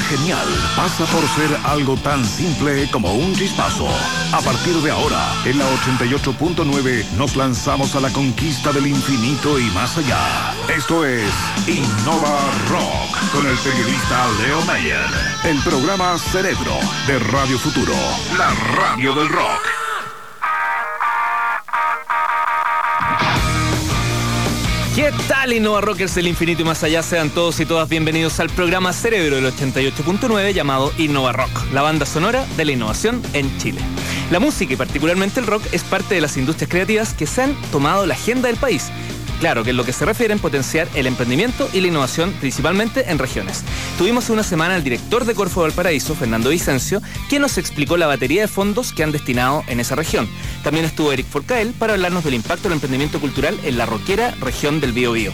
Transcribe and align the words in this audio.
genial 0.00 0.46
pasa 0.76 1.04
por 1.06 1.26
ser 1.28 1.58
algo 1.64 1.96
tan 1.96 2.24
simple 2.24 2.88
como 2.90 3.12
un 3.12 3.34
chispazo. 3.34 3.88
A 4.32 4.40
partir 4.40 4.74
de 4.76 4.90
ahora, 4.90 5.32
en 5.44 5.58
la 5.58 5.64
88.9 5.64 7.10
nos 7.16 7.36
lanzamos 7.36 7.94
a 7.94 8.00
la 8.00 8.10
conquista 8.10 8.72
del 8.72 8.86
infinito 8.86 9.58
y 9.58 9.64
más 9.70 9.96
allá. 9.98 10.54
Esto 10.74 11.04
es 11.04 11.30
Innova 11.66 12.40
Rock 12.68 13.32
con 13.32 13.46
el 13.46 13.56
periodista 13.58 14.26
Leo 14.40 14.62
Mayer. 14.62 15.10
El 15.44 15.58
programa 15.62 16.18
Cerebro 16.18 16.78
de 17.06 17.18
Radio 17.18 17.58
Futuro, 17.58 17.94
la 18.36 18.50
radio 18.76 19.14
del 19.14 19.28
rock. 19.28 19.81
¿Qué 24.94 25.10
tal 25.26 25.54
Innova 25.54 25.80
Rockers 25.80 26.14
del 26.16 26.26
infinito 26.26 26.60
y 26.60 26.64
más 26.66 26.82
allá? 26.82 27.02
Sean 27.02 27.30
todos 27.30 27.58
y 27.60 27.64
todas 27.64 27.88
bienvenidos 27.88 28.38
al 28.40 28.50
programa 28.50 28.92
Cerebro 28.92 29.36
del 29.36 29.46
88.9 29.46 30.52
llamado 30.52 30.92
Innova 30.98 31.32
Rock, 31.32 31.72
la 31.72 31.80
banda 31.80 32.04
sonora 32.04 32.44
de 32.58 32.66
la 32.66 32.72
innovación 32.72 33.22
en 33.32 33.56
Chile. 33.56 33.80
La 34.30 34.38
música 34.38 34.74
y 34.74 34.76
particularmente 34.76 35.40
el 35.40 35.46
rock 35.46 35.62
es 35.72 35.82
parte 35.82 36.14
de 36.14 36.20
las 36.20 36.36
industrias 36.36 36.68
creativas 36.68 37.14
que 37.14 37.26
se 37.26 37.40
han 37.40 37.54
tomado 37.70 38.04
la 38.04 38.12
agenda 38.12 38.48
del 38.48 38.58
país 38.58 38.90
Claro, 39.42 39.64
que 39.64 39.70
es 39.70 39.76
lo 39.76 39.84
que 39.84 39.92
se 39.92 40.04
refiere 40.04 40.32
en 40.32 40.38
potenciar 40.38 40.86
el 40.94 41.08
emprendimiento 41.08 41.68
y 41.72 41.80
la 41.80 41.88
innovación, 41.88 42.32
principalmente 42.34 43.10
en 43.10 43.18
regiones. 43.18 43.64
Tuvimos 43.98 44.30
una 44.30 44.44
semana 44.44 44.76
al 44.76 44.84
director 44.84 45.24
de 45.24 45.34
Corfo 45.34 45.62
Valparaíso, 45.62 46.14
Fernando 46.14 46.50
Vicencio, 46.50 47.02
quien 47.28 47.42
nos 47.42 47.58
explicó 47.58 47.96
la 47.96 48.06
batería 48.06 48.42
de 48.42 48.46
fondos 48.46 48.92
que 48.92 49.02
han 49.02 49.10
destinado 49.10 49.64
en 49.66 49.80
esa 49.80 49.96
región. 49.96 50.28
También 50.62 50.84
estuvo 50.84 51.10
Eric 51.10 51.26
Forcael 51.26 51.72
para 51.72 51.94
hablarnos 51.94 52.22
del 52.22 52.34
impacto 52.34 52.68
del 52.68 52.74
emprendimiento 52.74 53.18
cultural 53.18 53.58
en 53.64 53.78
la 53.78 53.84
roquera 53.84 54.32
región 54.40 54.80
del 54.80 54.92
Biobío. 54.92 55.32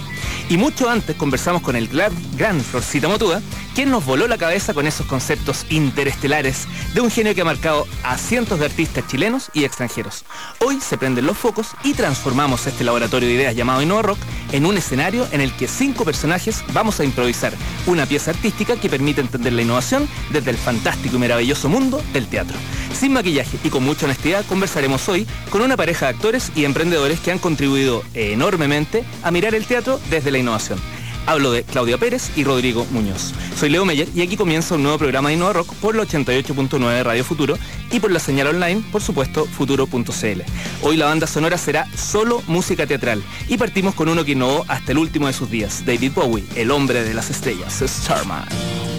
Y 0.48 0.56
mucho 0.56 0.88
antes 0.88 1.14
conversamos 1.14 1.60
con 1.60 1.76
el 1.76 1.88
gran 1.88 2.62
Florcita 2.62 3.08
Motuda, 3.08 3.42
quien 3.78 3.92
nos 3.92 4.04
voló 4.04 4.26
la 4.26 4.38
cabeza 4.38 4.74
con 4.74 4.88
esos 4.88 5.06
conceptos 5.06 5.64
interestelares 5.70 6.66
de 6.94 7.00
un 7.00 7.12
genio 7.12 7.32
que 7.32 7.42
ha 7.42 7.44
marcado 7.44 7.86
a 8.02 8.18
cientos 8.18 8.58
de 8.58 8.64
artistas 8.64 9.06
chilenos 9.06 9.52
y 9.54 9.62
extranjeros. 9.62 10.24
Hoy 10.58 10.80
se 10.80 10.98
prenden 10.98 11.26
los 11.26 11.38
focos 11.38 11.68
y 11.84 11.94
transformamos 11.94 12.66
este 12.66 12.82
laboratorio 12.82 13.28
de 13.28 13.36
ideas 13.36 13.54
llamado 13.54 13.80
Innova 13.80 14.02
Rock 14.02 14.18
en 14.50 14.66
un 14.66 14.76
escenario 14.76 15.28
en 15.30 15.40
el 15.40 15.52
que 15.52 15.68
cinco 15.68 16.04
personajes 16.04 16.64
vamos 16.72 16.98
a 16.98 17.04
improvisar 17.04 17.52
una 17.86 18.04
pieza 18.04 18.32
artística 18.32 18.74
que 18.74 18.88
permite 18.88 19.20
entender 19.20 19.52
la 19.52 19.62
innovación 19.62 20.08
desde 20.32 20.50
el 20.50 20.56
fantástico 20.56 21.14
y 21.14 21.20
maravilloso 21.20 21.68
mundo 21.68 22.02
del 22.12 22.26
teatro. 22.26 22.58
Sin 22.92 23.12
maquillaje 23.12 23.58
y 23.62 23.68
con 23.70 23.84
mucha 23.84 24.06
honestidad 24.06 24.44
conversaremos 24.46 25.08
hoy 25.08 25.24
con 25.50 25.62
una 25.62 25.76
pareja 25.76 26.06
de 26.06 26.16
actores 26.16 26.50
y 26.56 26.64
emprendedores 26.64 27.20
que 27.20 27.30
han 27.30 27.38
contribuido 27.38 28.02
enormemente 28.14 29.04
a 29.22 29.30
mirar 29.30 29.54
el 29.54 29.66
teatro 29.66 30.00
desde 30.10 30.32
la 30.32 30.38
innovación. 30.38 30.80
Hablo 31.28 31.52
de 31.52 31.62
Claudia 31.62 31.98
Pérez 31.98 32.30
y 32.36 32.44
Rodrigo 32.44 32.86
Muñoz. 32.90 33.34
Soy 33.54 33.68
Leo 33.68 33.84
Meyer 33.84 34.08
y 34.14 34.22
aquí 34.22 34.34
comienza 34.38 34.76
un 34.76 34.82
nuevo 34.82 34.96
programa 34.96 35.28
de 35.28 35.34
Innova 35.34 35.52
Rock 35.52 35.74
por 35.74 35.94
la 35.94 36.04
88.9 36.04 37.02
Radio 37.02 37.22
Futuro 37.22 37.58
y 37.92 38.00
por 38.00 38.10
la 38.10 38.18
señal 38.18 38.46
online, 38.46 38.82
por 38.90 39.02
supuesto, 39.02 39.44
futuro.cl. 39.44 40.40
Hoy 40.80 40.96
la 40.96 41.04
banda 41.04 41.26
sonora 41.26 41.58
será 41.58 41.86
solo 41.94 42.42
música 42.46 42.86
teatral 42.86 43.22
y 43.46 43.58
partimos 43.58 43.94
con 43.94 44.08
uno 44.08 44.24
que 44.24 44.32
innovó 44.32 44.64
hasta 44.68 44.92
el 44.92 44.98
último 44.98 45.26
de 45.26 45.34
sus 45.34 45.50
días, 45.50 45.84
David 45.84 46.12
Bowie, 46.14 46.46
el 46.56 46.70
hombre 46.70 47.04
de 47.04 47.12
las 47.12 47.28
estrellas, 47.28 47.84
Starman. 47.86 48.97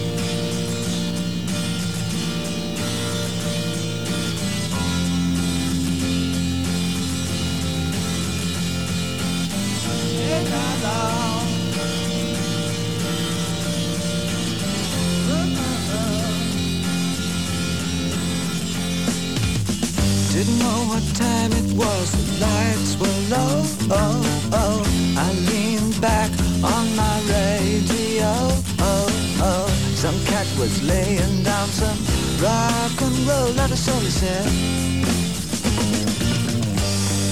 what 21.00 21.16
time 21.16 21.52
it 21.52 21.72
was, 21.76 22.10
the 22.12 22.44
lights 22.44 22.96
were 22.98 23.20
low. 23.34 23.62
Oh, 23.90 24.50
oh. 24.52 24.82
I 25.16 25.32
leaned 25.50 26.00
back 26.00 26.30
on 26.62 26.96
my 26.96 27.16
radio. 27.28 28.32
Oh, 28.78 29.06
oh. 29.40 29.66
Some 29.94 30.18
cat 30.24 30.46
was 30.58 30.82
laying 30.82 31.42
down 31.42 31.68
some 31.68 31.98
rock 32.42 32.96
and 33.00 33.16
roll 33.28 33.60
at 33.60 33.70
a 33.70 33.76
solar 33.76 34.10
set. 34.10 34.44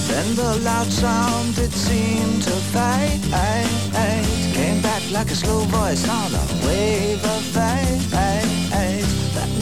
Then 0.09 0.35
the 0.35 0.59
loud 0.63 0.87
sound 0.87 1.57
it 1.57 1.71
seemed 1.71 2.43
to 2.43 2.55
fade. 2.73 3.21
Came 4.53 4.81
back 4.81 5.03
like 5.11 5.31
a 5.31 5.35
slow 5.35 5.59
voice 5.59 6.07
on 6.09 6.33
a 6.33 6.65
wave 6.65 7.23
of 7.23 7.41
fate. 7.55 8.58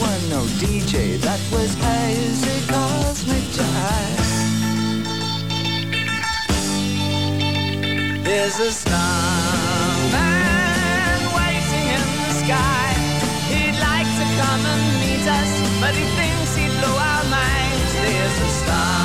Was 0.00 0.30
no 0.30 0.42
DJ, 0.62 1.18
that 1.20 1.40
was 1.50 1.74
hazy 1.74 2.66
cosmic 2.68 3.44
jive 3.56 4.28
There's 8.22 8.58
a 8.60 8.70
starman 8.70 8.98
waiting 11.34 11.86
in 11.96 12.04
the 12.24 12.32
sky. 12.42 12.88
He'd 13.50 13.78
like 13.88 14.10
to 14.20 14.26
come 14.40 14.62
and 14.72 14.84
meet 15.02 15.26
us, 15.26 15.52
but 15.80 15.94
he 15.94 16.04
thinks 16.18 16.54
he'd 16.54 16.74
blow 16.78 16.96
our 16.96 17.24
minds. 17.24 17.92
There's 17.94 18.38
a 18.38 18.48
starman 18.60 18.97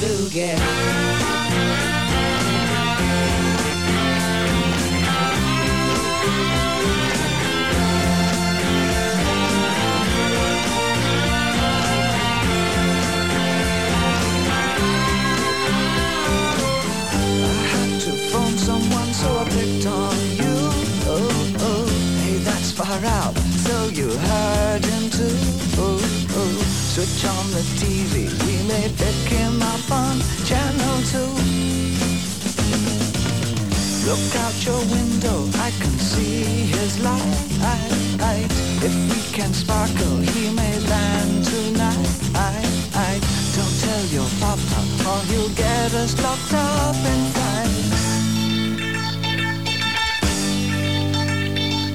Luger. 0.00 0.56
so 19.20 19.36
I 19.36 19.44
picked 19.50 19.86
on 19.86 20.16
you. 20.40 20.56
Oh, 21.06 21.54
oh, 21.58 21.86
hey, 22.22 22.36
that's 22.38 22.72
far 22.72 23.04
out. 23.04 23.36
So 23.66 23.88
you 23.88 24.08
heard 24.10 24.84
him 24.84 25.10
too. 25.10 25.69
Switch 26.90 27.24
on 27.24 27.46
the 27.52 27.62
TV, 27.78 28.26
we 28.44 28.56
may 28.66 28.88
pick 28.98 29.30
him 29.30 29.62
up 29.62 29.90
on 29.92 30.18
channel 30.44 31.00
two. 31.06 31.30
Look 34.08 34.34
out 34.42 34.56
your 34.66 34.82
window, 34.90 35.46
I 35.62 35.70
can 35.78 35.96
see 35.98 36.42
his 36.66 36.98
light. 36.98 37.20
If 38.82 38.92
we 39.08 39.20
can 39.32 39.52
sparkle, 39.54 40.16
he 40.18 40.50
may 40.52 40.80
land 40.80 41.44
tonight. 41.44 42.08
Don't 43.54 43.76
tell 43.86 44.04
your 44.06 44.28
papa, 44.40 44.80
or 45.06 45.22
he'll 45.30 45.54
get 45.54 45.94
us 45.94 46.20
locked 46.20 46.52
up 46.54 46.96
in 46.96 47.32
time. 47.38 47.70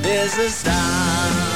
There's 0.01 0.37
a 0.37 0.49
starman 0.49 1.54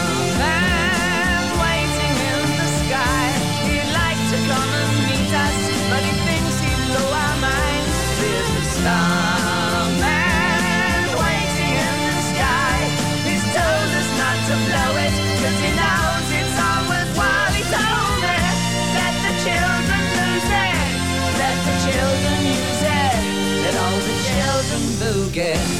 again. 25.39 25.78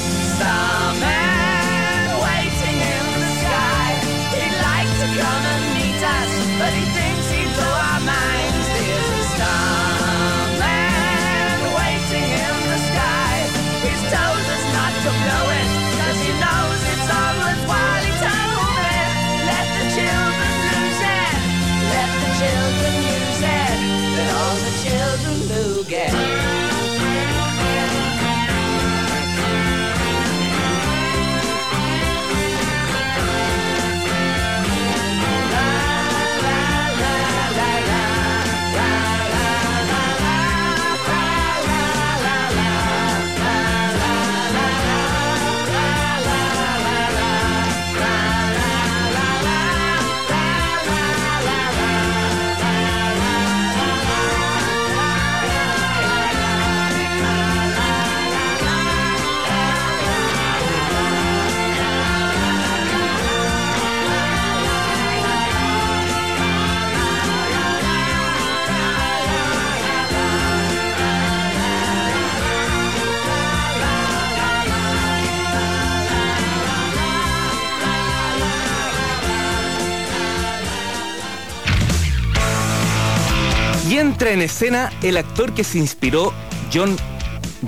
Entra 84.19 84.33
en 84.33 84.41
escena 84.41 84.91
el 85.01 85.15
actor 85.15 85.53
que 85.53 85.63
se 85.63 85.77
inspiró 85.77 86.33
John 86.73 86.93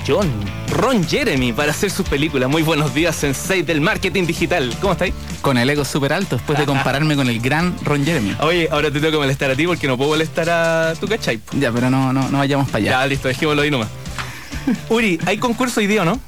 John 0.06 0.30
Ron 0.70 1.08
Jeremy 1.08 1.54
para 1.54 1.72
hacer 1.72 1.90
sus 1.90 2.06
películas. 2.06 2.50
Muy 2.50 2.62
buenos 2.62 2.94
días, 2.94 3.16
Sensei 3.16 3.62
del 3.62 3.80
marketing 3.80 4.26
digital. 4.26 4.76
¿Cómo 4.82 4.92
estáis? 4.92 5.14
Con 5.42 5.58
el 5.58 5.70
ego 5.70 5.86
súper 5.86 6.12
alto 6.12 6.36
después 6.36 6.60
de 6.60 6.66
compararme 6.74 7.16
con 7.16 7.30
el 7.30 7.40
gran 7.40 7.74
Ron 7.86 8.04
Jeremy. 8.04 8.36
Oye, 8.42 8.68
ahora 8.70 8.92
te 8.92 9.00
tengo 9.00 9.12
que 9.12 9.18
molestar 9.20 9.50
a 9.50 9.56
ti 9.56 9.66
porque 9.66 9.88
no 9.88 9.96
puedo 9.96 10.10
molestar 10.10 10.50
a 10.50 10.94
tu 11.00 11.08
cachai. 11.08 11.40
Ya, 11.54 11.72
pero 11.72 11.90
no, 11.90 12.12
no, 12.12 12.28
no 12.28 12.38
vayamos 12.40 12.68
para 12.68 12.80
allá. 12.80 12.92
Ya, 12.92 13.08
listo, 13.08 13.30
dejémoslo 13.30 13.62
ahí 13.62 13.72
nomás. 13.72 13.88
Uri, 14.90 15.22
¿hay 15.26 15.38
concurso 15.38 15.80
hoy 15.80 15.88
día 15.88 16.02
o 16.02 16.06
no? 16.06 16.20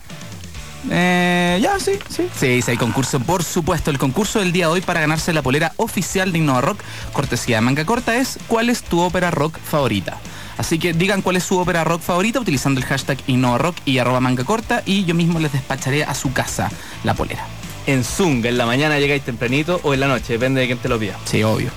Eh, 0.90 1.60
ya, 1.62 1.80
sí, 1.80 1.94
sí. 2.10 2.28
Sí, 2.38 2.62
sí, 2.62 2.72
hay 2.72 2.78
concurso, 2.78 3.20
por 3.20 3.44
supuesto. 3.44 3.92
El 3.92 3.98
concurso 3.98 4.40
del 4.40 4.52
día 4.52 4.68
de 4.68 4.74
hoy 4.74 4.82
para 4.82 5.02
ganarse 5.02 5.34
la 5.34 5.42
polera 5.42 5.74
oficial 5.78 6.32
de 6.32 6.40
Innova 6.40 6.62
Rock, 6.62 6.80
cortesía 7.14 7.58
de 7.58 7.62
manga 7.62 7.86
corta, 7.86 8.16
es 8.16 8.40
¿cuál 8.48 8.70
es 8.70 8.84
tu 8.84 9.00
ópera 9.00 9.32
rock 9.32 9.58
favorita? 9.60 10.20
Así 10.58 10.80
que 10.80 10.94
digan 10.94 11.22
cuál 11.22 11.38
es 11.38 11.44
su 11.44 11.58
ópera 11.58 11.84
rock 11.84 12.02
favorita 12.02 12.40
utilizando 12.40 12.80
el 12.80 12.86
hashtag 12.86 13.18
InnovaRock 13.28 13.76
y 13.86 13.98
arroba 13.98 14.20
manga 14.20 14.44
corta 14.44 14.84
y 14.86 15.06
yo 15.06 15.16
mismo 15.16 15.40
les 15.40 15.52
despacharé 15.52 16.04
a 16.04 16.14
su 16.14 16.32
casa 16.32 16.70
la 17.04 17.14
polera. 17.14 17.46
En 17.86 18.04
Zunga, 18.04 18.50
en 18.50 18.58
la 18.58 18.66
mañana 18.66 19.00
llegáis 19.00 19.24
tempranito 19.24 19.80
o 19.84 19.94
en 19.94 20.00
la 20.00 20.08
noche, 20.08 20.34
depende 20.34 20.62
de 20.62 20.68
quién 20.68 20.78
te 20.78 20.90
lo 20.90 21.00
pida. 21.00 21.18
Sí, 21.26 21.44
obvio. 21.44 21.70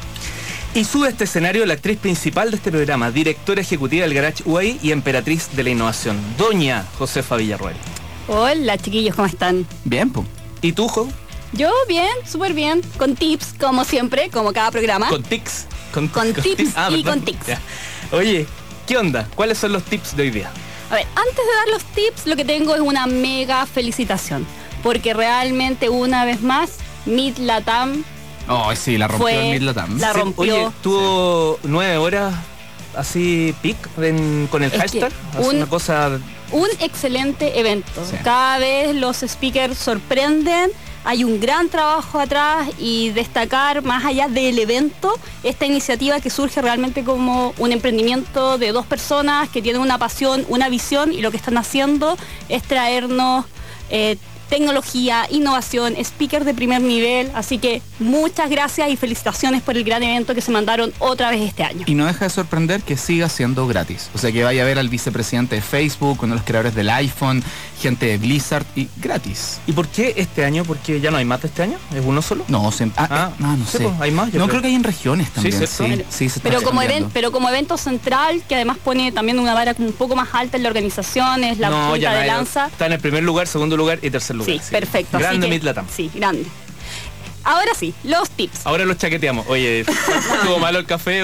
Y 0.74 0.84
sube 0.84 1.06
a 1.06 1.10
este 1.10 1.24
escenario 1.24 1.64
la 1.64 1.74
actriz 1.74 1.98
principal 1.98 2.50
de 2.50 2.58
este 2.58 2.70
programa, 2.70 3.10
directora 3.10 3.62
ejecutiva 3.62 4.02
del 4.04 4.14
Garage 4.14 4.42
UAI 4.44 4.78
y 4.82 4.92
emperatriz 4.92 5.48
de 5.56 5.64
la 5.64 5.70
innovación, 5.70 6.18
doña 6.36 6.84
Josefa 6.98 7.36
Villarroel. 7.36 7.76
Hola 8.28 8.76
chiquillos, 8.78 9.14
¿cómo 9.14 9.26
están? 9.26 9.66
Bien, 9.84 10.10
pues. 10.10 10.26
¿Y 10.62 10.72
tú, 10.72 10.88
Jo? 10.88 11.08
Yo 11.52 11.70
bien, 11.88 12.08
súper 12.30 12.54
bien, 12.54 12.82
con 12.98 13.14
tips, 13.14 13.54
como 13.58 13.84
siempre, 13.84 14.30
como 14.30 14.52
cada 14.52 14.70
programa. 14.70 15.08
Con 15.08 15.22
tics. 15.22 15.66
Con 15.94 16.08
tips 16.34 16.72
Ah, 16.76 16.88
y 16.90 17.02
perdón. 17.02 17.20
con 17.20 17.24
tics. 17.24 17.46
Ya. 17.46 17.60
Oye, 18.12 18.46
¿qué 18.86 18.98
onda? 18.98 19.28
¿Cuáles 19.34 19.58
son 19.58 19.72
los 19.72 19.82
tips 19.84 20.16
de 20.16 20.24
hoy 20.24 20.30
día? 20.30 20.50
A 20.90 20.94
ver, 20.96 21.06
antes 21.14 21.36
de 21.36 21.54
dar 21.56 21.68
los 21.72 21.84
tips, 21.94 22.26
lo 22.26 22.36
que 22.36 22.44
tengo 22.44 22.74
es 22.74 22.80
una 22.80 23.06
mega 23.06 23.64
felicitación. 23.66 24.46
Porque 24.82 25.14
realmente, 25.14 25.88
una 25.88 26.24
vez 26.24 26.42
más, 26.42 26.78
Mid 27.06 27.38
Latam 27.38 28.04
Oh, 28.48 28.72
sí, 28.76 28.96
la 28.96 29.08
rompió 29.08 29.24
Fue 29.24 29.46
el 29.50 29.52
Midlatam. 29.58 29.98
la- 29.98 30.12
Sí, 30.12 30.18
rompió. 30.20 30.42
Oye, 30.66 30.68
tuvo 30.82 31.58
nueve 31.64 31.96
horas 31.96 32.32
así 32.96 33.52
pic 33.62 33.76
en- 34.00 34.46
con 34.50 34.62
el 34.62 34.72
Es 34.72 34.78
hashtag. 34.78 35.12
Un- 35.38 35.56
una 35.56 35.66
cosa 35.66 36.20
un 36.52 36.68
excelente 36.80 37.58
evento. 37.58 38.04
Sí. 38.08 38.16
Cada 38.22 38.58
vez 38.58 38.94
los 38.94 39.18
speakers 39.18 39.76
sorprenden, 39.76 40.70
hay 41.04 41.22
un 41.22 41.38
gran 41.38 41.68
trabajo 41.68 42.18
atrás 42.18 42.68
y 42.80 43.10
destacar 43.10 43.82
más 43.82 44.04
allá 44.04 44.26
del 44.26 44.58
evento 44.58 45.14
esta 45.44 45.64
iniciativa 45.64 46.20
que 46.20 46.30
surge 46.30 46.60
realmente 46.60 47.04
como 47.04 47.54
un 47.58 47.70
emprendimiento 47.70 48.58
de 48.58 48.72
dos 48.72 48.86
personas 48.86 49.48
que 49.48 49.62
tienen 49.62 49.80
una 49.80 49.98
pasión, 49.98 50.44
una 50.48 50.68
visión 50.68 51.12
y 51.12 51.20
lo 51.20 51.30
que 51.30 51.36
están 51.36 51.58
haciendo 51.58 52.18
es 52.48 52.64
traernos 52.64 53.44
eh, 53.88 54.18
tecnología, 54.48 55.26
innovación, 55.30 55.94
speaker 55.96 56.44
de 56.44 56.54
primer 56.54 56.80
nivel. 56.82 57.30
Así 57.34 57.58
que 57.58 57.82
muchas 57.98 58.48
gracias 58.50 58.88
y 58.90 58.96
felicitaciones 58.96 59.62
por 59.62 59.76
el 59.76 59.84
gran 59.84 60.02
evento 60.02 60.34
que 60.34 60.40
se 60.40 60.50
mandaron 60.50 60.92
otra 60.98 61.30
vez 61.30 61.42
este 61.42 61.62
año. 61.62 61.84
Y 61.86 61.94
no 61.94 62.06
deja 62.06 62.24
de 62.26 62.30
sorprender 62.30 62.82
que 62.82 62.96
siga 62.96 63.28
siendo 63.28 63.66
gratis. 63.66 64.10
O 64.14 64.18
sea, 64.18 64.32
que 64.32 64.42
vaya 64.44 64.62
a 64.62 64.64
ver 64.64 64.78
al 64.78 64.88
vicepresidente 64.88 65.56
de 65.56 65.62
Facebook, 65.62 66.18
uno 66.22 66.34
de 66.34 66.38
los 66.40 66.44
creadores 66.46 66.74
del 66.74 66.90
iPhone, 66.90 67.42
gente 67.80 68.06
de 68.06 68.18
Blizzard 68.18 68.64
y 68.74 68.88
gratis. 68.96 69.58
¿Y 69.66 69.72
por 69.72 69.88
qué 69.88 70.14
este 70.16 70.44
año? 70.44 70.64
Porque 70.64 71.00
ya 71.00 71.10
no 71.10 71.16
hay 71.18 71.24
más 71.24 71.42
de 71.42 71.48
este 71.48 71.62
año. 71.62 71.78
¿Es 71.94 72.02
uno 72.04 72.22
solo? 72.22 72.44
No, 72.48 72.70
se, 72.72 72.84
ah, 72.96 73.06
Ah, 73.10 73.30
eh, 73.32 73.42
no, 73.58 73.66
sé. 73.66 73.80
pues, 73.80 73.94
hay 74.00 74.10
más, 74.10 74.32
yo 74.32 74.38
no 74.38 74.46
creo. 74.46 74.48
creo 74.48 74.62
que 74.62 74.68
hay 74.68 74.74
en 74.74 74.84
regiones 74.84 75.30
también. 75.30 75.56
Sí, 75.66 76.04
sí, 76.10 76.28
se 76.28 76.40
Pero 76.40 76.62
como, 76.62 76.80
expandiendo. 76.82 77.08
event- 77.08 77.12
pero 77.12 77.32
como 77.32 77.48
evento 77.48 77.76
central, 77.76 78.42
que 78.48 78.54
además 78.54 78.78
pone 78.82 79.12
también 79.12 79.38
una 79.38 79.54
vara 79.54 79.74
un 79.78 79.92
poco 79.92 80.16
más 80.16 80.28
alta 80.32 80.56
en 80.56 80.62
la 80.62 80.68
organización, 80.68 81.44
es 81.44 81.58
la 81.58 81.70
no, 81.70 81.76
punta 81.90 81.98
ya 81.98 82.12
de 82.14 82.26
lanza. 82.26 82.66
Está 82.66 82.86
en 82.86 82.92
el 82.92 83.00
primer 83.00 83.22
lugar, 83.22 83.46
segundo 83.46 83.76
lugar 83.76 83.98
y 84.02 84.10
tercer 84.10 84.35
lugar. 84.36 84.54
Sí, 84.58 84.60
perfecto. 84.70 85.18
Grande 85.18 85.46
que- 85.46 85.54
Midlatam. 85.54 85.86
Sí, 85.94 86.10
grande. 86.14 86.46
Ahora 87.44 87.72
sí, 87.78 87.94
los 88.04 88.28
tips. 88.30 88.66
Ahora 88.66 88.84
los 88.84 88.98
chaqueteamos. 88.98 89.46
Oye, 89.48 89.80
estuvo 90.40 90.58
malo 90.58 90.78
el 90.80 90.86
café. 90.86 91.22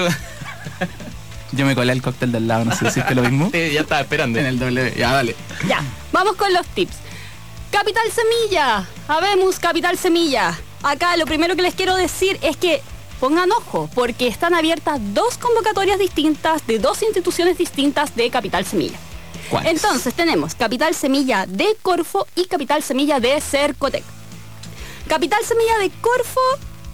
Yo 1.51 1.65
me 1.65 1.75
colé 1.75 1.93
el 1.93 2.01
cóctel 2.01 2.31
del 2.31 2.47
lado, 2.47 2.65
no 2.65 2.71
sé 2.71 2.79
si 2.79 2.85
hiciste 2.87 3.13
lo 3.15 3.21
mismo. 3.23 3.49
Sí, 3.53 3.71
ya 3.73 3.81
estaba 3.81 4.01
esperando. 4.01 4.39
en 4.39 4.45
el 4.45 4.57
W. 4.59 4.93
Ya, 4.97 5.11
dale. 5.13 5.35
Ya, 5.67 5.81
vamos 6.11 6.35
con 6.35 6.51
los 6.53 6.65
tips. 6.67 6.95
Capital 7.71 8.03
Semilla, 8.11 8.87
habemos 9.07 9.59
Capital 9.59 9.97
Semilla. 9.97 10.57
Acá 10.83 11.15
lo 11.17 11.25
primero 11.25 11.55
que 11.55 11.61
les 11.61 11.73
quiero 11.75 11.95
decir 11.95 12.37
es 12.41 12.55
que 12.57 12.81
pongan 13.19 13.51
ojo, 13.51 13.89
porque 13.95 14.27
están 14.27 14.53
abiertas 14.53 14.99
dos 15.13 15.37
convocatorias 15.37 15.97
distintas 15.99 16.65
de 16.67 16.77
dos 16.79 17.01
instituciones 17.03 17.57
distintas 17.57 18.15
de 18.15 18.29
Capital 18.29 18.65
Semilla. 18.65 18.97
Entonces 19.65 20.13
tenemos 20.13 20.55
Capital 20.55 20.93
Semilla 20.95 21.45
de 21.47 21.75
Corfo 21.81 22.27
y 22.35 22.45
Capital 22.45 22.81
Semilla 22.83 23.19
de 23.19 23.39
Cercotec. 23.41 24.03
Capital 25.07 25.43
Semilla 25.43 25.77
de 25.79 25.89
Corfo 26.01 26.39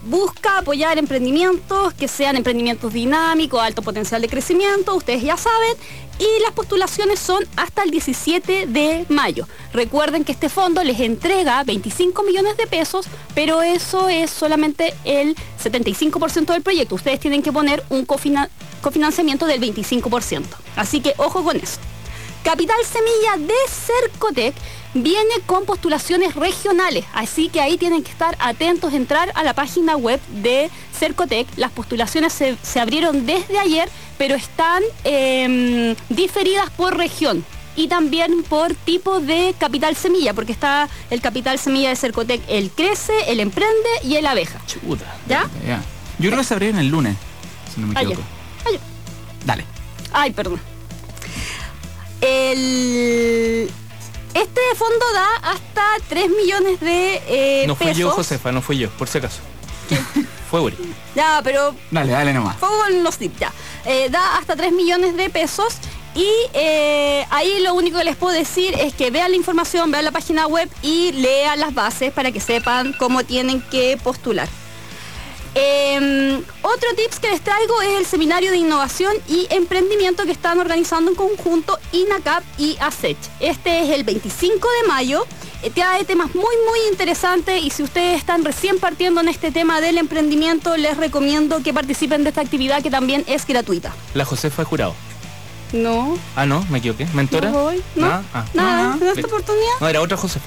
busca 0.06 0.58
apoyar 0.60 0.98
emprendimientos 0.98 1.94
que 1.94 2.08
sean 2.08 2.36
emprendimientos 2.38 2.94
dinámicos, 2.94 3.62
alto 3.62 3.81
potencial 3.81 4.22
de 4.22 4.30
crecimiento, 4.30 4.96
ustedes 4.96 5.22
ya 5.22 5.36
saben, 5.38 5.76
y 6.18 6.42
las 6.42 6.52
postulaciones 6.54 7.19
son 7.19 7.46
hasta 7.56 7.84
el 7.84 7.92
17 7.92 8.66
de 8.68 9.06
mayo. 9.10 9.48
Recuerden 9.74 10.24
que 10.26 10.31
este 10.31 10.50
fondo 10.50 10.84
les 10.84 11.00
entrega 11.02 11.64
25 11.64 12.24
millones 12.24 12.58
de 12.58 12.66
pesos, 12.68 13.08
pero 13.36 13.62
eso 13.62 14.10
es 14.10 14.31
solamente 14.31 14.94
el 15.06 15.36
75% 15.64 16.46
del 16.54 16.62
proyecto. 16.62 16.96
Ustedes 16.96 17.19
tienen 17.19 17.42
que 17.42 17.52
poner 17.52 17.84
un 17.90 18.06
cofina- 18.06 18.50
cofinanciamiento 18.81 19.46
del 19.46 19.62
25%. 19.62 20.44
Así 20.76 21.00
que 21.02 21.14
ojo 21.18 21.44
con 21.44 21.58
eso. 21.58 21.78
Capital 22.44 22.78
Semilla 22.86 23.48
de 23.48 23.54
Cercotec 23.69 24.56
viene 24.94 25.36
con 25.46 25.66
postulaciones 25.66 26.36
regionales, 26.36 27.06
así 27.14 27.50
que 27.50 27.62
ahí 27.62 27.78
tienen 27.78 28.04
que 28.04 28.12
estar 28.12 28.36
atentos, 28.40 28.94
entrar 28.94 29.31
a 29.36 29.44
la 29.44 29.54
página 29.54 29.96
web 29.98 30.19
de 30.42 30.69
Cercotec. 30.98 31.48
Las 31.58 31.72
postulaciones 31.72 32.34
se, 32.34 32.58
se 32.64 32.80
abrieron 32.80 33.26
desde 33.26 33.60
ayer, 33.60 33.90
pero 34.18 34.36
están 34.36 34.81
em, 35.04 35.96
diferidas 36.10 36.69
por 36.72 36.98
región 36.98 37.46
y 37.76 37.88
también 37.88 38.44
por 38.44 38.74
tipo 38.74 39.19
de 39.19 39.54
capital 39.60 39.96
semilla, 39.96 40.34
porque 40.34 40.52
está 40.52 40.90
el 41.10 41.22
capital 41.22 41.60
semilla 41.60 41.90
de 41.90 41.96
Cercotec, 41.96 42.42
el 42.48 42.72
crece, 42.72 43.14
el 43.31 43.40
emprende 43.42 43.90
y 44.04 44.16
el 44.16 44.26
abeja. 44.26 44.60
Chuta. 44.66 45.06
¿Ya? 45.28 45.48
Ya. 45.68 45.81
Yo 46.18 46.30
creo 46.30 46.40
que 46.40 46.44
se 46.46 46.54
abrieron 46.54 46.80
el 46.80 46.88
lunes, 46.88 47.16
si 47.74 47.80
no 47.80 47.88
me 47.88 48.00
Ayer. 48.00 48.14
equivoco. 48.14 48.28
Ayer. 48.66 48.80
Dale. 49.46 49.66
Ay, 50.12 50.31
perdón. 50.31 50.60
El... 52.21 53.69
Este 54.33 54.61
fondo 54.76 55.06
da 55.14 55.52
hasta 55.52 55.83
3 56.07 56.30
millones 56.30 56.80
de 56.80 57.21
eh, 57.28 57.64
No 57.68 57.76
fui 57.76 57.88
pesos. 57.88 57.99
yo, 57.99 58.11
Josefa, 58.11 58.52
no 58.52 58.61
fui 58.61 58.78
yo, 58.78 58.90
por 58.92 59.07
si 59.07 59.18
acaso. 59.18 59.40
Fue 60.52 60.59
Uri. 60.61 60.78
Ya, 61.16 61.42
pero 61.44 61.76
Dale, 61.92 62.11
dale 62.11 62.33
nomás. 62.33 62.57
fuego 62.57 62.78
con 62.80 63.04
los 63.04 63.18
tips, 63.18 63.40
ya. 63.40 63.52
Eh, 63.85 64.07
da 64.09 64.38
hasta 64.38 64.56
3 64.56 64.71
millones 64.71 65.16
de 65.16 65.30
pesos 65.30 65.76
y 66.16 66.28
eh, 66.54 67.26
ahí 67.31 67.59
lo 67.61 67.73
único 67.73 67.97
que 67.97 68.04
les 68.04 68.16
puedo 68.16 68.33
decir 68.33 68.76
es 68.80 68.94
que 68.94 69.09
vean 69.11 69.31
la 69.31 69.38
información, 69.38 69.90
vean 69.92 70.06
la 70.06 70.11
página 70.11 70.45
web 70.47 70.69
y 70.81 71.11
lean 71.14 71.59
las 71.59 71.73
bases 71.73 72.11
para 72.14 72.31
que 72.31 72.40
sepan 72.40 72.94
cómo 72.94 73.23
tienen 73.23 73.61
que 73.61 73.97
postular. 74.04 74.47
Eh, 75.56 76.42
otro 76.62 76.88
tips 76.96 77.20
que 77.20 77.30
les 77.32 77.42
traigo 77.42 77.82
es 77.82 78.00
el 78.00 78.06
seminario 78.06 78.52
de 78.52 78.58
innovación 78.58 79.14
y 79.28 79.48
emprendimiento 79.50 80.24
que 80.26 80.32
están 80.32 80.60
organizando 80.60 81.10
en 81.12 81.16
conjunto 81.16 81.78
INACAP 81.92 82.44
y 82.58 82.78
ASECH. 82.80 83.18
Este 83.40 83.82
es 83.84 83.90
el 83.90 84.04
25 84.04 84.68
de 84.82 84.88
mayo. 84.88 85.26
Eh, 85.64 85.72
Trae 85.72 86.06
temas 86.06 86.28
muy 86.36 86.44
muy 86.44 86.80
interesantes 86.92 87.62
y 87.64 87.70
si 87.72 87.84
ustedes 87.84 88.18
están 88.18 88.46
recién 88.46 88.80
partiendo 88.80 89.20
en 89.22 89.28
este 89.28 89.52
tema 89.52 89.82
del 89.82 89.98
emprendimiento, 89.98 90.78
les 90.78 90.96
recomiendo 90.98 91.62
que 91.64 91.74
participen 91.74 92.24
de 92.24 92.30
esta 92.30 92.42
actividad 92.42 92.82
que 92.82 92.92
también 92.92 93.26
es 93.28 93.46
gratuita. 93.46 93.94
La 94.14 94.24
Josefa 94.26 94.64
jurado. 94.64 94.94
No, 95.74 96.18
Ah, 96.36 96.46
no, 96.46 96.66
me 96.70 96.78
equivoqué. 96.80 97.06
¿Mentora? 97.14 97.50
no 97.52 97.64
voy, 97.64 97.84
no, 97.96 98.08
Nada. 98.08 98.24
Ah. 98.34 98.46
nada, 98.54 98.98
en 99.02 99.08
esta 99.08 99.28
oportunidad. 99.28 99.74
No, 99.82 99.88
era 99.90 100.02
otra 100.02 100.18
Josefa. 100.18 100.46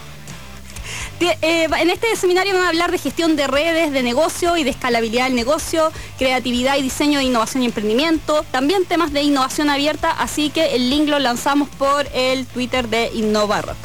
Eh, 1.31 1.69
en 1.79 1.91
este 1.91 2.17
seminario 2.17 2.53
van 2.53 2.65
a 2.65 2.69
hablar 2.69 2.91
de 2.91 2.99
gestión 2.99 3.37
de 3.37 3.47
redes, 3.47 3.93
de 3.93 4.03
negocio 4.03 4.57
y 4.57 4.65
de 4.65 4.71
escalabilidad 4.71 5.27
del 5.27 5.37
negocio, 5.37 5.93
creatividad 6.19 6.77
y 6.77 6.83
diseño 6.83 7.21
de 7.21 7.27
innovación 7.27 7.63
y 7.63 7.67
emprendimiento, 7.67 8.45
también 8.51 8.85
temas 8.87 9.13
de 9.13 9.23
innovación 9.23 9.71
abierta, 9.71 10.11
así 10.11 10.51
que 10.51 10.75
el 10.75 10.91
link 10.91 11.09
lo 11.09 11.21
lanzamos 11.21 11.69
por 11.69 12.09
el 12.13 12.45
Twitter 12.47 12.89
de 12.89 13.11
InnovaRock. 13.15 13.77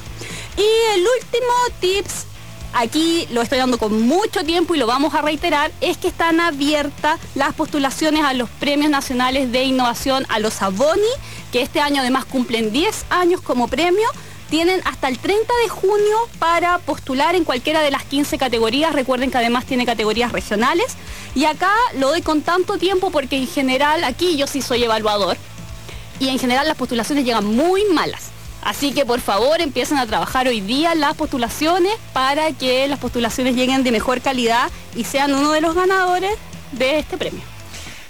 Y 0.57 0.95
el 0.95 1.01
último 1.01 1.53
tips, 1.79 2.25
aquí 2.73 3.27
lo 3.31 3.43
estoy 3.43 3.59
dando 3.59 3.77
con 3.77 4.01
mucho 4.01 4.43
tiempo 4.43 4.73
y 4.73 4.79
lo 4.79 4.87
vamos 4.87 5.13
a 5.13 5.21
reiterar, 5.21 5.71
es 5.79 5.97
que 5.97 6.07
están 6.07 6.39
abiertas 6.39 7.19
las 7.35 7.53
postulaciones 7.53 8.23
a 8.23 8.33
los 8.33 8.49
premios 8.49 8.89
nacionales 8.89 9.51
de 9.51 9.63
innovación, 9.63 10.25
a 10.29 10.39
los 10.39 10.63
Aboni, 10.63 11.03
que 11.51 11.61
este 11.61 11.81
año 11.81 12.01
además 12.01 12.25
cumplen 12.25 12.71
10 12.71 13.05
años 13.11 13.41
como 13.41 13.67
premio. 13.67 14.07
Tienen 14.49 14.81
hasta 14.85 15.09
el 15.09 15.19
30 15.19 15.53
de 15.63 15.69
junio 15.69 16.17
para 16.39 16.77
postular 16.79 17.35
en 17.35 17.43
cualquiera 17.43 17.81
de 17.81 17.91
las 17.91 18.03
15 18.03 18.37
categorías. 18.37 18.93
Recuerden 18.93 19.29
que 19.29 19.37
además 19.37 19.65
tiene 19.65 19.85
categorías 19.85 20.31
regionales. 20.31 20.95
Y 21.35 21.45
acá 21.45 21.71
lo 21.97 22.09
doy 22.09 22.21
con 22.21 22.41
tanto 22.41 22.77
tiempo 22.77 23.11
porque 23.11 23.37
en 23.37 23.47
general 23.47 24.03
aquí 24.03 24.37
yo 24.37 24.47
sí 24.47 24.61
soy 24.61 24.83
evaluador. 24.83 25.37
y 26.19 26.29
en 26.29 26.39
general 26.39 26.67
las 26.67 26.77
postulaciones 26.77 27.25
llegan 27.25 27.45
muy 27.45 27.83
malas. 27.93 28.31
Así 28.63 28.91
que 28.91 29.05
por 29.05 29.21
favor 29.21 29.61
empiecen 29.61 29.97
a 29.97 30.07
trabajar 30.07 30.47
hoy 30.47 30.61
día 30.61 30.95
las 30.95 31.15
postulaciones 31.15 31.93
para 32.11 32.51
que 32.53 32.87
las 32.87 32.99
postulaciones 32.99 33.55
lleguen 33.55 33.83
de 33.83 33.91
mejor 33.91 34.19
calidad 34.21 34.69
y 34.95 35.03
sean 35.03 35.33
uno 35.35 35.51
de 35.51 35.61
los 35.61 35.75
ganadores 35.75 36.31
de 36.71 36.99
este 36.99 37.17
premio. 37.17 37.41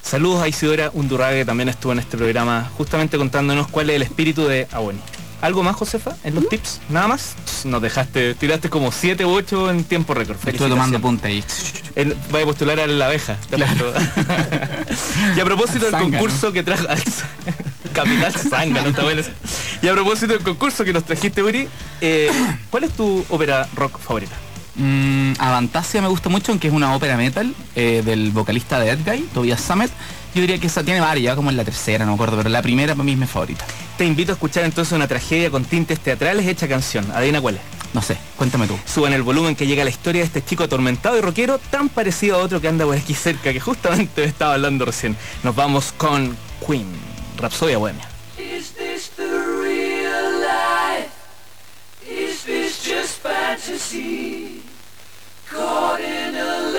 Saludos 0.01 0.41
a 0.41 0.47
Isidora 0.47 0.89
Undurraga 0.93 1.35
que 1.35 1.45
también 1.45 1.67
estuvo 1.67 1.91
en 1.91 1.99
este 1.99 2.15
programa 2.15 2.71
justamente 2.77 3.17
contándonos 3.17 3.67
cuál 3.67 3.89
es 3.89 3.97
el 3.97 4.03
espíritu 4.03 4.45
de 4.45 4.67
Aboni. 4.71 4.99
¿Algo 5.41 5.63
más, 5.63 5.75
Josefa, 5.75 6.15
en 6.23 6.35
los 6.35 6.49
tips? 6.49 6.81
¿Nada 6.89 7.07
más? 7.07 7.35
Nos 7.63 7.81
dejaste, 7.81 8.33
tiraste 8.35 8.69
como 8.69 8.91
7 8.91 9.23
u 9.25 9.29
8 9.29 9.69
en 9.71 9.83
tiempo 9.83 10.13
récord. 10.13 10.37
Estuve 10.45 10.69
tomando 10.69 10.99
punta 10.99 11.27
ahí. 11.27 11.43
El- 11.95 12.15
va 12.33 12.41
a 12.41 12.45
postular 12.45 12.79
a 12.79 12.87
la 12.87 13.05
abeja. 13.05 13.37
y 15.35 15.39
a 15.39 15.45
propósito 15.45 15.85
del 15.85 15.93
concurso 15.95 16.51
que 16.51 16.63
trajo... 16.63 16.85
Capital 17.93 18.33
bueno 19.03 19.21
eso. 19.21 19.31
Y 19.81 19.87
a 19.87 19.93
propósito 19.93 20.33
del 20.33 20.43
concurso 20.43 20.83
que 20.83 20.93
nos 20.93 21.03
trajiste, 21.03 21.41
Uri, 21.43 21.67
eh, 22.01 22.29
¿cuál 22.69 22.83
es 22.83 22.91
tu 22.91 23.25
ópera 23.29 23.67
rock 23.75 23.99
favorita? 23.99 24.35
Mm, 24.75 25.33
Avantasia 25.39 26.01
me 26.01 26.07
gusta 26.07 26.29
mucho, 26.29 26.51
aunque 26.51 26.67
es 26.67 26.73
una 26.73 26.95
ópera 26.95 27.17
metal 27.17 27.53
eh, 27.75 28.03
del 28.05 28.31
vocalista 28.31 28.79
de 28.79 28.91
Edguy, 28.91 29.21
Tobias 29.33 29.61
Summit. 29.61 29.89
Yo 30.37 30.41
diría 30.41 30.59
que 30.59 30.67
esa 30.67 30.83
tiene 30.83 31.01
varias, 31.01 31.35
como 31.35 31.49
en 31.49 31.57
la 31.57 31.65
tercera, 31.65 32.05
no 32.05 32.11
me 32.11 32.13
acuerdo, 32.13 32.37
pero 32.37 32.47
la 32.49 32.61
primera 32.61 32.93
para 32.93 33.03
mí 33.03 33.13
es 33.13 33.17
mi 33.17 33.25
favorita. 33.25 33.65
Te 33.97 34.05
invito 34.05 34.33
a 34.33 34.35
escuchar 34.35 34.65
entonces 34.65 34.93
una 34.93 35.07
tragedia 35.07 35.49
con 35.49 35.65
tintes 35.65 35.99
teatrales 35.99 36.45
hecha 36.45 36.67
canción. 36.67 37.09
Adivina 37.11 37.41
cuál 37.41 37.55
es. 37.55 37.61
No 37.91 38.03
sé, 38.03 38.19
cuéntame 38.35 38.67
tú. 38.67 38.77
Suban 38.85 39.13
el 39.13 39.23
volumen 39.23 39.55
que 39.55 39.65
llega 39.65 39.83
la 39.83 39.89
historia 39.89 40.21
de 40.21 40.27
este 40.27 40.45
chico 40.45 40.65
atormentado 40.65 41.17
y 41.17 41.21
rockero 41.21 41.57
tan 41.57 41.89
parecido 41.89 42.35
a 42.35 42.43
otro 42.43 42.61
que 42.61 42.67
anda 42.67 42.85
por 42.85 42.95
aquí 42.95 43.15
cerca 43.15 43.51
que 43.51 43.59
justamente 43.59 44.21
me 44.21 44.27
estaba 44.27 44.53
hablando 44.53 44.85
recién. 44.85 45.17
Nos 45.41 45.55
vamos 45.55 45.91
con 45.91 46.37
Queen, 46.63 46.85
Rapsodia 47.37 47.79
Bohemia. 47.79 48.07
Is 48.37 48.73
this 48.73 49.09
the 49.15 49.23
real 49.23 50.39
life? 50.39 51.09
Is 52.07 52.43
this 52.43 52.85
just 52.85 53.23
fantasy? 53.23 54.61
Caught 55.49 55.99
in 56.01 56.26
a 56.26 56.26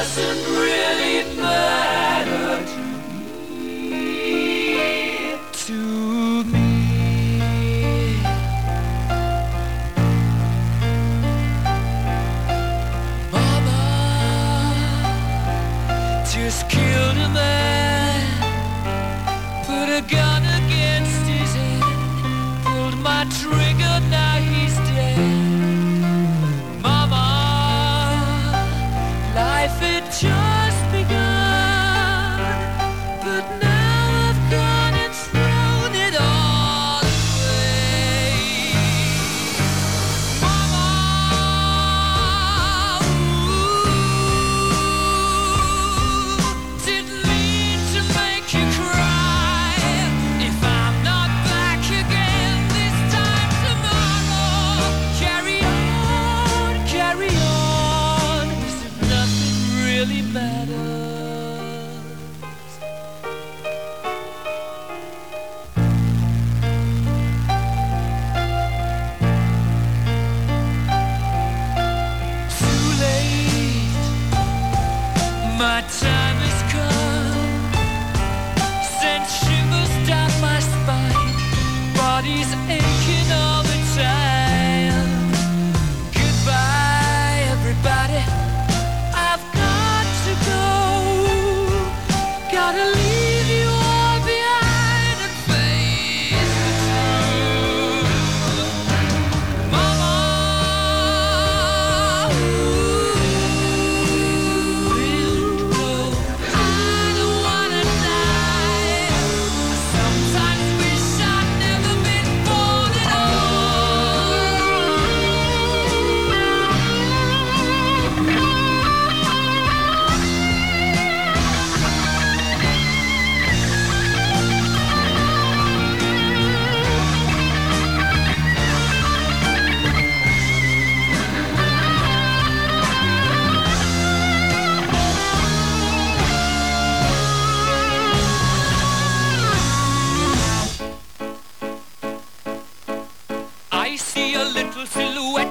Doesn't 0.00 0.44
really 0.56 1.36
matter 1.36 2.64
to 2.72 2.80
me. 3.50 4.00
To 5.52 5.80
me. 6.44 6.68
Just 16.32 16.70
killed 16.70 17.18
a 17.18 17.28
man, 17.28 18.20
put 19.66 19.88
a 19.90 20.00
gun 20.10 20.49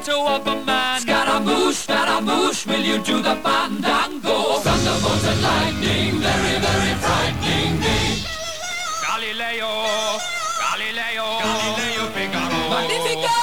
silhouette 0.09 0.41
of 0.41 0.47
a 0.47 0.65
man. 0.65 1.01
Scaramouche, 1.01 1.75
Scaramouche, 1.85 2.65
will 2.65 2.85
you 2.91 2.97
do 3.03 3.21
the 3.21 3.35
fandango? 3.43 4.59
Thunderbolt 4.65 5.23
and 5.31 5.41
lightning, 5.41 6.19
very, 6.25 6.55
very 6.65 6.93
frightening 7.03 7.73
me. 7.83 7.99
Galileo, 9.05 9.71
Galileo, 10.63 11.25
Galileo 11.45 12.03
Figaro. 12.15 12.61
Magnifico! 12.73 13.35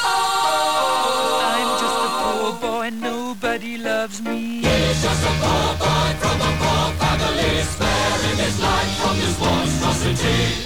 I'm 1.54 1.70
just 1.82 1.98
a 2.06 2.10
poor 2.20 2.50
boy, 2.64 2.90
nobody 2.90 3.78
loves 3.78 4.22
me. 4.22 4.60
He's 4.66 5.02
just 5.02 5.22
a 5.30 5.34
poor 5.42 5.70
boy 5.82 6.10
from 6.22 6.38
a 6.48 6.52
poor 6.60 6.86
family, 7.00 7.52
sparing 7.72 8.38
his 8.44 8.56
life 8.60 8.92
from 9.00 9.14
this 9.22 9.36
monstrosity. 9.40 10.65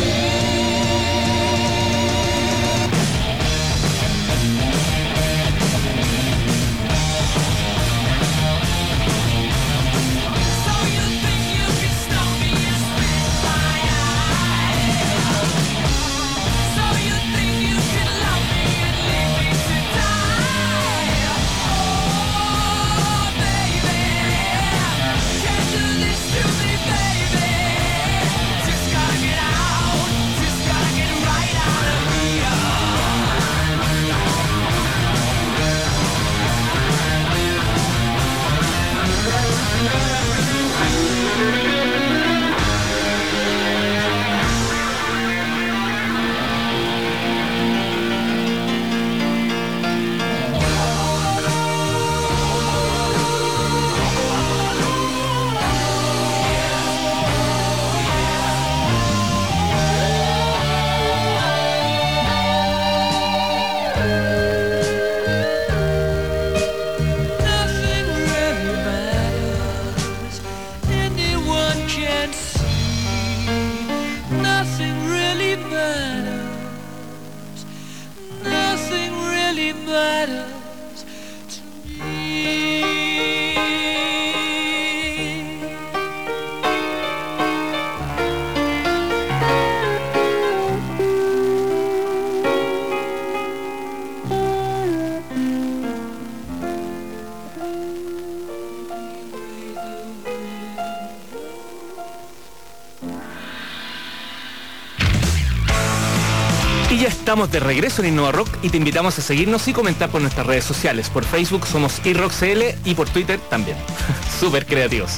Estamos 107.31 107.49
de 107.49 107.61
regreso 107.61 108.01
en 108.03 108.09
Innova 108.09 108.33
Rock 108.33 108.49
y 108.61 108.67
te 108.67 108.75
invitamos 108.75 109.17
a 109.17 109.21
seguirnos 109.21 109.65
y 109.69 109.71
comentar 109.71 110.09
por 110.09 110.19
nuestras 110.19 110.45
redes 110.45 110.65
sociales. 110.65 111.09
Por 111.09 111.23
Facebook 111.23 111.65
somos 111.65 112.05
iRockCL 112.05 112.61
y 112.83 112.93
por 112.93 113.07
Twitter 113.09 113.39
también. 113.49 113.77
Súper 114.41 114.65
creativos. 114.65 115.11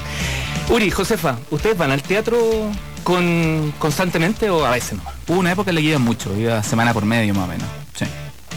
Uri, 0.70 0.92
Josefa, 0.92 1.38
¿ustedes 1.50 1.76
van 1.76 1.90
al 1.90 2.04
teatro 2.04 2.38
con, 3.04 3.74
constantemente 3.80 4.52
o 4.52 4.64
a 4.64 4.70
veces 4.70 5.00
no? 5.00 5.04
Hubo 5.28 5.40
una 5.40 5.54
época 5.54 5.72
en 5.72 5.76
la 5.76 5.82
que 5.82 5.88
iba 5.88 5.98
mucho, 5.98 6.38
iba 6.38 6.62
semana 6.62 6.94
por 6.94 7.04
medio 7.04 7.34
más 7.34 7.46
o 7.46 7.48
menos. 7.48 7.68
Sí. 7.98 8.06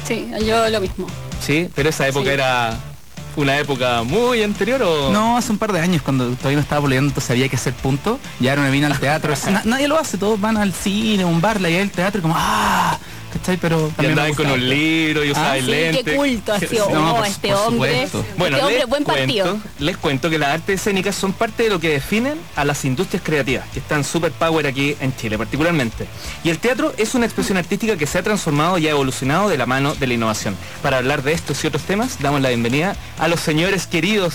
Sí, 0.06 0.30
yo 0.46 0.68
lo 0.68 0.78
mismo. 0.82 1.06
Sí, 1.40 1.70
pero 1.74 1.88
esa 1.88 2.06
época 2.06 2.26
Sí. 2.26 2.32
era 2.32 2.76
una 3.36 3.58
época 3.58 4.02
muy 4.02 4.42
anterior 4.42 4.82
o... 4.82 5.10
No, 5.12 5.38
hace 5.38 5.50
un 5.50 5.56
par 5.56 5.72
de 5.72 5.80
años 5.80 6.02
cuando 6.02 6.28
todavía 6.32 6.56
no 6.56 6.62
estaba 6.62 6.82
poliendo, 6.82 7.08
entonces 7.08 7.30
había 7.30 7.48
que 7.48 7.56
hacer 7.56 7.72
punto. 7.72 8.18
Ya 8.38 8.54
no 8.54 8.60
me 8.60 8.70
vine 8.70 8.84
al 8.84 8.98
teatro. 9.00 9.32
Na- 9.50 9.62
nadie 9.64 9.88
lo 9.88 9.98
hace, 9.98 10.18
todos 10.18 10.38
van 10.38 10.58
al 10.58 10.74
cine, 10.74 11.22
a 11.22 11.26
un 11.26 11.40
bar, 11.40 11.58
la 11.58 11.70
idea 11.70 11.78
del 11.80 11.90
teatro 11.90 12.18
y 12.18 12.22
como, 12.22 12.34
ah, 12.36 12.98
¿cachai? 13.38 13.56
Pero 13.56 13.90
Y 14.00 14.06
andaban 14.06 14.34
con 14.34 14.50
un 14.50 14.68
libro 14.68 15.24
y 15.24 15.30
usaban 15.30 15.52
Ah, 15.52 15.56
sí, 15.60 15.62
lentes. 15.70 16.04
qué 16.04 16.14
culto 16.16 16.52
ha 16.52 16.58
sido. 16.60 16.90
No, 16.90 17.12
oh, 17.12 17.16
por- 17.16 17.26
este 17.26 17.48
por 17.48 17.56
hombre. 17.58 18.08
Bueno, 18.36 18.56
este 18.56 18.66
hombre, 18.68 18.84
buen 18.86 19.04
partido. 19.04 19.46
cuento, 19.52 19.68
les 19.78 19.96
cuento 19.96 20.30
que 20.30 20.38
las 20.38 20.48
artes 20.50 20.80
escénicas 20.80 21.14
son 21.14 21.32
parte 21.32 21.62
de 21.64 21.70
lo 21.70 21.80
que 21.80 21.88
definen 21.90 22.38
a 22.56 22.64
las 22.64 22.84
industrias 22.84 23.22
creativas, 23.24 23.64
que 23.72 23.78
están 23.78 24.04
super 24.04 24.32
power 24.32 24.66
aquí 24.66 24.96
en 25.00 25.14
Chile 25.16 25.38
particularmente. 25.38 26.06
Y 26.44 26.50
el 26.50 26.58
teatro 26.58 26.92
es 26.96 27.14
una 27.14 27.26
expresión 27.26 27.58
artística 27.58 27.96
que 27.96 28.06
se 28.06 28.18
ha 28.18 28.22
transformado 28.22 28.78
y 28.78 28.86
ha 28.86 28.90
evolucionado 28.90 29.48
de 29.48 29.58
la 29.58 29.66
mano 29.66 29.94
de 29.94 30.06
la 30.06 30.14
innovación. 30.14 30.56
Para 30.82 30.98
hablar 30.98 31.22
de 31.22 31.32
estos 31.32 31.62
y 31.64 31.66
otros 31.66 31.82
temas, 31.82 32.18
damos 32.20 32.40
la 32.40 32.48
bienvenida 32.48 32.96
a 33.18 33.28
los 33.28 33.40
señores 33.40 33.86
queridos, 33.86 34.34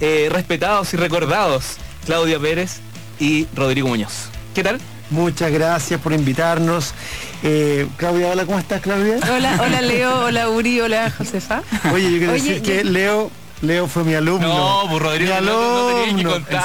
eh, 0.00 0.28
respetados 0.30 0.92
y 0.94 0.96
recordados, 0.96 1.76
Claudia 2.06 2.38
Pérez 2.38 2.80
y 3.20 3.46
Rodrigo 3.54 3.88
Muñoz. 3.88 4.12
¿Qué 4.54 4.62
tal? 4.64 4.80
Muchas 5.12 5.50
gracias 5.52 6.00
por 6.00 6.12
invitarnos. 6.12 6.94
Eh, 7.42 7.86
Claudia, 7.96 8.28
hola, 8.28 8.46
¿cómo 8.46 8.58
estás, 8.58 8.80
Claudia? 8.80 9.16
Hola, 9.30 9.58
hola 9.60 9.80
Leo, 9.82 10.24
hola 10.26 10.48
Uri, 10.48 10.80
hola 10.80 11.10
Josefa. 11.18 11.62
Oye, 11.92 12.10
yo 12.12 12.18
quiero 12.18 12.32
Oye, 12.32 12.42
decir 12.42 12.62
que 12.62 12.82
Leo, 12.84 13.30
Leo 13.60 13.86
fue 13.88 14.04
mi 14.04 14.14
alumno. 14.14 14.48
No, 14.48 14.88
pues, 14.90 15.02
Rodrigo, 15.02 15.34
mi 15.40 15.46
no- 15.46 15.52
no 15.52 15.94
que 16.04 16.10
alumno. 16.10 16.30
contar. 16.30 16.62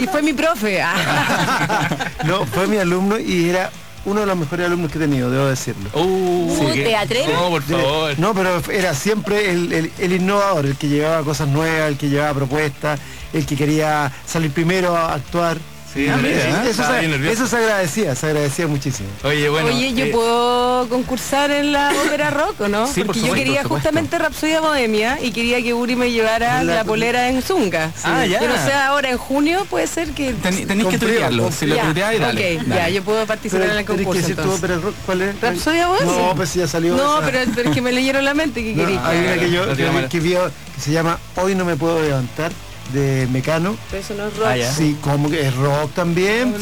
Y 0.00 0.06
fue 0.06 0.22
mi 0.22 0.32
profe. 0.32 0.80
ah. 0.82 1.88
no, 2.24 2.46
fue 2.46 2.66
mi 2.66 2.78
alumno 2.78 3.18
y 3.18 3.50
era 3.50 3.70
uno 4.06 4.20
de 4.20 4.26
los 4.26 4.36
mejores 4.36 4.66
alumnos 4.66 4.90
que 4.90 4.98
he 4.98 5.00
tenido, 5.00 5.30
debo 5.30 5.46
decirlo. 5.46 5.90
Uh, 5.94 6.34
Uh, 6.54 6.72
¿qué? 6.72 6.84
¿te 6.84 6.96
atreves? 6.96 7.28
No, 7.34 7.48
por 7.50 7.62
favor. 7.62 8.18
No, 8.18 8.32
pero 8.34 8.62
era 8.70 8.94
siempre 8.94 9.50
el, 9.50 9.72
el- 9.72 9.92
el 9.98 10.12
innovador, 10.12 10.66
el 10.66 10.76
que 10.76 10.88
llevaba 10.88 11.22
cosas 11.24 11.48
nuevas, 11.48 11.88
el 11.88 11.96
que 11.98 12.08
llevaba 12.08 12.32
propuestas, 12.34 13.00
el 13.32 13.44
que 13.44 13.56
quería 13.56 14.10
salir 14.26 14.50
primero 14.50 14.96
a 14.96 15.14
actuar. 15.14 15.58
Sí, 15.94 16.08
Ah, 16.08 16.16
mira, 16.20 16.64
eso, 16.68 16.84
se, 16.84 17.30
eso 17.44 17.56
agradecía, 17.56 18.14
se 18.16 18.26
agradecía 18.26 18.66
muchísimo. 18.66 19.08
Oye, 19.22 19.48
bueno. 19.48 19.68
Oye, 19.68 19.94
¿yo 19.94 20.06
eh, 20.06 20.10
puedo 20.10 20.88
concursar 20.88 21.52
en 21.52 21.70
la 21.70 21.92
ópera 22.04 22.30
rock 22.30 22.62
o 22.62 22.68
no? 22.68 22.86
Sí, 22.88 23.04
por 23.04 23.14
Porque 23.14 23.20
yo 23.28 23.32
quería 23.34 23.62
por 23.62 23.72
justamente 23.72 24.18
Rapsodia 24.18 24.60
Bohemia 24.60 25.18
y 25.22 25.30
quería 25.30 25.62
que 25.62 25.72
Uri 25.72 25.94
me 25.94 26.10
llevara 26.10 26.64
La- 26.64 26.74
la, 26.76 26.84
polera 26.84 27.28
en 27.28 27.40
Zunga. 27.42 27.92
Ah, 28.02 28.26
ya. 28.26 28.40
No 28.40 28.54
sé, 28.56 28.72
ahora 28.72 29.10
en 29.10 29.18
junio 29.18 29.64
puede 29.70 29.86
ser 29.86 30.08
que... 30.10 30.32
Ten- 30.32 30.66
tenéis 30.66 30.88
que 30.88 30.98
con 31.38 31.52
Si 31.52 31.66
lo 31.66 31.76
Ya, 31.76 31.84
tuiteáis, 31.84 32.20
dale. 32.20 32.56
ok, 32.58 32.62
dale. 32.66 32.80
ya, 32.80 32.88
yo 32.88 33.02
puedo 33.04 33.24
participar 33.26 33.68
en 33.70 33.76
el 33.78 33.84
concurso 33.84 34.26
entonces. 34.26 34.82
rock, 34.82 34.94
¿cuál 35.06 35.22
es? 35.22 35.40
¿Rapsodia 35.40 35.86
Bohemia? 35.86 36.12
No, 36.12 36.34
pues 36.34 36.54
ya 36.54 36.66
salió. 36.66 36.96
No, 36.96 37.18
esa. 37.20 37.30
pero, 37.30 37.52
pero 37.54 37.68
es 37.70 37.74
que 37.74 37.80
me 37.82 37.92
leyeron 37.92 38.24
la 38.24 38.34
mente 38.34 38.64
que 38.64 38.74
No, 38.74 38.84
quería. 38.84 39.06
hay 39.06 39.18
una 39.20 39.34
que 39.36 39.50
yo 39.50 39.76
que, 39.76 40.08
que 40.08 40.20
vio 40.20 40.50
que 40.74 40.80
se 40.80 40.90
llama 40.90 41.18
Hoy 41.36 41.54
no 41.54 41.64
me 41.64 41.76
puedo 41.76 42.02
levantar 42.02 42.50
de 42.92 43.26
Mecano. 43.32 43.76
Pero 43.90 44.02
eso 44.02 44.14
no 44.14 44.26
es 44.26 44.36
rock. 44.36 44.46
Ah, 44.48 44.56
ya. 44.56 44.72
Sí, 44.72 44.96
como 45.00 45.30
que 45.30 45.46
es 45.48 45.54
rock 45.56 45.92
también. 45.94 46.54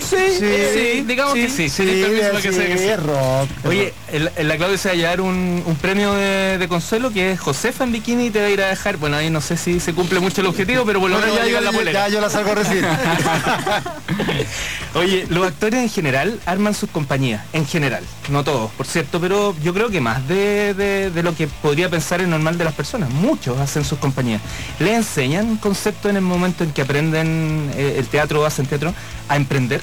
Sí, 0.00 0.16
sí, 0.38 1.02
digamos 1.06 1.34
que 1.34 1.48
sí. 1.48 1.68
Sí, 1.68 1.68
sí, 1.68 2.04
sí, 2.04 2.42
que 2.42 2.52
sea 2.52 2.66
que 2.66 2.78
sí. 2.78 2.84
es 2.84 3.02
rock. 3.02 3.48
Oye, 3.66 3.92
el- 4.12 4.30
el- 4.36 4.48
la 4.48 4.56
Claudia 4.56 4.78
se 4.78 4.88
va 4.88 4.94
a 4.94 4.96
llevar 4.96 5.20
un, 5.20 5.62
un 5.66 5.76
premio 5.76 6.12
de, 6.14 6.58
de 6.58 6.68
consuelo 6.68 7.10
que 7.10 7.32
es 7.32 7.40
Josefa 7.40 7.84
en 7.84 7.92
bikini 7.92 8.26
y 8.26 8.30
te 8.30 8.40
va 8.40 8.46
a 8.46 8.50
ir 8.50 8.62
a 8.62 8.68
dejar. 8.68 8.96
Bueno, 8.98 9.16
ahí 9.16 9.30
no 9.30 9.40
sé 9.40 9.56
si 9.56 9.80
se 9.80 9.92
cumple 9.94 10.20
mucho 10.20 10.40
el 10.40 10.46
objetivo, 10.46 10.84
pero 10.84 11.00
por 11.00 11.10
lo 11.10 11.16
No, 11.18 11.22
menos 11.22 11.36
no, 11.38 11.42
ya 11.42 11.48
lleva 11.48 11.60
la 11.60 11.72
polera. 11.72 12.08
ya 12.08 12.14
yo 12.14 12.20
la 12.20 12.30
salgo 12.30 12.52
a 12.52 12.54
recibir. 12.54 12.84
Oye, 14.94 15.26
los 15.28 15.44
actores 15.46 15.80
en 15.80 15.90
general 15.90 16.38
arman 16.46 16.72
sus 16.74 16.88
compañías, 16.88 17.42
en 17.52 17.66
general, 17.66 18.04
no 18.30 18.44
todos, 18.44 18.70
por 18.72 18.86
cierto, 18.86 19.20
pero 19.20 19.54
yo 19.62 19.74
creo 19.74 19.90
que 19.90 20.00
más 20.00 20.26
de, 20.28 20.72
de- 20.74 21.10
de 21.10 21.22
lo 21.24 21.34
que 21.34 21.48
podría 21.48 21.88
pensar 21.88 22.20
el 22.20 22.30
normal 22.30 22.56
de 22.58 22.64
las 22.64 22.74
personas. 22.74 23.10
Muchos 23.10 23.58
hacen 23.58 23.84
sus 23.84 23.98
compañías. 23.98 24.40
¿Le 24.78 24.94
enseñan 24.94 25.56
conceptos 25.68 26.10
en 26.10 26.16
el 26.16 26.22
momento 26.22 26.62
en 26.62 26.72
que 26.72 26.82
aprenden 26.82 27.70
eh, 27.74 27.96
el 27.98 28.06
teatro 28.06 28.42
o 28.42 28.44
hacen 28.44 28.66
teatro 28.66 28.92
a 29.28 29.36
emprender? 29.36 29.80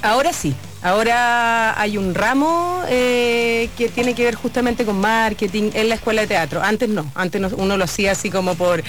Ahora 0.00 0.32
sí, 0.32 0.54
ahora 0.82 1.78
hay 1.80 1.98
un 1.98 2.14
ramo 2.14 2.82
eh, 2.88 3.68
que 3.76 3.88
tiene 3.88 4.14
que 4.14 4.22
ver 4.22 4.36
justamente 4.36 4.84
con 4.84 5.00
marketing 5.00 5.70
en 5.74 5.88
la 5.88 5.96
escuela 5.96 6.20
de 6.22 6.28
teatro. 6.28 6.62
Antes 6.62 6.88
no, 6.88 7.10
antes 7.16 7.40
no- 7.40 7.50
uno 7.56 7.76
lo 7.76 7.82
hacía 7.84 8.12
así 8.12 8.30
como 8.30 8.54
por 8.54 8.82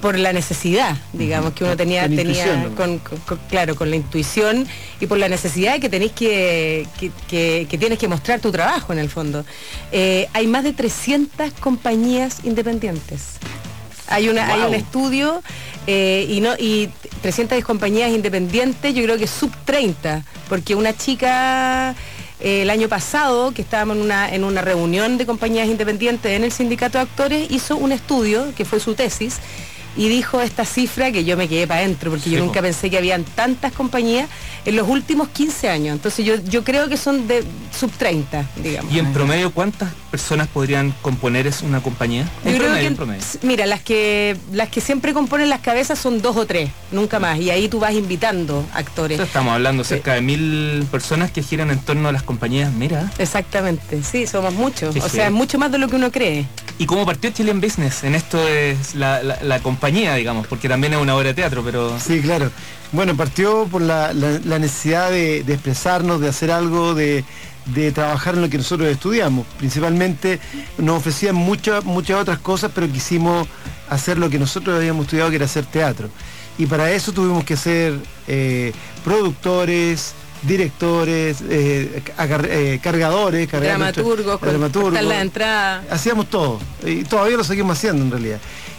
por 0.00 0.18
la 0.18 0.30
necesidad, 0.34 0.94
digamos, 1.14 1.54
que 1.54 1.64
uno 1.64 1.74
tenía, 1.74 2.02
Con 2.02 2.16
tenía 2.16 2.32
intuición, 2.44 2.62
¿no? 2.64 2.74
con, 2.76 2.98
con- 2.98 3.18
con- 3.20 3.40
claro, 3.48 3.74
con 3.76 3.88
la 3.88 3.96
intuición 3.96 4.66
y 5.00 5.06
por 5.06 5.16
la 5.16 5.28
necesidad 5.28 5.72
de 5.72 5.80
que 5.80 5.88
tenéis 5.88 6.12
que, 6.12 6.86
que, 7.00 7.10
que- 7.30 7.66
que 7.70 7.78
tienes 7.78 7.98
que 7.98 8.06
mostrar 8.06 8.38
tu 8.40 8.52
trabajo 8.52 8.92
en 8.92 8.98
el 8.98 9.08
fondo. 9.08 9.44
Eh, 9.92 10.28
hay 10.34 10.46
más 10.48 10.64
de 10.64 10.74
300 10.74 11.50
compañías 11.60 12.40
independientes. 12.44 13.38
Hay, 14.08 14.28
una, 14.28 14.52
hay 14.52 14.62
un 14.62 14.74
estudio 14.74 15.42
eh, 15.86 16.26
y, 16.28 16.40
no, 16.40 16.54
y 16.58 16.88
300 17.22 17.62
compañías 17.64 18.10
independientes, 18.10 18.94
yo 18.94 19.02
creo 19.04 19.18
que 19.18 19.26
sub 19.26 19.52
30, 19.64 20.24
porque 20.48 20.74
una 20.74 20.96
chica 20.96 21.94
eh, 22.40 22.62
el 22.62 22.70
año 22.70 22.88
pasado, 22.88 23.52
que 23.52 23.62
estábamos 23.62 23.96
en 23.96 24.02
una, 24.02 24.28
en 24.28 24.44
una 24.44 24.62
reunión 24.62 25.16
de 25.16 25.26
compañías 25.26 25.68
independientes 25.68 26.32
en 26.32 26.44
el 26.44 26.52
sindicato 26.52 26.98
de 26.98 27.02
actores, 27.02 27.50
hizo 27.50 27.76
un 27.76 27.92
estudio, 27.92 28.52
que 28.56 28.64
fue 28.64 28.80
su 28.80 28.94
tesis, 28.94 29.38
y 29.96 30.08
dijo 30.08 30.40
esta 30.40 30.64
cifra 30.64 31.10
que 31.12 31.24
yo 31.24 31.36
me 31.36 31.48
quedé 31.48 31.66
para 31.66 31.80
adentro, 31.80 32.10
porque 32.10 32.30
yo 32.30 32.38
nunca 32.38 32.60
pensé 32.62 32.90
que 32.90 32.98
habían 32.98 33.24
tantas 33.24 33.72
compañías 33.72 34.28
en 34.64 34.76
los 34.76 34.88
últimos 34.88 35.28
15 35.28 35.68
años. 35.68 35.94
Entonces 35.96 36.24
yo, 36.24 36.34
yo 36.44 36.64
creo 36.64 36.88
que 36.88 36.96
son 36.96 37.26
de 37.28 37.44
sub 37.78 37.90
30, 37.92 38.44
digamos. 38.62 38.92
¿Y 38.92 38.98
en 38.98 39.12
promedio 39.12 39.52
cuántas 39.52 39.90
personas 40.10 40.48
podrían 40.48 40.92
componer 41.02 41.46
es 41.46 41.62
una 41.62 41.80
compañía? 41.80 42.22
En 42.44 42.52
creo 42.56 42.58
promedio, 42.64 42.80
que, 42.80 42.86
en 42.86 42.96
promedio. 42.96 43.22
mira, 43.42 43.66
las 43.66 43.80
que 43.80 44.36
las 44.52 44.68
que 44.68 44.80
siempre 44.80 45.12
componen 45.14 45.48
las 45.48 45.60
cabezas 45.60 45.98
son 45.98 46.20
dos 46.20 46.36
o 46.36 46.46
tres, 46.46 46.70
nunca 46.92 47.18
más. 47.18 47.38
Y 47.38 47.50
ahí 47.50 47.68
tú 47.68 47.78
vas 47.80 47.94
invitando 47.94 48.64
actores. 48.74 49.12
Entonces, 49.16 49.28
estamos 49.30 49.52
hablando 49.54 49.84
cerca 49.84 50.14
de 50.14 50.20
mil 50.20 50.86
personas 50.90 51.30
que 51.30 51.42
giran 51.42 51.70
en 51.70 51.78
torno 51.80 52.08
a 52.08 52.12
las 52.12 52.22
compañías. 52.22 52.72
Mira. 52.72 53.10
Exactamente, 53.18 54.02
sí, 54.02 54.26
somos 54.26 54.52
muchos. 54.54 54.94
Qué 54.94 55.00
o 55.00 55.08
sea, 55.08 55.26
es 55.26 55.32
mucho 55.32 55.58
más 55.58 55.70
de 55.72 55.78
lo 55.78 55.88
que 55.88 55.96
uno 55.96 56.10
cree. 56.10 56.46
¿Y 56.78 56.84
cómo 56.84 57.06
partió 57.06 57.30
Chilean 57.30 57.60
Business? 57.60 58.04
En 58.04 58.14
esto 58.14 58.46
es 58.48 58.94
la, 58.94 59.22
la- 59.22 59.38
la 59.42 59.60
compañía, 59.60 59.85
digamos, 59.90 60.46
porque 60.46 60.68
también 60.68 60.92
es 60.94 60.98
una 61.00 61.14
obra 61.14 61.28
de 61.28 61.34
teatro, 61.34 61.62
pero... 61.64 61.98
Sí, 62.00 62.20
claro. 62.20 62.50
Bueno, 62.92 63.16
partió 63.16 63.66
por 63.70 63.82
la, 63.82 64.12
la- 64.12 64.40
la 64.44 64.58
necesidad 64.58 65.10
de, 65.10 65.42
de 65.42 65.52
expresarnos, 65.54 66.20
de 66.20 66.28
hacer 66.28 66.50
algo, 66.50 66.94
de, 66.94 67.24
de 67.66 67.92
trabajar 67.92 68.34
en 68.34 68.42
lo 68.42 68.48
que 68.48 68.58
nosotros 68.58 68.88
estudiamos. 68.88 69.46
Principalmente 69.58 70.38
nos 70.78 70.98
ofrecían 70.98 71.34
muchas, 71.34 71.84
muchas 71.84 72.20
otras 72.20 72.38
cosas, 72.38 72.70
pero 72.74 72.90
quisimos 72.90 73.48
hacer 73.88 74.18
lo 74.18 74.28
que 74.30 74.38
nosotros 74.38 74.76
habíamos 74.76 75.04
estudiado, 75.06 75.30
que 75.30 75.36
era 75.36 75.44
hacer 75.46 75.64
teatro. 75.66 76.08
Y 76.58 76.66
para 76.66 76.90
eso 76.90 77.12
tuvimos 77.12 77.44
que 77.44 77.56
ser 77.56 77.94
eh, 78.28 78.72
productores, 79.04 80.14
directores, 80.42 81.38
eh, 81.48 82.02
agar- 82.16 82.46
eh, 82.48 82.78
cargadores, 82.82 83.48
cargar 83.48 83.78
nuestra- 83.78 84.02
Dramaturgos, 84.02 84.38
con- 84.38 84.48
dramaturgos. 84.48 85.02
la 85.02 85.20
entrada. 85.20 85.84
Hacíamos 85.90 86.30
todo 86.30 86.60
y 86.84 87.02
todavía 87.04 87.36
lo 87.36 87.44
seguimos 87.44 87.76
haciendo 87.76 88.02
en 88.04 88.10
realidad. 88.10 88.38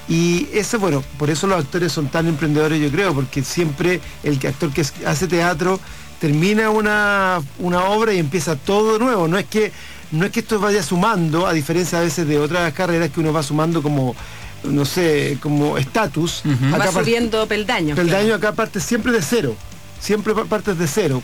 Y 0.09 0.47
ese, 0.53 0.77
bueno, 0.77 1.03
por 1.17 1.29
eso 1.29 1.47
los 1.47 1.59
actores 1.59 1.91
son 1.91 2.07
tan 2.07 2.27
emprendedores, 2.27 2.81
yo 2.81 2.89
creo, 2.89 3.13
porque 3.13 3.43
siempre 3.43 3.99
el 4.23 4.35
actor 4.47 4.71
que 4.71 4.85
hace 5.05 5.27
teatro 5.27 5.79
termina 6.19 6.69
una, 6.69 7.41
una 7.59 7.83
obra 7.85 8.13
y 8.13 8.19
empieza 8.19 8.55
todo 8.55 8.93
de 8.93 8.99
nuevo. 8.99 9.27
No 9.27 9.37
es 9.37 9.45
que 9.45 9.71
no 10.11 10.25
es 10.25 10.31
que 10.31 10.39
esto 10.39 10.59
vaya 10.59 10.81
sumando, 10.81 11.45
a 11.45 11.51
diferencia 11.53 11.99
a 11.99 12.01
veces 12.01 12.25
de 12.25 12.39
otras 12.39 12.71
carreras 12.73 13.09
que 13.11 13.19
uno 13.19 13.33
va 13.33 13.43
sumando 13.43 13.83
como, 13.83 14.15
no 14.63 14.85
sé, 14.85 15.37
como 15.41 15.77
estatus. 15.77 16.41
Va 16.73 16.77
subiendo 17.03 17.45
peldaños. 17.45 17.97
peldaño 17.97 18.33
acá 18.35 18.53
parte 18.53 18.79
siempre 18.79 19.11
de 19.11 19.21
cero. 19.21 19.55
Siempre 19.99 20.33
pa- 20.33 20.45
partes 20.45 20.77
de 20.77 20.87
cero. 20.87 21.21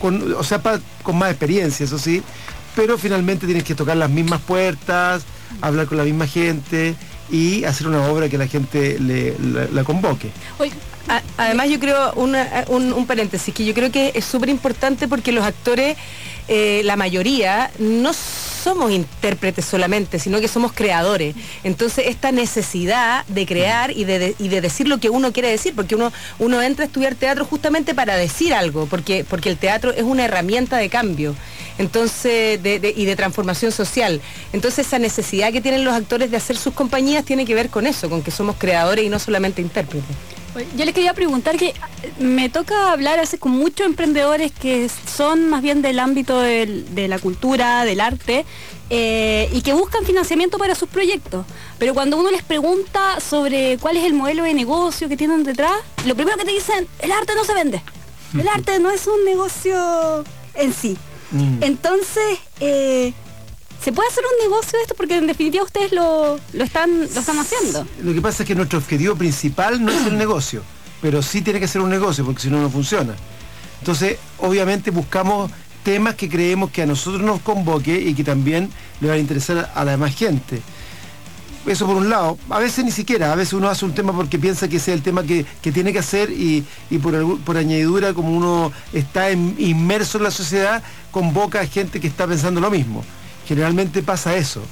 Con, 0.00 0.34
o 0.34 0.42
sea, 0.42 0.62
pa- 0.62 0.80
con 1.02 1.18
más 1.18 1.28
experiencia, 1.30 1.84
eso 1.84 1.98
sí. 1.98 2.22
Pero 2.74 2.96
finalmente 2.96 3.44
tienes 3.44 3.64
que 3.64 3.74
tocar 3.74 3.96
las 3.98 4.08
mismas 4.08 4.40
puertas, 4.40 5.24
hablar 5.60 5.86
con 5.86 5.98
la 5.98 6.04
misma 6.04 6.26
gente 6.26 6.94
y 7.30 7.64
hacer 7.64 7.86
una 7.86 8.06
obra 8.08 8.28
que 8.28 8.38
la 8.38 8.46
gente 8.46 8.98
la, 9.72 9.84
convoque. 9.84 10.30
Oye, 10.58 10.72
Además 11.36 11.68
yo 11.68 11.78
creo, 11.78 12.14
un, 12.14 12.34
un 12.92 13.06
paréntesis, 13.06 13.52
que 13.52 13.64
yo 13.64 13.74
creo 13.74 13.92
que 13.92 14.12
es 14.14 14.24
súper 14.24 14.48
importante 14.48 15.06
porque 15.06 15.32
los 15.32 15.44
actores, 15.44 15.98
eh, 16.48 16.82
la 16.84 16.96
mayoría, 16.96 17.70
no 17.78 18.12
somos 18.12 18.92
intérpretes 18.92 19.64
solamente, 19.64 20.18
sino 20.18 20.40
que 20.40 20.48
somos 20.48 20.72
creadores. 20.72 21.34
Entonces 21.64 22.06
esta 22.08 22.32
necesidad 22.32 23.24
de 23.26 23.46
crear 23.46 23.90
y 23.90 24.04
de, 24.04 24.34
y 24.38 24.48
de 24.48 24.60
decir 24.60 24.88
lo 24.88 24.98
que 24.98 25.10
uno 25.10 25.32
quiere 25.32 25.50
decir, 25.50 25.74
porque 25.74 25.94
uno, 25.94 26.12
uno 26.38 26.62
entra 26.62 26.84
a 26.84 26.86
estudiar 26.86 27.14
teatro 27.14 27.44
justamente 27.44 27.94
para 27.94 28.16
decir 28.16 28.54
algo, 28.54 28.86
porque, 28.86 29.24
porque 29.28 29.50
el 29.50 29.58
teatro 29.58 29.92
es 29.92 30.02
una 30.02 30.24
herramienta 30.24 30.76
de 30.78 30.88
cambio. 30.88 31.34
Entonces, 31.76 32.60
y 32.62 33.04
de 33.04 33.16
transformación 33.16 33.72
social. 33.72 34.20
Entonces 34.52 34.86
esa 34.86 34.98
necesidad 34.98 35.52
que 35.52 35.60
tienen 35.60 35.84
los 35.84 35.94
actores 35.94 36.30
de 36.30 36.36
hacer 36.36 36.56
sus 36.56 36.72
compañías 36.72 37.24
tiene 37.24 37.44
que 37.44 37.54
ver 37.54 37.68
con 37.68 37.86
eso, 37.86 38.08
con 38.08 38.22
que 38.22 38.30
somos 38.30 38.56
creadores 38.56 39.04
y 39.04 39.08
no 39.08 39.18
solamente 39.18 39.60
intérpretes. 39.60 40.16
Yo 40.76 40.84
les 40.84 40.94
quería 40.94 41.14
preguntar 41.14 41.56
que 41.56 41.68
eh, 41.68 41.74
me 42.18 42.48
toca 42.48 42.92
hablar 42.92 43.18
veces 43.18 43.40
con 43.40 43.52
muchos 43.52 43.86
emprendedores 43.86 44.52
que 44.52 44.88
son 44.88 45.48
más 45.48 45.62
bien 45.62 45.82
del 45.82 45.98
ámbito 45.98 46.38
del- 46.40 46.94
de 46.94 47.08
la 47.08 47.18
cultura, 47.18 47.84
del 47.84 48.00
arte, 48.00 48.44
eh, 48.90 49.48
y 49.52 49.62
que 49.62 49.72
buscan 49.72 50.04
financiamiento 50.04 50.58
para 50.58 50.74
sus 50.74 50.88
proyectos. 50.88 51.44
Pero 51.78 51.94
cuando 51.94 52.16
uno 52.18 52.30
les 52.30 52.42
pregunta 52.42 53.18
sobre 53.20 53.78
cuál 53.78 53.96
es 53.96 54.04
el 54.04 54.14
modelo 54.14 54.44
de 54.44 54.54
negocio 54.54 55.08
que 55.08 55.16
tienen 55.16 55.42
detrás, 55.42 55.72
lo 56.06 56.14
primero 56.14 56.36
que 56.38 56.44
te 56.44 56.52
dicen, 56.52 56.86
el 57.00 57.10
arte 57.12 57.32
no 57.34 57.44
se 57.44 57.54
vende. 57.54 57.82
El 58.38 58.46
arte 58.54 58.78
no 58.78 58.90
es 58.90 59.06
un 59.06 59.24
negocio 59.24 60.24
en 60.54 60.72
sí. 60.72 60.96
Mm. 61.32 61.62
Entonces, 61.62 62.38
eh, 62.60 63.12
¿se 63.84 63.92
puede 63.92 64.08
hacer 64.08 64.24
un 64.24 64.50
negocio 64.50 64.78
de 64.78 64.82
esto? 64.82 64.94
Porque 64.94 65.16
en 65.16 65.26
definitiva 65.26 65.62
ustedes 65.62 65.92
lo, 65.92 66.40
lo 66.54 66.64
están, 66.64 67.00
lo 67.00 67.20
están 67.20 67.38
haciendo. 67.38 67.86
Lo 68.02 68.14
que 68.14 68.22
pasa 68.22 68.42
es 68.42 68.46
que 68.46 68.54
nuestro 68.54 68.78
objetivo 68.78 69.14
principal 69.14 69.84
no 69.84 69.92
es 69.92 70.06
el 70.06 70.16
negocio, 70.16 70.62
pero 71.02 71.20
sí 71.20 71.42
tiene 71.42 71.60
que 71.60 71.68
ser 71.68 71.82
un 71.82 71.90
negocio, 71.90 72.24
porque 72.24 72.40
si 72.40 72.48
no, 72.48 72.62
no 72.62 72.70
funciona. 72.70 73.14
Entonces, 73.80 74.16
obviamente 74.38 74.90
buscamos 74.90 75.50
temas 75.82 76.14
que 76.14 76.30
creemos 76.30 76.70
que 76.70 76.80
a 76.80 76.86
nosotros 76.86 77.20
nos 77.22 77.42
convoque 77.42 78.00
y 78.00 78.14
que 78.14 78.24
también 78.24 78.70
le 79.02 79.08
van 79.08 79.18
a 79.18 79.20
interesar 79.20 79.70
a 79.74 79.84
la 79.84 79.90
demás 79.90 80.14
gente. 80.14 80.62
Eso 81.66 81.86
por 81.86 81.96
un 81.96 82.08
lado. 82.08 82.38
A 82.48 82.58
veces 82.58 82.86
ni 82.86 82.90
siquiera, 82.90 83.32
a 83.32 83.34
veces 83.34 83.52
uno 83.52 83.68
hace 83.68 83.84
un 83.84 83.94
tema 83.94 84.14
porque 84.14 84.38
piensa 84.38 84.66
que 84.66 84.76
ese 84.76 84.92
es 84.92 84.96
el 84.96 85.02
tema 85.02 85.24
que, 85.24 85.44
que 85.60 85.72
tiene 85.72 85.92
que 85.92 85.98
hacer 85.98 86.30
y, 86.30 86.64
y 86.88 86.96
por, 86.96 87.38
por 87.40 87.58
añadidura, 87.58 88.14
como 88.14 88.34
uno 88.34 88.72
está 88.94 89.30
inmerso 89.30 90.16
en 90.16 90.24
la 90.24 90.30
sociedad, 90.30 90.82
convoca 91.10 91.60
a 91.60 91.66
gente 91.66 92.00
que 92.00 92.06
está 92.06 92.26
pensando 92.26 92.62
lo 92.62 92.70
mismo. 92.70 93.04
Generalmente 93.46 94.02
pasa 94.02 94.36
eso. 94.36 94.62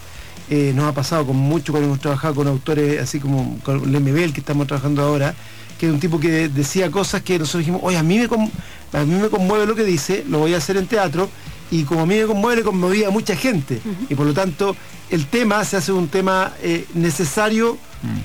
Eh, 0.50 0.72
nos 0.74 0.87
ha 0.87 0.92
pasado 0.92 1.26
con 1.26 1.37
mucho 1.37 1.72
cuando 1.72 1.88
hemos 1.88 2.00
trabajado 2.00 2.35
con 2.35 2.46
autores 2.48 3.00
así 3.00 3.20
como 3.20 3.58
con 3.62 3.90
Lemebel 3.90 4.32
que 4.32 4.40
estamos 4.40 4.66
trabajando 4.66 5.02
ahora, 5.02 5.35
que 5.78 5.87
es 5.87 5.92
un 5.92 6.00
tipo 6.00 6.18
que 6.20 6.48
decía 6.48 6.90
cosas 6.90 7.22
que 7.22 7.38
nosotros 7.38 7.61
dijimos, 7.61 7.80
oye, 7.85 7.96
a 7.96 8.02
mí 8.02 8.18
me, 8.18 8.28
con- 8.28 8.50
a 8.92 9.04
mí 9.04 9.14
me 9.14 9.28
conmueve 9.28 9.66
lo 9.66 9.74
que 9.74 9.85
dice, 9.85 10.24
lo 10.28 10.38
voy 10.40 10.52
a 10.54 10.58
hacer 10.58 10.76
en 10.76 10.87
teatro, 10.87 11.28
y 11.70 11.85
como 11.85 12.02
a 12.02 12.06
mí 12.06 12.16
me 12.16 12.24
conmueve, 12.26 12.56
le 12.56 12.62
conmovía 12.64 13.08
a 13.08 13.11
mucha 13.11 13.35
gente. 13.35 13.80
Y 14.11 14.14
por 14.14 14.26
lo 14.26 14.35
tanto, 14.35 14.76
el 15.11 15.26
tema 15.26 15.64
se 15.64 15.76
hace 15.78 15.90
un 15.92 16.08
tema 16.08 16.52
eh, 16.62 16.85
necesario 16.94 17.78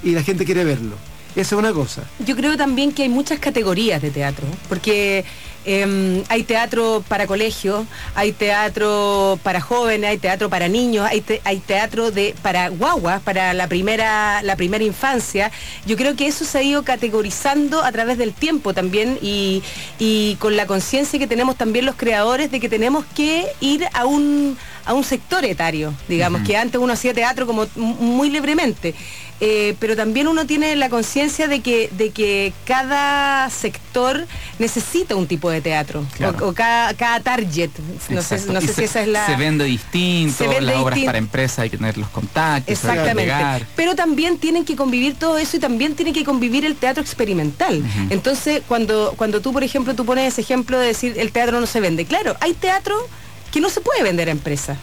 y 0.03 0.11
la 0.11 0.21
gente 0.23 0.43
quiere 0.43 0.65
verlo. 0.65 0.95
Esa 1.35 1.55
es 1.55 1.59
una 1.59 1.71
cosa. 1.71 2.03
Yo 2.25 2.35
creo 2.35 2.57
también 2.57 2.91
que 2.91 3.03
hay 3.03 3.09
muchas 3.09 3.39
categorías 3.39 4.01
de 4.01 4.09
teatro, 4.09 4.45
porque 4.67 5.23
em, 5.67 6.23
hay 6.29 6.43
teatro 6.43 7.03
para 7.07 7.27
colegios, 7.27 7.85
hay 8.15 8.31
teatro 8.31 9.37
para 9.43 9.61
jóvenes, 9.61 10.09
hay 10.09 10.17
teatro 10.17 10.49
para 10.49 10.67
niños, 10.67 11.05
hay, 11.07 11.21
te- 11.21 11.41
hay 11.43 11.59
teatro 11.59 12.09
de, 12.09 12.33
para 12.41 12.69
guaguas, 12.69 13.21
para 13.21 13.53
la 13.53 13.67
primera, 13.67 14.41
la 14.41 14.55
primera 14.55 14.83
infancia. 14.83 15.51
Yo 15.85 15.95
creo 15.97 16.15
que 16.15 16.25
eso 16.27 16.45
se 16.45 16.57
ha 16.57 16.63
ido 16.63 16.83
categorizando 16.83 17.83
a 17.83 17.91
través 17.91 18.17
del 18.17 18.33
tiempo 18.33 18.73
también 18.73 19.19
y, 19.21 19.61
y 19.99 20.35
con 20.39 20.55
la 20.55 20.65
conciencia 20.65 21.19
que 21.19 21.27
tenemos 21.27 21.55
también 21.57 21.85
los 21.85 21.95
creadores 21.95 22.49
de 22.49 22.59
que 22.59 22.69
tenemos 22.69 23.05
que 23.15 23.45
ir 23.59 23.85
a 23.93 24.05
un, 24.05 24.57
a 24.85 24.93
un 24.93 25.03
sector 25.03 25.43
etario, 25.45 25.93
digamos, 26.07 26.41
que 26.47 26.55
antes 26.55 26.79
uno 26.79 26.93
hacía 26.93 27.13
teatro 27.13 27.45
como 27.45 27.67
muy 27.75 28.29
libremente. 28.29 28.95
Eh, 29.39 29.75
pero 29.79 29.95
también 29.95 30.27
uno 30.27 30.47
tiene 30.47 30.75
la 30.75 30.89
conciencia 30.89 31.47
de 31.47 31.59
que, 31.61 31.89
de 31.95 32.09
que 32.09 32.53
cada 32.65 33.47
sector 33.51 34.25
necesita 34.57 35.15
un 35.15 35.27
tipo 35.27 35.51
de 35.51 35.61
teatro, 35.61 36.03
Claro. 36.15 36.37
o, 36.43 36.49
o 36.49 36.53
cada, 36.53 36.93
cada 36.95 37.19
target. 37.19 37.69
No 38.09 38.23
sé, 38.23 38.39
no 38.51 38.59
sé 38.61 38.67
se, 38.67 38.73
si 38.73 38.83
esa 38.85 39.01
es 39.03 39.07
la... 39.07 39.27
se 39.27 39.35
vende 39.35 39.65
distinto, 39.65 40.35
Se 40.39 40.47
vende 40.47 40.61
las 40.73 40.77
obras 40.77 40.99
para 41.01 41.19
empresas 41.19 41.59
hay 41.59 41.69
que 41.69 41.77
tener 41.77 41.97
los 41.99 42.09
contactos, 42.09 42.71
Exactamente. 42.71 43.31
Pero 43.75 43.95
también 43.95 44.39
tienen 44.39 44.65
que 44.65 44.75
convivir 44.75 45.13
todo 45.15 45.37
eso 45.37 45.57
y 45.57 45.59
también 45.59 45.93
tiene 45.95 46.13
que 46.13 46.23
convivir 46.23 46.65
el 46.65 46.75
teatro 46.75 47.03
experimental. 47.03 47.83
Entonces, 48.09 48.63
cuando, 48.67 49.13
cuando 49.17 49.39
tú, 49.41 49.53
por 49.53 49.63
ejemplo, 49.63 49.93
tú 49.93 50.03
pones 50.03 50.33
ese 50.33 50.41
ejemplo 50.41 50.79
de 50.79 50.87
decir 50.87 51.13
el 51.17 51.31
teatro 51.31 51.59
no 51.59 51.67
se 51.67 51.79
vende. 51.79 52.05
Claro, 52.05 52.35
hay 52.39 52.53
teatro 52.53 52.95
que 53.51 53.61
no 53.61 53.69
se 53.69 53.81
puede 53.81 54.01
vender 54.01 54.29
a 54.29 54.31
empresa. 54.31 54.77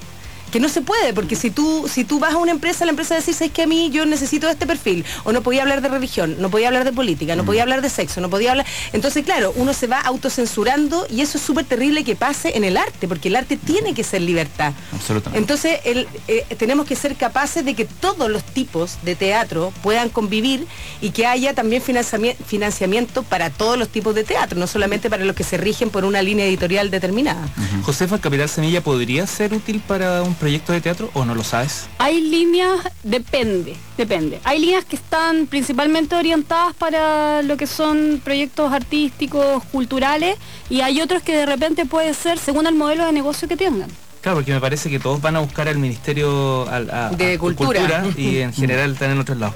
Que 0.54 0.60
no 0.60 0.68
se 0.68 0.82
puede, 0.82 1.12
porque 1.12 1.34
si 1.34 1.50
tú, 1.50 1.86
si 1.92 2.04
tú 2.04 2.20
vas 2.20 2.34
a 2.34 2.36
una 2.36 2.52
empresa, 2.52 2.84
la 2.84 2.92
empresa 2.92 3.16
dice, 3.16 3.46
es 3.46 3.50
que 3.50 3.62
a 3.62 3.66
mí 3.66 3.90
yo 3.90 4.06
necesito 4.06 4.48
este 4.48 4.68
perfil, 4.68 5.04
o 5.24 5.32
no 5.32 5.42
podía 5.42 5.62
hablar 5.62 5.80
de 5.82 5.88
religión, 5.88 6.36
no 6.38 6.48
podía 6.48 6.68
hablar 6.68 6.84
de 6.84 6.92
política, 6.92 7.34
no 7.34 7.44
podía 7.44 7.62
hablar 7.62 7.82
de 7.82 7.90
sexo, 7.90 8.20
no 8.20 8.30
podía 8.30 8.52
hablar. 8.52 8.64
Entonces, 8.92 9.24
claro, 9.24 9.52
uno 9.56 9.74
se 9.74 9.88
va 9.88 9.98
autocensurando 10.02 11.06
y 11.10 11.22
eso 11.22 11.38
es 11.38 11.44
súper 11.44 11.64
terrible 11.64 12.04
que 12.04 12.14
pase 12.14 12.56
en 12.56 12.62
el 12.62 12.76
arte, 12.76 13.08
porque 13.08 13.26
el 13.28 13.34
arte 13.34 13.56
tiene 13.56 13.94
que 13.94 14.04
ser 14.04 14.22
libertad. 14.22 14.72
Absolutamente. 14.92 15.38
Entonces, 15.40 15.80
el- 15.84 16.06
eh, 16.28 16.44
tenemos 16.56 16.86
que 16.86 16.94
ser 16.94 17.16
capaces 17.16 17.64
de 17.64 17.74
que 17.74 17.84
todos 17.84 18.30
los 18.30 18.44
tipos 18.44 18.98
de 19.02 19.16
teatro 19.16 19.72
puedan 19.82 20.08
convivir 20.08 20.68
y 21.00 21.10
que 21.10 21.26
haya 21.26 21.54
también 21.54 21.82
financiami- 21.82 22.36
financiamiento 22.46 23.24
para 23.24 23.50
todos 23.50 23.76
los 23.76 23.88
tipos 23.88 24.14
de 24.14 24.22
teatro, 24.22 24.56
no 24.58 24.68
solamente 24.68 25.10
para 25.10 25.24
los 25.24 25.34
que 25.34 25.42
se 25.42 25.56
rigen 25.56 25.90
por 25.90 26.04
una 26.04 26.22
línea 26.22 26.46
editorial 26.46 26.92
determinada. 26.92 27.48
Josefa, 27.82 28.20
Capital 28.20 28.48
Semilla 28.48 28.82
podría 28.82 29.26
ser 29.26 29.52
útil 29.52 29.80
para 29.86 30.22
un 30.22 30.34
proyectos 30.44 30.74
de 30.74 30.82
teatro 30.82 31.10
o 31.14 31.24
no 31.24 31.34
lo 31.34 31.42
sabes? 31.42 31.86
Hay 31.96 32.20
líneas, 32.20 32.86
depende, 33.02 33.76
depende. 33.96 34.40
Hay 34.44 34.58
líneas 34.58 34.84
que 34.84 34.96
están 34.96 35.46
principalmente 35.46 36.14
orientadas 36.16 36.74
para 36.74 37.40
lo 37.40 37.56
que 37.56 37.66
son 37.66 38.20
proyectos 38.22 38.70
artísticos, 38.70 39.64
culturales, 39.72 40.36
y 40.68 40.82
hay 40.82 41.00
otros 41.00 41.22
que 41.22 41.34
de 41.34 41.46
repente 41.46 41.86
puede 41.86 42.12
ser 42.12 42.38
según 42.38 42.66
el 42.66 42.74
modelo 42.74 43.06
de 43.06 43.12
negocio 43.12 43.48
que 43.48 43.56
tengan. 43.56 43.88
Claro, 44.24 44.38
porque 44.38 44.54
me 44.54 44.60
parece 44.60 44.88
que 44.88 44.98
todos 44.98 45.20
van 45.20 45.36
a 45.36 45.40
buscar 45.40 45.68
al 45.68 45.76
Ministerio 45.76 46.66
al- 46.70 46.88
a- 46.90 47.10
De 47.10 47.34
a- 47.34 47.38
Cultura. 47.38 48.06
y 48.16 48.38
en 48.38 48.54
general 48.54 48.92
están 48.92 49.10
en 49.10 49.18
otros 49.20 49.36
lados. 49.36 49.54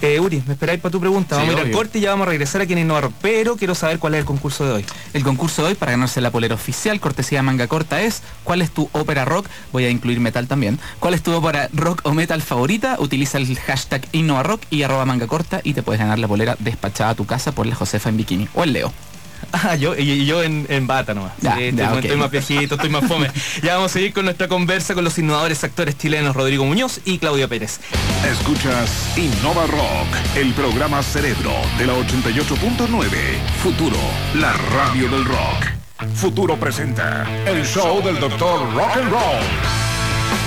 Eh, 0.00 0.18
Uri, 0.18 0.42
me 0.48 0.54
esperáis 0.54 0.80
para 0.80 0.90
tu 0.90 0.98
pregunta. 0.98 1.36
Sí, 1.36 1.42
vamos 1.42 1.54
a 1.54 1.60
ir 1.60 1.66
al 1.66 1.72
corte 1.72 1.98
y 1.98 2.00
ya 2.02 2.10
vamos 2.10 2.26
a 2.26 2.30
regresar 2.30 2.60
aquí 2.60 2.72
en 2.72 2.80
Innova 2.80 3.02
Rock. 3.02 3.12
Pero 3.22 3.56
quiero 3.56 3.76
saber 3.76 4.00
cuál 4.00 4.14
es 4.14 4.18
el 4.20 4.24
concurso 4.24 4.64
de 4.66 4.72
hoy. 4.72 4.84
El 5.12 5.22
concurso 5.22 5.62
de 5.62 5.68
hoy 5.68 5.74
para 5.76 5.92
ganarse 5.92 6.20
la 6.20 6.32
polera 6.32 6.56
oficial, 6.56 6.98
cortesía 6.98 7.40
manga 7.44 7.68
corta, 7.68 8.02
es 8.02 8.22
¿cuál 8.42 8.62
es 8.62 8.72
tu 8.72 8.88
ópera 8.90 9.24
rock? 9.24 9.46
Voy 9.72 9.84
a 9.84 9.90
incluir 9.90 10.18
metal 10.18 10.48
también. 10.48 10.80
¿Cuál 10.98 11.14
es 11.14 11.22
tu 11.22 11.32
ópera 11.32 11.68
rock 11.72 12.00
o 12.02 12.12
metal 12.12 12.42
favorita? 12.42 12.96
Utiliza 12.98 13.38
el 13.38 13.56
hashtag 13.60 14.08
InnovaRock 14.10 14.62
y 14.70 14.82
arroba 14.82 15.04
manga 15.06 15.28
corta 15.28 15.60
y 15.62 15.72
te 15.74 15.84
puedes 15.84 16.00
ganar 16.00 16.18
la 16.18 16.26
polera 16.26 16.56
despachada 16.58 17.10
a 17.10 17.14
tu 17.14 17.26
casa 17.26 17.52
por 17.52 17.64
la 17.68 17.76
Josefa 17.76 18.08
en 18.08 18.16
bikini 18.16 18.48
o 18.54 18.64
el 18.64 18.72
Leo. 18.72 18.92
Ah, 19.52 19.74
yo, 19.74 19.96
y, 19.98 20.02
y 20.10 20.26
yo 20.26 20.42
en, 20.42 20.64
en 20.68 20.86
bata 20.86 21.12
nomás. 21.12 21.32
Ya, 21.40 21.56
Sí, 21.56 21.64
estoy, 21.64 21.78
ya, 21.78 21.88
más- 21.90 21.98
ok. 21.98 22.04
estoy 22.04 22.18
más 22.18 22.30
viejito, 22.30 22.74
estoy 22.76 22.90
más 22.90 23.04
fome. 23.06 23.30
ya 23.62 23.74
vamos 23.74 23.90
a 23.90 23.94
seguir 23.94 24.12
con 24.12 24.24
nuestra 24.24 24.46
conversa 24.48 24.94
con 24.94 25.02
los 25.04 25.18
innovadores 25.18 25.64
actores 25.64 25.98
chilenos 25.98 26.36
Rodrigo 26.36 26.64
Muñoz 26.64 27.00
y 27.04 27.18
Claudio 27.18 27.48
Pérez. 27.48 27.80
Escuchas 28.24 28.90
Innova 29.16 29.66
Rock, 29.66 30.06
el 30.36 30.52
programa 30.54 31.02
Cerebro 31.02 31.52
de 31.78 31.86
la 31.86 31.94
88.9. 31.94 33.08
Futuro, 33.62 33.96
la 34.34 34.52
radio 34.52 35.08
del 35.10 35.24
rock. 35.24 35.66
Futuro 36.14 36.56
presenta 36.56 37.26
el 37.46 37.64
show 37.66 38.02
del 38.02 38.18
doctor 38.20 38.72
Rock 38.74 38.96
and 38.96 39.10
Roll. 39.10 39.89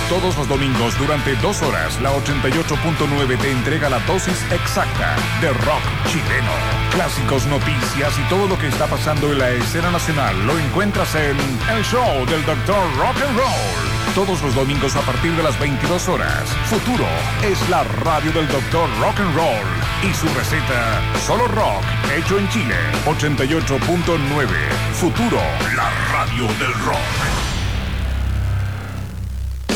Todos 0.08 0.36
los 0.36 0.46
domingos 0.46 0.98
durante 0.98 1.34
dos 1.36 1.62
horas, 1.62 1.98
la 2.02 2.12
88.9 2.12 3.38
te 3.38 3.50
entrega 3.50 3.88
la 3.88 3.98
dosis 4.00 4.38
exacta 4.52 5.16
de 5.40 5.48
rock 5.48 5.82
chileno. 6.08 6.52
Clásicos, 6.92 7.46
noticias 7.46 8.12
y 8.18 8.28
todo 8.28 8.46
lo 8.46 8.58
que 8.58 8.68
está 8.68 8.86
pasando 8.86 9.32
en 9.32 9.38
la 9.38 9.50
escena 9.50 9.90
nacional 9.90 10.46
lo 10.46 10.58
encuentras 10.58 11.14
en 11.14 11.36
el 11.74 11.82
show 11.84 12.26
del 12.26 12.44
doctor 12.44 12.84
Rock 12.98 13.16
and 13.26 13.38
Roll. 13.38 14.14
Todos 14.14 14.42
los 14.42 14.54
domingos 14.54 14.94
a 14.94 15.00
partir 15.00 15.32
de 15.32 15.42
las 15.42 15.58
22 15.58 16.08
horas. 16.08 16.50
Futuro 16.66 17.06
es 17.42 17.58
la 17.70 17.82
radio 18.04 18.30
del 18.32 18.46
doctor 18.48 18.88
Rock 19.00 19.20
and 19.20 19.34
Roll. 19.34 19.66
Y 20.08 20.12
su 20.12 20.28
receta, 20.34 21.00
solo 21.26 21.48
rock, 21.48 21.82
hecho 22.14 22.38
en 22.38 22.48
Chile. 22.50 22.76
88.9. 23.06 24.48
Futuro, 24.92 25.40
la 25.74 25.90
radio 26.12 26.46
del 26.58 26.74
rock. 26.84 27.53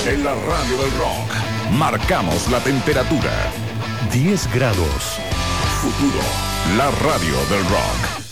En 0.09 0.25
la 0.25 0.33
radio 0.33 0.79
del 0.79 0.91
rock, 0.93 1.71
marcamos 1.73 2.51
la 2.51 2.61
temperatura. 2.61 3.53
10 4.11 4.55
grados. 4.55 5.21
Futuro, 5.83 6.23
la 6.79 6.91
radio 7.03 7.37
del 7.51 7.63
rock. 7.69 8.28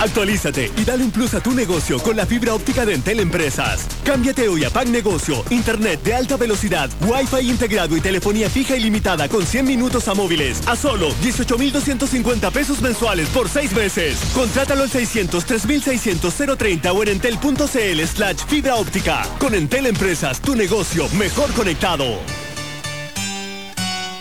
Actualízate 0.00 0.70
y 0.76 0.84
dale 0.84 1.04
un 1.04 1.10
plus 1.10 1.34
a 1.34 1.40
tu 1.40 1.52
negocio 1.52 1.98
con 2.00 2.16
la 2.16 2.26
fibra 2.26 2.54
óptica 2.54 2.84
de 2.84 2.94
Entel 2.94 3.20
Empresas. 3.20 3.86
Cámbiate 4.04 4.48
hoy 4.48 4.64
a 4.64 4.70
Pack 4.70 4.88
Negocio, 4.88 5.44
internet 5.50 6.02
de 6.02 6.14
alta 6.14 6.36
velocidad, 6.36 6.90
Wi-Fi 7.06 7.48
integrado 7.48 7.96
y 7.96 8.00
telefonía 8.00 8.50
fija 8.50 8.76
ilimitada 8.76 9.28
con 9.28 9.46
100 9.46 9.64
minutos 9.64 10.08
a 10.08 10.14
móviles 10.14 10.66
a 10.66 10.76
solo 10.76 11.10
18.250 11.22 12.52
pesos 12.52 12.80
mensuales 12.82 13.28
por 13.28 13.48
6 13.48 13.72
meses. 13.72 14.18
Contrátalo 14.34 14.82
al 14.82 14.90
600 14.90 15.44
3600 15.44 16.34
030 16.58 16.92
o 16.92 17.02
en 17.02 17.08
entel.cl 17.10 18.06
slash 18.06 18.44
fibra 18.46 18.76
óptica. 18.76 19.22
Con 19.38 19.54
Entel 19.54 19.86
Empresas, 19.86 20.40
tu 20.40 20.54
negocio 20.54 21.08
mejor 21.10 21.52
conectado. 21.52 22.18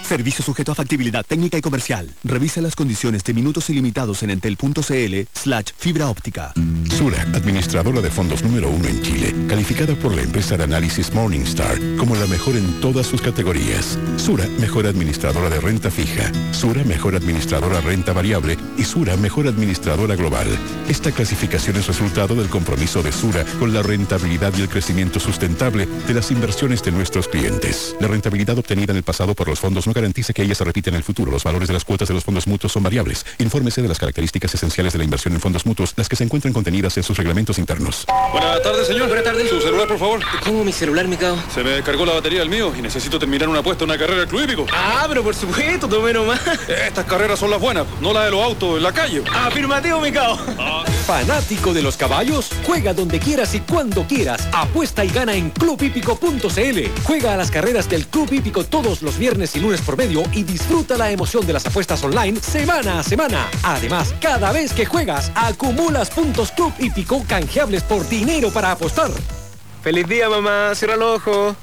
Servicio 0.04 0.44
sujeto 0.44 0.72
a 0.72 0.76
factibilidad 0.76 1.26
técnica 1.26 1.58
y 1.58 1.62
comercial. 1.62 2.10
Revisa 2.24 2.62
las 2.62 2.76
condiciones 2.76 3.24
de 3.24 3.34
minutos 3.34 3.70
ilimitados 3.70 4.22
en 4.24 4.32
entel.cl 4.32 5.28
slash 5.34 5.72
fibra 5.78 6.08
óptica. 6.08 6.54
Sura, 6.94 7.24
administradora 7.34 8.02
de 8.02 8.12
fondos 8.12 8.44
número 8.44 8.70
uno 8.70 8.88
en 8.88 9.02
Chile, 9.02 9.34
calificada 9.50 9.96
por 9.96 10.14
la 10.14 10.22
empresa 10.22 10.58
de 10.58 10.64
análisis 10.64 11.12
Morningstar 11.12 11.80
como 11.98 12.16
la 12.16 12.28
mejor 12.28 12.56
en 12.56 12.80
todas 12.82 13.08
sus 13.08 13.20
categorías. 13.20 13.98
Sura, 14.18 14.46
mejor 14.60 14.86
administradora 14.86 15.50
de 15.50 15.60
renta 15.60 15.90
fija. 15.90 16.32
Sura, 16.52 16.84
mejor 16.84 17.16
administradora 17.16 17.82
renta 17.82 18.14
variable. 18.14 18.58
Y 18.78 18.84
Sura, 18.84 19.18
mejor 19.18 19.48
administradora 19.48 20.16
global. 20.16 20.48
Esta 20.88 21.12
clasificación 21.12 21.78
es 21.78 21.88
resultado 21.88 22.36
del 22.36 22.48
compromiso 22.48 23.02
de 23.02 23.12
Sura 23.12 23.44
con 23.58 23.74
la 23.74 23.82
rentabilidad 23.82 24.54
y 24.56 24.62
el 24.62 24.70
crecimiento 24.70 25.20
sustentable 25.20 25.88
de 26.08 26.14
las 26.14 26.30
inversiones 26.30 26.84
de 26.84 26.92
nuestros 26.92 27.28
clientes. 27.28 27.96
La 28.00 28.08
rentabilidad 28.08 28.60
obtenida 28.60 28.92
en 28.92 28.98
el 28.98 29.04
pasado 29.04 29.34
por 29.34 29.48
los 29.48 29.60
fondos 29.60 29.88
no 29.88 29.94
garantiza 29.94 30.32
que 30.32 30.44
ella 30.44 30.54
se 30.54 30.64
repita 30.64 30.92
en 30.92 30.96
el 30.96 31.04
futuro. 31.04 31.32
Los 31.32 31.44
valores 31.44 31.70
de 31.70 31.74
las 31.74 31.86
cuotas 31.86 32.08
de 32.08 32.14
los 32.14 32.24
fondos 32.24 32.46
mutuos 32.46 32.72
son 32.72 32.84
variables. 32.84 33.26
Infórmese 33.40 33.82
de 33.82 33.88
las 33.88 33.98
características 33.98 34.54
esenciales 34.54 34.94
de 34.94 35.00
la 35.00 35.06
inversión 35.06 35.34
en 35.34 35.42
fondos 35.42 35.66
mutuos, 35.66 35.94
las 35.98 36.08
que 36.08 36.16
se 36.16 36.24
encuentran 36.24 36.54
contenidas 36.54 36.84
en 36.98 37.04
sus 37.04 37.18
reglamentos 37.18 37.58
internos. 37.58 38.06
Buenas 38.32 38.62
tardes, 38.62 38.88
señor. 38.88 39.08
Buenas 39.08 39.26
tardes. 39.26 39.50
Su 39.50 39.62
celular, 39.62 39.88
por 39.88 40.00
favor. 40.00 40.20
¿Cómo 40.44 40.64
mi 40.64 40.72
celular, 40.72 41.08
mi 41.08 41.18
cabo? 41.18 41.38
Se 41.54 41.64
me 41.64 41.72
descargó 41.72 42.06
la 42.06 42.14
batería 42.14 42.40
del 42.40 42.50
mío 42.50 42.74
y 42.78 42.82
necesito 42.82 43.20
terminar 43.20 43.50
una 43.50 43.60
apuesta 43.60 43.84
en 43.84 43.90
una 43.90 44.00
carrera 44.00 44.20
del 44.22 44.30
club 44.30 44.44
hípico. 44.44 44.66
Ah, 44.72 45.06
pero 45.08 45.24
por 45.24 45.36
supuesto, 45.36 45.88
tomé 45.88 46.14
nomás. 46.14 46.42
Estas 46.68 47.06
carreras 47.06 47.40
son 47.40 47.52
las 47.52 47.60
buenas, 47.60 47.86
no 48.02 48.14
las 48.14 48.26
de 48.26 48.32
los 48.32 48.44
autos 48.44 48.78
en 48.78 48.84
la 48.84 48.92
calle. 48.92 49.24
Afirmativo, 49.34 50.00
mi 50.02 50.12
cabo. 50.12 50.38
Fanático 51.06 51.74
de 51.74 51.82
los 51.82 51.98
caballos, 51.98 52.50
juega 52.66 52.94
donde 52.94 53.20
quieras 53.20 53.54
y 53.56 53.60
cuando 53.62 54.06
quieras. 54.08 54.48
Apuesta 54.54 55.04
y 55.04 55.10
gana 55.10 55.34
en 55.36 55.50
clubhípico.cl. 55.50 57.02
Juega 57.04 57.34
a 57.34 57.38
las 57.38 57.52
carreras 57.52 57.90
del 57.90 58.08
Club 58.08 58.32
Hípico 58.32 58.64
todos 58.64 59.02
los 59.02 59.18
viernes 59.18 59.56
y 59.56 59.60
lunes 59.60 59.82
por 59.82 59.98
medio 59.98 60.24
y 60.32 60.44
disfruta 60.44 60.98
la 60.98 61.12
emoción 61.12 61.46
de 61.46 61.54
las 61.54 61.66
apuestas 61.66 62.04
online 62.04 62.40
semana 62.40 63.00
a 63.00 63.04
semana. 63.04 63.48
Además, 63.64 64.14
cada 64.20 64.52
vez 64.52 64.74
que 64.74 64.86
juegas, 64.86 65.32
acumulas 65.36 66.10
puntos 66.10 66.52
Club 66.52 66.73
Hípico 66.80 67.24
canjeables 67.28 67.84
por 67.84 68.08
dinero 68.08 68.52
para 68.52 68.72
apostar. 68.72 69.12
Feliz 69.82 70.08
día, 70.08 70.30
mamá. 70.30 70.74
Cierra 70.76 70.96
los 70.96 71.20
ojos. 71.20 71.56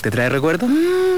¿Te 0.00 0.10
trae 0.10 0.28
recuerdo? 0.28 0.66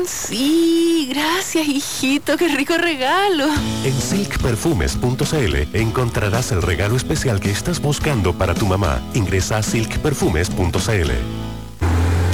Sí, 0.07 1.09
gracias, 1.11 1.67
hijito, 1.67 2.37
qué 2.37 2.47
rico 2.47 2.79
regalo. 2.79 3.49
En 3.85 4.01
silkperfumes.cl 4.01 5.77
encontrarás 5.77 6.53
el 6.53 6.63
regalo 6.63 6.95
especial 6.97 7.41
que 7.41 7.51
estás 7.51 7.81
buscando 7.81 8.33
para 8.33 8.55
tu 8.55 8.65
mamá. 8.65 9.03
Ingresa 9.15 9.57
a 9.59 9.63
silkperfumes.cl. 9.65 11.11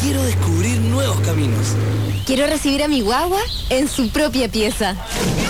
Quiero 0.03 0.23
descubrir 0.25 0.79
nuevos 0.83 1.19
caminos. 1.21 1.75
Quiero 2.27 2.47
recibir 2.47 2.83
a 2.83 2.89
mi 2.89 3.01
guagua 3.01 3.41
en 3.69 3.89
su 3.89 4.11
propia 4.11 4.49
pieza. 4.49 4.95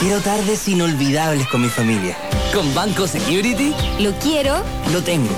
Quiero 0.01 0.21
tardes 0.21 0.67
inolvidables 0.69 1.47
con 1.49 1.61
mi 1.63 1.69
familia. 1.69 2.17
Con 2.55 2.75
Banco 2.75 3.07
Security 3.07 3.73
Lo 4.01 4.13
quiero. 4.19 4.63
lo 4.93 5.03
tengo. 5.03 5.29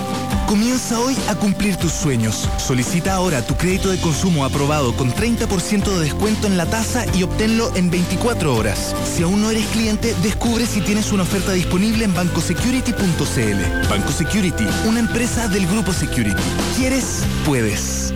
Comienza 0.47 1.01
hoy 1.01 1.17
a 1.29 1.35
cumplir 1.35 1.77
tus 1.77 1.91
sueños. 1.93 2.49
Solicita 2.59 3.15
ahora 3.15 3.45
tu 3.45 3.57
crédito 3.57 3.89
de 3.91 3.99
consumo 4.01 4.45
aprobado 4.45 4.95
con 4.95 5.13
30% 5.13 5.85
de 5.85 6.01
descuento 6.05 6.47
en 6.47 6.57
la 6.57 6.67
tasa 6.67 7.05
y 7.15 7.23
obténlo 7.25 7.75
en 7.75 7.91
24 7.91 8.55
horas. 8.55 8.95
Si 9.17 9.23
aún 9.23 9.41
no 9.43 9.51
eres 9.51 9.67
cliente, 9.69 10.15
descubre 10.23 10.67
si 10.67 10.81
tienes 10.83 11.11
una 11.13 11.25
oferta 11.25 11.53
disponible 11.53 12.05
en 12.05 12.15
bancosecurity.cl. 12.15 13.89
Banco 13.89 14.13
Security, 14.13 14.65
una 14.87 15.01
empresa 15.01 15.49
del 15.49 15.67
grupo 15.67 15.93
Security. 15.93 16.43
¿Quieres? 16.77 17.23
Puedes. 17.47 18.13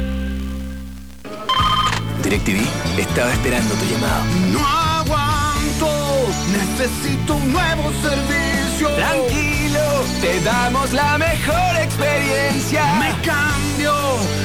DirecTV 2.29 2.61
estaba 2.99 3.33
esperando 3.33 3.75
tu 3.75 3.85
llamado. 3.87 4.25
No 4.53 4.61
aguanto, 4.67 6.29
necesito 6.53 7.37
un 7.37 7.53
nuevo 7.53 7.91
servicio. 8.03 8.58
Tranquilo, 8.87 10.05
te 10.21 10.41
damos 10.41 10.93
la 10.93 11.19
mejor 11.19 11.77
experiencia. 11.83 12.85
Me 12.95 13.11
cambio, 13.27 13.93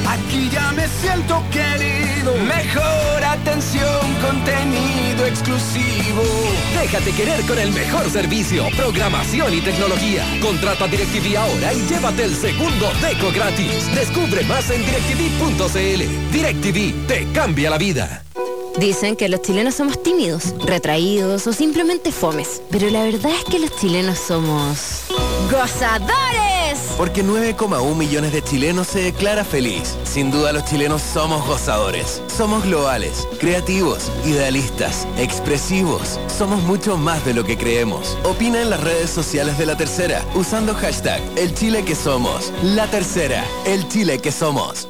aquí 0.08 0.50
ya 0.50 0.72
me 0.72 0.88
siento 0.88 1.40
querido. 1.52 2.34
Mejor 2.44 3.24
atención, 3.24 4.00
contenido 4.20 5.26
exclusivo. 5.26 6.22
Déjate 6.80 7.12
querer 7.12 7.42
con 7.46 7.58
el 7.60 7.70
mejor 7.72 8.10
servicio, 8.10 8.64
programación 8.76 9.54
y 9.54 9.60
tecnología. 9.60 10.24
Contrata 10.42 10.88
DirecTV 10.88 11.36
ahora 11.36 11.72
y 11.72 11.86
llévate 11.86 12.24
el 12.24 12.34
segundo 12.34 12.90
deco 13.00 13.30
gratis. 13.32 13.94
Descubre 13.94 14.42
más 14.44 14.68
en 14.70 14.84
directv.cl. 14.84 16.32
DirecTV 16.32 17.06
te 17.06 17.26
cambia 17.32 17.70
la 17.70 17.78
vida. 17.78 18.23
Dicen 18.78 19.14
que 19.14 19.28
los 19.28 19.40
chilenos 19.40 19.76
somos 19.76 20.02
tímidos, 20.02 20.52
retraídos 20.66 21.46
o 21.46 21.52
simplemente 21.52 22.10
fomes. 22.10 22.60
Pero 22.70 22.90
la 22.90 23.04
verdad 23.04 23.30
es 23.32 23.44
que 23.44 23.60
los 23.60 23.74
chilenos 23.76 24.18
somos... 24.18 25.04
¡Gozadores! 25.50 26.80
Porque 26.96 27.24
9,1 27.24 27.94
millones 27.94 28.32
de 28.32 28.42
chilenos 28.42 28.88
se 28.88 29.00
declara 29.00 29.44
feliz. 29.44 29.96
Sin 30.02 30.32
duda 30.32 30.52
los 30.52 30.64
chilenos 30.64 31.02
somos 31.02 31.46
gozadores. 31.46 32.20
Somos 32.26 32.64
globales, 32.64 33.28
creativos, 33.38 34.10
idealistas, 34.24 35.06
expresivos. 35.18 36.18
Somos 36.26 36.60
mucho 36.64 36.96
más 36.96 37.24
de 37.24 37.34
lo 37.34 37.44
que 37.44 37.56
creemos. 37.56 38.18
Opina 38.24 38.60
en 38.60 38.70
las 38.70 38.80
redes 38.80 39.10
sociales 39.10 39.56
de 39.56 39.66
La 39.66 39.76
Tercera 39.76 40.24
usando 40.34 40.74
hashtag 40.74 41.22
El 41.36 41.54
Chile 41.54 41.84
que 41.84 41.94
somos. 41.94 42.52
La 42.62 42.90
Tercera, 42.90 43.44
el 43.66 43.86
Chile 43.88 44.18
que 44.18 44.32
somos. 44.32 44.88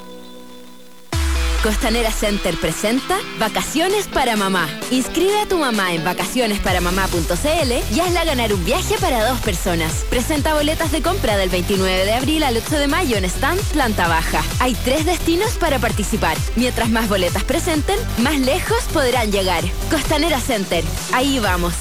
Costanera 1.65 2.11
Center 2.11 2.59
presenta 2.59 3.17
Vacaciones 3.39 4.07
para 4.07 4.37
Mamá. 4.37 4.69
Inscribe 4.91 5.41
a 5.41 5.47
tu 5.47 5.57
mamá 5.57 5.95
en 5.95 6.05
vacacionesparamamá.cl 6.05 7.73
y 7.91 8.01
hazla 8.01 8.25
ganar 8.27 8.53
un 8.53 8.63
viaje 8.67 8.97
para 9.01 9.27
dos 9.27 9.41
personas. 9.41 10.05
Presenta 10.11 10.53
boletas 10.53 10.93
de 10.93 11.01
compra 11.01 11.39
del 11.39 11.49
29 11.49 12.05
de 12.05 12.13
abril 12.13 12.43
al 12.43 12.59
8 12.59 12.79
de 12.79 12.87
mayo 12.87 13.17
en 13.17 13.25
stand 13.25 13.63
Planta 13.73 14.09
Baja. 14.09 14.43
Hay 14.61 14.75
tres 14.85 15.07
destinos 15.07 15.53
para 15.53 15.79
participar. 15.79 16.37
Mientras 16.55 16.91
más 16.91 17.09
boletas 17.09 17.45
presenten, 17.45 17.99
más 18.19 18.39
lejos 18.39 18.83
podrán 18.93 19.33
llegar. 19.33 19.65
Costanera 19.91 20.41
Center. 20.41 20.85
Ahí 21.15 21.39
vamos. 21.39 21.73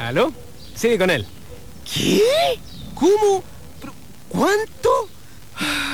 ¿Aló? 0.00 0.34
Sigue 0.74 0.98
con 0.98 1.08
él. 1.08 1.26
¿Qué? 1.90 2.20
¿Cómo? 2.94 3.42
¿Pero 3.80 3.94
¿Cuánto? 4.28 5.13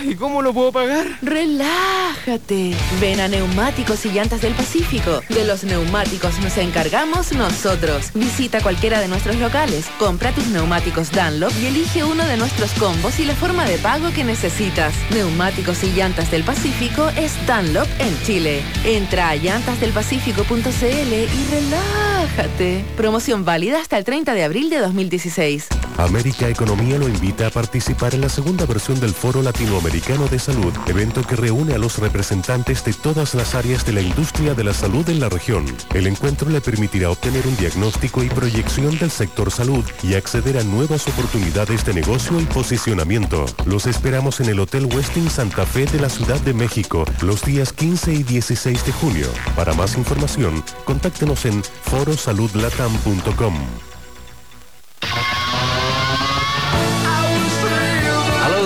¿Y 0.05 0.15
cómo 0.15 0.43
lo 0.43 0.53
puedo 0.55 0.73
pagar? 0.73 1.07
Relájate. 1.23 2.75
Ven 3.01 3.21
a 3.21 3.29
Neumáticos 3.29 4.07
y 4.07 4.11
Llantas 4.11 4.41
del 4.41 4.55
Pacífico. 4.55 5.21
De 5.29 5.45
los 5.45 5.65
neumáticos 5.65 6.39
nos 6.41 6.57
encargamos 6.57 7.33
nosotros. 7.33 8.11
Visita 8.15 8.63
cualquiera 8.63 9.01
de 9.01 9.09
nuestros 9.09 9.37
locales, 9.37 9.87
compra 9.99 10.33
tus 10.33 10.47
neumáticos 10.47 11.11
Dunlop 11.11 11.53
y 11.61 11.67
elige 11.67 12.05
uno 12.05 12.25
de 12.25 12.37
nuestros 12.37 12.73
combos 12.73 13.19
y 13.21 13.25
la 13.25 13.35
forma 13.35 13.65
de 13.65 13.79
pago 13.79 14.11
que 14.15 14.25
necesitas. 14.25 14.95
Neumáticos 15.11 15.83
y 15.85 15.93
Llantas 15.93 16.31
del 16.31 16.45
Pacífico 16.45 17.09
es 17.11 17.35
Dunlop 17.47 17.89
en 17.99 18.23
Chile. 18.23 18.63
Entra 18.85 19.31
a 19.31 19.37
llantasdelpacifico.cl 19.37 21.13
y 21.13 21.47
relájate. 21.51 22.85
Promoción 22.97 23.45
válida 23.45 23.81
hasta 23.81 23.99
el 23.99 24.05
30 24.05 24.35
de 24.35 24.45
abril 24.45 24.71
de 24.71 24.79
2016. 24.79 25.69
América 26.05 26.49
Economía 26.49 26.99
lo 26.99 27.09
invita 27.09 27.47
a 27.47 27.51
participar 27.51 28.15
en 28.15 28.23
la 28.23 28.29
segunda 28.29 28.65
versión 28.65 29.01
del 29.01 29.13
Foro 29.13 29.43
Latinoamericano 29.43 30.29
de 30.29 30.39
Salud, 30.39 30.73
evento 30.87 31.23
que 31.23 31.37
reúne 31.37 31.75
a 31.75 31.79
los 31.79 31.99
representantes 31.99 32.85
de 32.85 32.93
todas 32.93 33.35
las 33.35 33.55
áreas 33.55 33.85
de 33.85 33.93
la 33.93 34.01
industria 34.01 34.55
de 34.55 34.65
la 34.65 34.73
salud 34.73 35.09
en 35.09 35.21
la 35.21 35.29
región. 35.29 35.65
El 35.95 36.07
encuentro 36.07 36.49
le 36.49 36.61
permitirá 36.61 37.11
obtener 37.11 37.47
un 37.47 37.57
diagnóstico 37.57 38.23
y 38.23 38.29
proyección 38.29 38.99
del 38.99 39.11
sector 39.11 39.51
salud 39.51 39.85
y 40.03 40.15
acceder 40.15 40.59
a 40.59 40.65
nuevas 40.65 41.07
oportunidades 41.09 41.85
de 41.85 41.95
negocio 41.95 42.41
y 42.41 42.45
posicionamiento. 42.45 43.47
Los 43.67 43.87
esperamos 43.87 44.41
en 44.41 44.49
el 44.49 44.61
Hotel 44.61 44.87
Westin 44.87 45.29
Santa 45.29 45.67
Fe 45.67 45.87
de 45.87 46.01
la 46.01 46.09
Ciudad 46.09 46.41
de 46.41 46.55
México 46.55 47.05
los 47.23 47.45
días 47.45 47.73
15 47.73 48.13
y 48.13 48.23
16 48.23 48.87
de 48.87 48.93
junio. 48.93 49.27
Para 49.57 49.75
más 49.75 49.97
información, 49.97 50.63
contáctenos 50.85 51.45
en 51.45 51.63
forosaludlatam.com. 51.63 53.90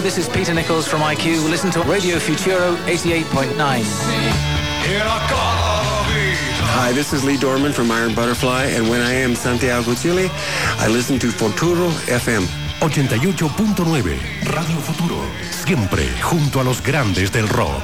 this 0.05 0.19
is 0.19 0.29
Peter 0.29 0.53
Nichols 0.53 0.87
from 0.87 1.01
IQ. 1.01 1.49
Listen 1.49 1.71
to 1.71 1.81
Radio 1.81 2.19
Futuro 2.19 2.77
88.9. 2.85 3.57
Hi, 6.77 6.93
this 6.93 7.15
is 7.15 7.25
Lee 7.25 7.39
Dorman 7.39 7.73
from 7.73 7.91
Iron 7.91 8.15
Butterfly, 8.15 8.67
and 8.77 8.91
when 8.91 9.01
I 9.01 9.15
am 9.15 9.35
Santiago, 9.35 9.95
Chile, 9.95 10.29
I 10.79 10.89
listen 10.89 11.19
to 11.21 11.31
Futuro 11.31 11.89
FM. 12.05 12.45
88.9 12.81 14.53
Radio 14.53 14.77
Futuro. 14.81 15.25
Siempre 15.65 16.07
junto 16.21 16.61
a 16.61 16.65
los 16.65 16.83
grandes 16.83 17.33
del 17.33 17.49
rock. 17.49 17.83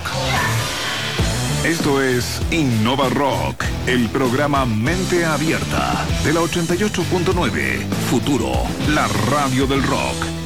Esto 1.65 2.03
es 2.03 2.43
Innova 2.51 3.09
Rock, 3.09 3.65
el 3.87 4.11
programa 4.11 4.67
Mente 4.67 5.25
Abierta 5.25 6.05
de 6.23 6.35
la 6.35 6.41
88.9 6.41 7.89
Futuro, 8.11 8.53
la 8.89 9.09
radio 9.31 9.67
del 9.67 9.83
rock. 9.85 10.39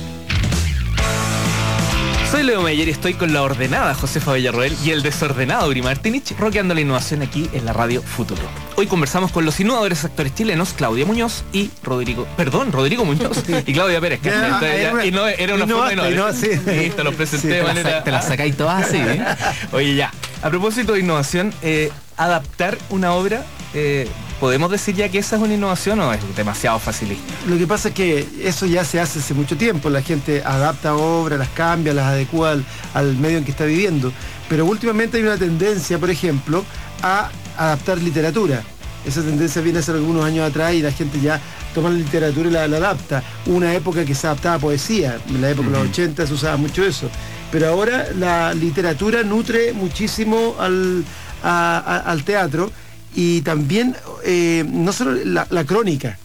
Soy 2.35 2.43
Leo 2.43 2.63
Meyer 2.63 2.89
y 2.89 2.91
estoy 2.91 3.15
con 3.15 3.33
la 3.33 3.43
ordenada 3.43 3.95
Josefa 3.95 4.33
Villarroel 4.33 4.77
y 4.85 4.91
el 4.91 5.03
desordenado 5.05 5.69
Uri 5.69 5.83
Martinich, 5.83 6.37
roqueando 6.37 6.75
la 6.75 6.81
innovación 6.81 7.23
aquí 7.23 7.49
en 7.53 7.65
la 7.65 7.73
radio 7.73 8.03
Futuro. 8.03 8.43
Hoy 8.75 8.89
conversamos 8.89 9.31
con 9.31 9.45
los 9.45 9.61
innovadores 9.61 10.05
actores 10.05 10.35
chilenos 10.35 10.73
Claudia 10.73 11.07
Muñoz 11.07 11.45
y 11.53 11.71
Rodrigo, 11.85 12.27
perdón, 12.37 12.73
Rodrigo 12.73 13.05
Muñoz 13.05 13.45
y 13.65 13.73
Claudia 13.73 14.01
Pérez. 14.01 14.19
que 14.21 14.31
Ya, 14.31 14.47
entonces 14.47 14.83
ya- 14.83 14.91
era- 14.91 15.07
y 15.07 15.13
no, 15.13 15.29
era 15.29 15.55
una 15.55 15.65
forma 15.69 15.87
de 15.87 15.93
innovar. 15.93 16.13
innova- 16.13 16.33
sí. 16.33 16.49
Sí, 16.55 16.91
te 16.97 17.05
lo 17.05 17.13
presenté 17.13 17.47
Sí, 17.47 17.53
te 17.53 17.59
la 17.59 17.65
manera... 17.69 18.03
Te 18.03 18.11
la 18.11 18.21
sacáis 18.21 18.57
todas 18.57 18.85
así, 18.85 18.97
¿eh? 18.97 19.25
Oye, 19.73 19.95
ya. 19.95 20.11
A 20.43 20.51
propósito 20.51 20.95
de 20.95 21.01
innovación, 21.01 21.55
eh, 21.63 21.93
adaptar 22.17 22.77
una 22.91 23.13
obra, 23.13 23.45
eh, 23.75 24.09
¿podemos 24.41 24.71
decir 24.71 24.95
ya 24.95 25.09
que 25.09 25.19
esa 25.19 25.37
es 25.37 25.43
una 25.43 25.55
innovación 25.55 26.01
o 26.01 26.13
es 26.13 26.21
demasiado 26.37 26.79
facilista? 26.79 27.33
Lo 27.49 27.57
que 27.57 27.67
pasa 27.67 27.89
es 27.89 27.95
que 27.95 28.27
eso 28.43 28.67
ya 28.67 28.85
se 28.85 29.01
hace 29.01 29.19
hace 29.21 29.35
mucho 29.35 29.57
tiempo. 29.57 29.89
La 29.91 30.03
gente 30.03 30.43
adapta 30.45 30.95
obras, 30.95 31.39
las 31.39 31.49
cambia, 31.51 31.95
las 31.95 32.07
adecua 32.07 32.53
al, 32.53 32.65
al 32.95 33.17
medio 33.17 33.39
en 33.39 33.45
que 33.45 33.51
está 33.53 33.65
viviendo. 33.65 34.13
Pero 34.49 34.67
últimamente 34.67 35.17
hay 35.17 35.23
una 35.23 35.37
tendencia, 35.39 35.99
por 35.99 36.11
ejemplo, 36.11 36.65
a 37.03 37.31
adaptar 37.57 37.99
literatura. 37.99 38.63
Esa 39.07 39.21
tendencia 39.23 39.61
viene 39.61 39.79
hace 39.81 39.91
algunos 39.93 40.25
años 40.25 40.49
atrás 40.49 40.73
y 40.75 40.81
la 40.81 40.91
gente 40.91 41.21
ya 41.21 41.39
toma 41.75 41.91
la 41.91 41.97
literatura 41.97 42.49
y 42.49 42.53
la, 42.53 42.69
la 42.69 42.77
adapta. 42.79 43.23
Una 43.47 43.75
época 43.75 44.05
que 44.05 44.15
se 44.15 44.27
adaptaba 44.27 44.59
poesía, 44.59 45.19
en 45.29 45.41
la 45.43 45.51
época 45.51 45.69
de 45.69 45.75
los 45.79 45.89
80 45.91 46.27
se 46.27 46.33
usaba 46.33 46.57
mucho 46.57 46.85
eso. 46.85 47.11
Pero 47.53 47.69
ahora 47.69 48.07
la 48.17 48.53
literatura 48.55 49.23
nutre 49.23 49.73
muchísimo 49.75 50.57
al, 50.59 51.05
a- 51.43 51.79
a- 51.79 52.11
al 52.11 52.25
teatro 52.25 52.71
y 53.15 53.43
también 53.43 53.97
eh, 54.25 54.65
no 54.69 54.93
solo 54.93 55.13
la, 55.25 55.65
crónica. 55.65 56.19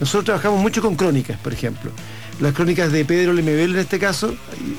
Nosotros 0.00 0.24
trabajamos 0.24 0.60
mucho 0.60 0.82
con 0.82 0.96
crónicas, 0.96 1.38
por 1.38 1.52
ejemplo. 1.52 1.90
Las 2.40 2.52
crónicas 2.52 2.90
de 2.90 3.04
Pedro 3.04 3.32
Lemebel 3.32 3.74
en 3.74 3.80
este 3.80 3.98
caso, 3.98 4.34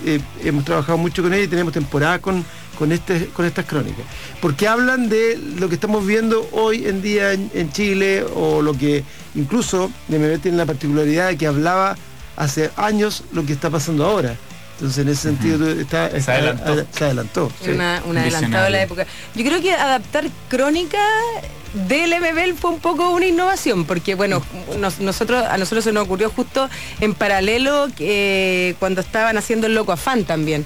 eh, 0.06 0.20
hemos 0.44 0.66
trabajado 0.66 0.98
mucho 0.98 1.24
con 1.24 1.34
él 1.34 1.44
y 1.44 1.48
tenemos 1.48 1.74
temporada 1.74 2.20
con, 2.20 2.44
con, 2.78 2.92
este, 2.92 3.28
con 3.28 3.46
estas 3.46 3.66
crónicas. 3.66 4.06
Porque 4.42 4.68
hablan 4.68 5.10
de 5.10 5.40
lo 5.58 5.70
que 5.70 5.76
estamos 5.76 6.06
viendo 6.06 6.48
hoy 6.52 6.86
en 6.86 7.02
día 7.02 7.32
en, 7.32 7.50
en 7.54 7.72
Chile 7.72 8.26
o 8.36 8.62
lo 8.62 8.74
que 8.74 9.04
incluso 9.36 9.90
Lemebel 10.10 10.42
tiene 10.42 10.58
la 10.58 10.66
particularidad 10.66 11.30
de 11.30 11.38
que 11.38 11.48
hablaba 11.48 11.96
hace 12.36 12.72
años 12.76 13.24
lo 13.32 13.46
que 13.46 13.54
está 13.54 13.70
pasando 13.70 14.06
ahora. 14.06 14.36
Entonces 14.76 14.98
en 15.00 15.10
ese 15.10 15.22
sentido 15.22 15.70
está- 15.72 16.08
está- 16.08 16.34
adelantó. 16.34 16.86
se 16.92 17.06
adelantó. 17.06 17.52
sí. 17.64 17.70
Una, 17.72 18.02
un 18.06 18.18
adelantado 18.18 18.66
de 18.66 18.70
la 18.72 18.82
época. 18.84 19.06
Yo 19.34 19.46
creo 19.46 19.62
que 19.62 19.72
adaptar 19.74 20.26
crónica 20.50 21.00
del 21.88 22.12
MBL 22.14 22.54
fue 22.60 22.72
un 22.72 22.80
poco 22.80 23.10
una 23.12 23.26
innovación, 23.26 23.86
porque 23.86 24.16
bueno, 24.16 24.42
nos- 24.80 25.00
nosotros, 25.00 25.46
a 25.46 25.58
nosotros 25.58 25.84
se 25.84 25.92
nos 25.94 26.04
ocurrió 26.06 26.30
justo 26.30 26.70
en 27.00 27.14
paralelo 27.14 27.88
eh, 28.00 28.76
cuando 28.80 29.02
estaban 29.02 29.38
haciendo 29.38 29.68
el 29.68 29.76
loco 29.76 29.92
afán 29.94 30.24
también. 30.26 30.66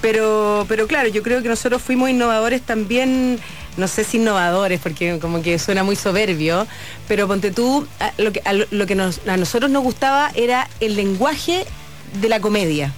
Pero, 0.00 0.66
pero 0.68 0.86
claro, 0.86 1.08
yo 1.08 1.22
creo 1.22 1.42
que 1.42 1.48
nosotros 1.48 1.80
fuimos 1.80 2.10
innovadores 2.10 2.60
también, 2.60 3.38
no 3.76 3.88
sé 3.88 4.04
si 4.04 4.18
innovadores, 4.18 4.80
porque 4.80 5.18
como 5.18 5.42
que 5.42 5.58
suena 5.58 5.82
muy 5.82 5.96
soberbio, 5.96 6.66
pero 7.08 7.26
ponte 7.26 7.50
tú, 7.50 7.86
a- 8.00 8.12
lo 8.18 8.30
que, 8.32 8.42
a 8.44 8.52
lo- 8.52 8.66
lo 8.70 8.86
que 8.86 8.94
nos- 8.96 9.20
a 9.26 9.36
nosotros 9.36 9.70
nos 9.70 9.82
gustaba 9.82 10.30
era 10.34 10.68
el 10.80 10.94
lenguaje 10.96 11.64
de 12.20 12.28
la 12.28 12.38
comedia 12.40 12.92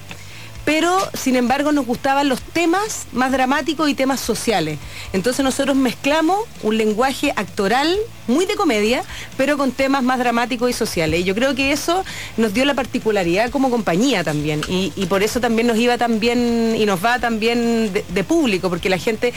pero 0.66 0.98
sin 1.14 1.37
embargo 1.37 1.71
nos 1.71 1.87
gustaban 1.87 2.29
los 2.29 2.42
temas 2.42 3.06
más 3.12 3.31
dramáticos 3.31 3.88
y 3.88 3.94
temas 3.94 4.19
sociales. 4.19 4.79
Entonces 5.12 5.44
nosotros 5.44 5.77
mezclamos 5.77 6.40
un 6.64 6.77
lenguaje 6.77 7.33
actoral 7.37 7.96
muy 8.27 8.46
de 8.46 8.56
comedia, 8.56 9.04
pero 9.37 9.56
con 9.56 9.71
temas 9.71 10.02
más 10.02 10.19
dramáticos 10.19 10.69
y 10.69 10.73
sociales. 10.73 11.21
Y 11.21 11.25
yo 11.25 11.37
creo 11.37 11.54
que 11.54 11.71
eso 11.71 12.04
nos 12.37 12.52
dio 12.52 12.64
la 12.64 12.75
particularidad 12.75 13.50
como 13.50 13.71
compañía 13.71 14.25
también. 14.25 14.60
Y, 14.69 14.90
por 15.06 15.23
eso 15.23 15.40
también 15.40 15.69
nos 15.69 15.79
iba 15.79 15.98
tan 15.98 16.19
bien 16.19 16.75
y 16.77 16.85
nos 16.85 17.02
va 17.02 17.21
tan 17.21 17.38
bien 17.38 17.92
de, 17.92 18.04
de 18.08 18.25
público, 18.25 18.69
porque 18.69 18.88
la 18.88 18.98
gente 18.98 19.33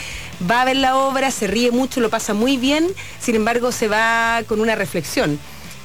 va 0.49 0.63
a 0.63 0.65
ver 0.65 0.77
la 0.77 0.97
obra, 0.97 1.29
se 1.29 1.45
ríe 1.45 1.69
mucho, 1.69 2.01
lo 2.01 2.09
pasa 2.09 2.33
muy 2.33 2.57
bien, 2.57 2.87
sin 3.21 3.35
embargo 3.35 3.71
se 3.71 3.87
va 3.87 4.41
con 4.47 4.59
una 4.61 4.73
reflexión. 4.73 5.39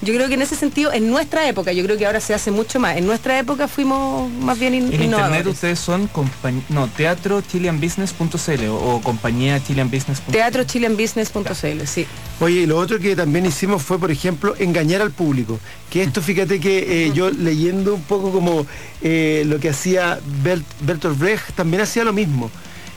Yo 0.05 0.15
creo 0.15 0.29
que 0.29 0.35
en 0.35 0.43
ese 0.43 0.55
sentido, 0.57 0.93
en 0.93 1.09
nuestra 1.11 1.49
época, 1.49 1.73
yo 1.73 1.83
creo 1.85 1.97
que 1.97 2.07
ahora 2.07 2.21
se 2.21 2.35
hace 2.35 2.51
mucho 2.51 2.79
más. 2.79 2.97
En 2.97 3.07
nuestra 3.07 3.39
época 3.39 3.69
fuimos 3.69 4.31
más 4.31 4.59
bien 4.59 4.75
in- 4.75 4.93
En 4.93 5.03
innovadores. 5.05 5.39
internet 5.39 5.47
ustedes 5.47 5.79
son 5.79 6.09
compañ- 6.11 6.63
no, 6.69 6.89
teatro 6.89 7.41
chileanbusiness.cl 7.41 8.67
o, 8.69 8.75
o 8.97 9.01
compañía 9.03 9.63
chileanbusiness.cl. 9.63 10.33
Teatro 10.33 10.65
chileanbusiness.cl, 10.65 11.87
sí. 11.87 12.07
Oye, 12.41 12.61
y 12.63 12.67
lo 12.67 12.79
otro 12.79 12.99
que 12.99 13.17
también 13.17 13.47
hicimos 13.47 13.83
fue, 13.83 13.99
por 13.99 14.11
ejemplo, 14.11 14.55
engañar 14.59 15.01
al 15.03 15.11
público. 15.11 15.59
Que 15.91 16.03
esto, 16.03 16.21
fíjate 16.23 16.61
que 16.61 17.07
eh, 17.07 17.13
yo 17.15 17.31
leyendo 17.31 17.95
un 17.95 18.03
poco 18.03 18.31
como 18.33 18.67
eh, 19.03 19.45
lo 19.47 19.59
que 19.61 19.71
hacía 19.71 20.19
Bert- 20.43 20.63
Bertolt 20.81 21.19
Brecht, 21.19 21.53
también 21.55 21.83
hacía 21.83 22.05
lo 22.05 22.13
mismo. 22.13 22.51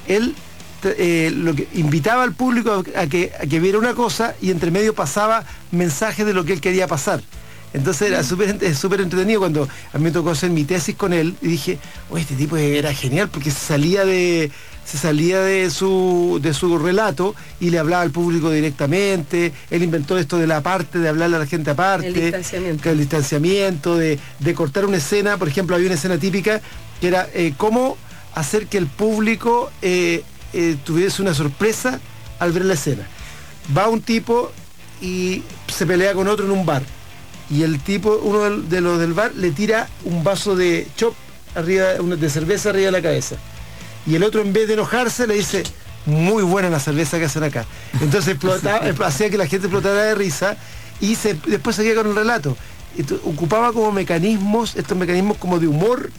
Él 0.07 0.35
eh, 0.83 1.31
lo 1.33 1.55
que 1.55 1.67
invitaba 1.73 2.23
al 2.23 2.33
público 2.33 2.83
a, 2.95 3.07
que, 3.07 3.31
a 3.39 3.45
que 3.45 3.59
viera 3.59 3.77
una 3.77 3.93
cosa 3.93 4.35
y 4.41 4.51
entre 4.51 4.71
medio 4.71 4.93
pasaba 4.93 5.43
mensajes 5.71 6.25
de 6.25 6.33
lo 6.33 6.45
que 6.45 6.53
él 6.53 6.61
quería 6.61 6.87
pasar. 6.87 7.21
Entonces 7.73 8.07
era 8.09 8.23
súper 8.23 8.57
es 8.61 8.77
súper 8.77 9.01
entretenido 9.01 9.41
cuando 9.41 9.67
a 9.93 9.97
mí 9.97 10.05
me 10.05 10.11
tocó 10.11 10.31
hacer 10.31 10.49
mi 10.49 10.63
tesis 10.63 10.95
con 10.95 11.13
él 11.13 11.35
y 11.41 11.47
dije, 11.47 11.77
oye, 12.09 12.21
este 12.21 12.35
tipo 12.35 12.55
era 12.57 12.93
genial 12.93 13.29
porque 13.29 13.51
se 13.51 13.59
salía 13.59 14.05
de, 14.05 14.51
se 14.85 14.97
salía 14.97 15.41
de 15.41 15.69
su, 15.69 16.39
de 16.41 16.53
su 16.53 16.77
relato 16.79 17.35
y 17.59 17.69
le 17.69 17.79
hablaba 17.79 18.03
al 18.03 18.11
público 18.11 18.49
directamente. 18.49 19.51
Él 19.69 19.83
inventó 19.83 20.17
esto 20.17 20.37
de 20.37 20.47
la 20.47 20.61
parte, 20.61 20.99
de 20.99 21.09
hablarle 21.09 21.35
a 21.35 21.39
la 21.39 21.45
gente 21.45 21.71
aparte. 21.71 22.07
El 22.07 22.13
distanciamiento. 22.13 22.89
El 22.89 22.97
distanciamiento, 22.97 23.97
de, 23.97 24.17
de 24.39 24.53
cortar 24.53 24.85
una 24.85 24.97
escena. 24.97 25.37
Por 25.37 25.49
ejemplo, 25.49 25.75
había 25.75 25.87
una 25.87 25.95
escena 25.95 26.17
típica 26.17 26.61
que 27.01 27.07
era 27.07 27.27
eh, 27.33 27.53
cómo 27.57 27.97
hacer 28.33 28.67
que 28.67 28.77
el 28.77 28.87
público 28.87 29.71
eh, 29.81 30.23
eh, 30.53 30.77
tuviese 30.83 31.21
una 31.21 31.33
sorpresa 31.33 31.99
al 32.39 32.51
ver 32.51 32.65
la 32.65 32.73
escena. 32.73 33.07
Va 33.77 33.87
un 33.89 34.01
tipo 34.01 34.51
y 35.01 35.43
se 35.67 35.85
pelea 35.85 36.13
con 36.13 36.27
otro 36.27 36.45
en 36.45 36.51
un 36.51 36.65
bar. 36.65 36.83
Y 37.49 37.63
el 37.63 37.79
tipo, 37.79 38.19
uno 38.23 38.39
del- 38.43 38.69
de 38.69 38.81
los 38.81 38.99
del 38.99 39.13
bar, 39.13 39.31
le 39.35 39.51
tira 39.51 39.87
un 40.03 40.23
vaso 40.23 40.55
de 40.55 40.87
chop 40.97 41.13
arriba, 41.55 41.93
de 41.93 42.29
cerveza 42.29 42.69
arriba 42.69 42.87
de 42.87 42.91
la 42.91 43.01
cabeza. 43.01 43.35
Y 44.05 44.15
el 44.15 44.23
otro 44.23 44.41
en 44.41 44.53
vez 44.53 44.67
de 44.67 44.73
enojarse 44.75 45.27
le 45.27 45.35
dice, 45.35 45.63
muy 46.05 46.43
buena 46.43 46.69
la 46.69 46.79
cerveza 46.79 47.17
que 47.19 47.25
hacen 47.25 47.43
acá. 47.43 47.65
Entonces 48.01 48.35
explotaba- 48.35 48.81
hacía 49.05 49.29
que 49.29 49.37
la 49.37 49.47
gente 49.47 49.67
explotara 49.67 50.03
de 50.03 50.15
risa 50.15 50.57
y 51.01 51.15
se- 51.15 51.37
después 51.45 51.75
seguía 51.75 51.95
con 51.95 52.07
el 52.07 52.15
relato. 52.15 52.57
Ocupaba 53.25 53.71
como 53.73 53.91
mecanismos, 53.91 54.75
estos 54.75 54.97
mecanismos 54.97 55.37
como 55.37 55.59
de 55.59 55.67
humor 55.67 56.09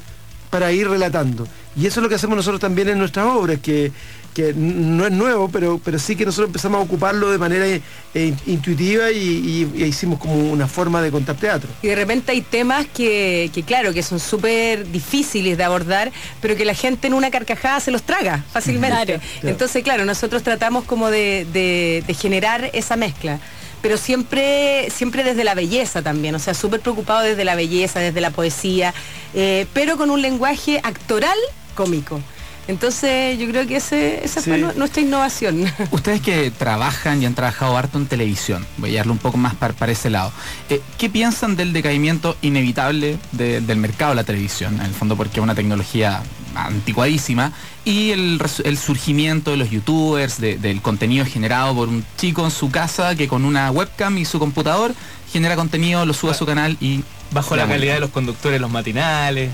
para 0.50 0.70
ir 0.72 0.88
relatando. 0.88 1.46
Y 1.76 1.86
eso 1.86 2.00
es 2.00 2.02
lo 2.02 2.08
que 2.08 2.14
hacemos 2.14 2.36
nosotros 2.36 2.60
también 2.60 2.88
en 2.88 2.98
nuestras 2.98 3.26
obras, 3.26 3.58
que, 3.60 3.92
que 4.38 4.54
no 4.54 5.04
es 5.04 5.10
nuevo, 5.10 5.48
pero, 5.48 5.80
pero 5.84 5.98
sí 5.98 6.14
que 6.14 6.24
nosotros 6.24 6.46
empezamos 6.50 6.78
a 6.78 6.84
ocuparlo 6.84 7.28
de 7.32 7.38
manera 7.38 7.66
eh, 7.66 7.80
in- 8.14 8.38
intuitiva 8.46 9.10
y, 9.10 9.16
y- 9.18 9.72
y 9.74 9.84
hicimos 9.84 10.20
como 10.20 10.34
una 10.52 10.68
forma 10.68 11.02
de 11.02 11.10
contar 11.10 11.34
teatro. 11.34 11.68
Y 11.82 11.88
de 11.88 11.96
repente 11.96 12.30
hay 12.30 12.42
temas 12.42 12.86
que, 12.86 13.50
que, 13.52 13.64
claro, 13.64 13.92
que 13.92 14.04
son 14.04 14.20
súper 14.20 14.86
difíciles 14.92 15.58
de 15.58 15.64
abordar, 15.64 16.12
pero 16.40 16.54
que 16.54 16.64
la 16.64 16.74
gente 16.74 17.08
en 17.08 17.14
una 17.14 17.32
carcajada 17.32 17.80
se 17.80 17.90
los 17.90 18.04
traga 18.04 18.44
fácilmente. 18.52 19.04
Claro. 19.18 19.20
Entonces, 19.42 19.82
claro, 19.82 20.04
nosotros 20.04 20.44
tratamos 20.44 20.84
como 20.84 21.10
de, 21.10 21.44
de- 21.52 22.04
de 22.06 22.14
generar 22.14 22.70
esa 22.74 22.94
mezcla. 22.94 23.40
Pero 23.82 23.96
siempre, 23.96 24.88
siempre 24.94 25.24
desde 25.24 25.42
la 25.42 25.54
belleza 25.54 26.00
también, 26.00 26.34
o 26.36 26.38
sea, 26.38 26.54
súper 26.54 26.78
preocupado 26.80 27.22
desde 27.22 27.44
la 27.44 27.56
belleza, 27.56 27.98
desde 27.98 28.20
la 28.20 28.30
poesía, 28.30 28.94
eh, 29.34 29.66
pero 29.72 29.96
con 29.96 30.10
un 30.10 30.22
lenguaje 30.22 30.80
actoral 30.84 31.36
cómico. 31.74 32.20
Entonces, 32.68 33.38
yo 33.38 33.48
creo 33.48 33.66
que 33.66 33.76
ese, 33.76 34.24
esa 34.24 34.42
fue 34.42 34.58
Sí. 34.58 34.64
nuestra 34.76 35.02
innovación. 35.02 35.64
Ustedes 35.90 36.20
que 36.20 36.50
trabajan 36.50 37.22
y 37.22 37.26
han 37.26 37.34
trabajado 37.34 37.76
harto 37.76 37.98
en 37.98 38.06
televisión, 38.06 38.64
voy 38.76 38.94
a 38.94 38.98
darle 38.98 39.12
un 39.12 39.18
poco 39.18 39.38
más 39.38 39.54
para, 39.54 39.72
para 39.74 39.90
ese 39.92 40.10
lado, 40.10 40.30
eh, 40.68 40.80
¿qué 40.98 41.08
piensan 41.08 41.56
del 41.56 41.72
decaimiento 41.72 42.36
inevitable 42.42 43.18
de- 43.32 43.60
del 43.62 43.78
mercado 43.78 44.10
de 44.10 44.16
la 44.16 44.24
televisión? 44.24 44.74
En 44.76 44.82
el 44.86 44.92
fondo 44.94 45.16
porque 45.16 45.40
es 45.40 45.42
una 45.42 45.54
tecnología 45.54 46.22
anticuadísima 46.54 47.52
y 47.84 48.10
el, 48.10 48.40
surgimiento 48.76 49.50
de 49.52 49.56
los 49.56 49.70
youtubers, 49.70 50.38
de- 50.40 50.58
del 50.58 50.82
contenido 50.82 51.24
generado 51.24 51.74
por 51.74 51.88
un 51.88 52.04
chico 52.18 52.44
en 52.44 52.50
su 52.50 52.70
casa 52.70 53.14
que 53.14 53.28
con 53.28 53.44
una 53.44 53.70
webcam 53.70 54.18
y 54.18 54.24
su 54.24 54.38
computador 54.38 54.94
genera 55.32 55.56
contenido, 55.56 56.04
lo 56.06 56.14
sube 56.14 56.32
a 56.32 56.34
su 56.34 56.46
canal 56.46 56.76
y... 56.80 57.04
Bajo 57.30 57.56
la 57.56 57.68
calidad 57.68 57.92
de 57.92 58.00
los 58.00 58.08
conductores, 58.08 58.58
los 58.58 58.70
matinales. 58.70 59.50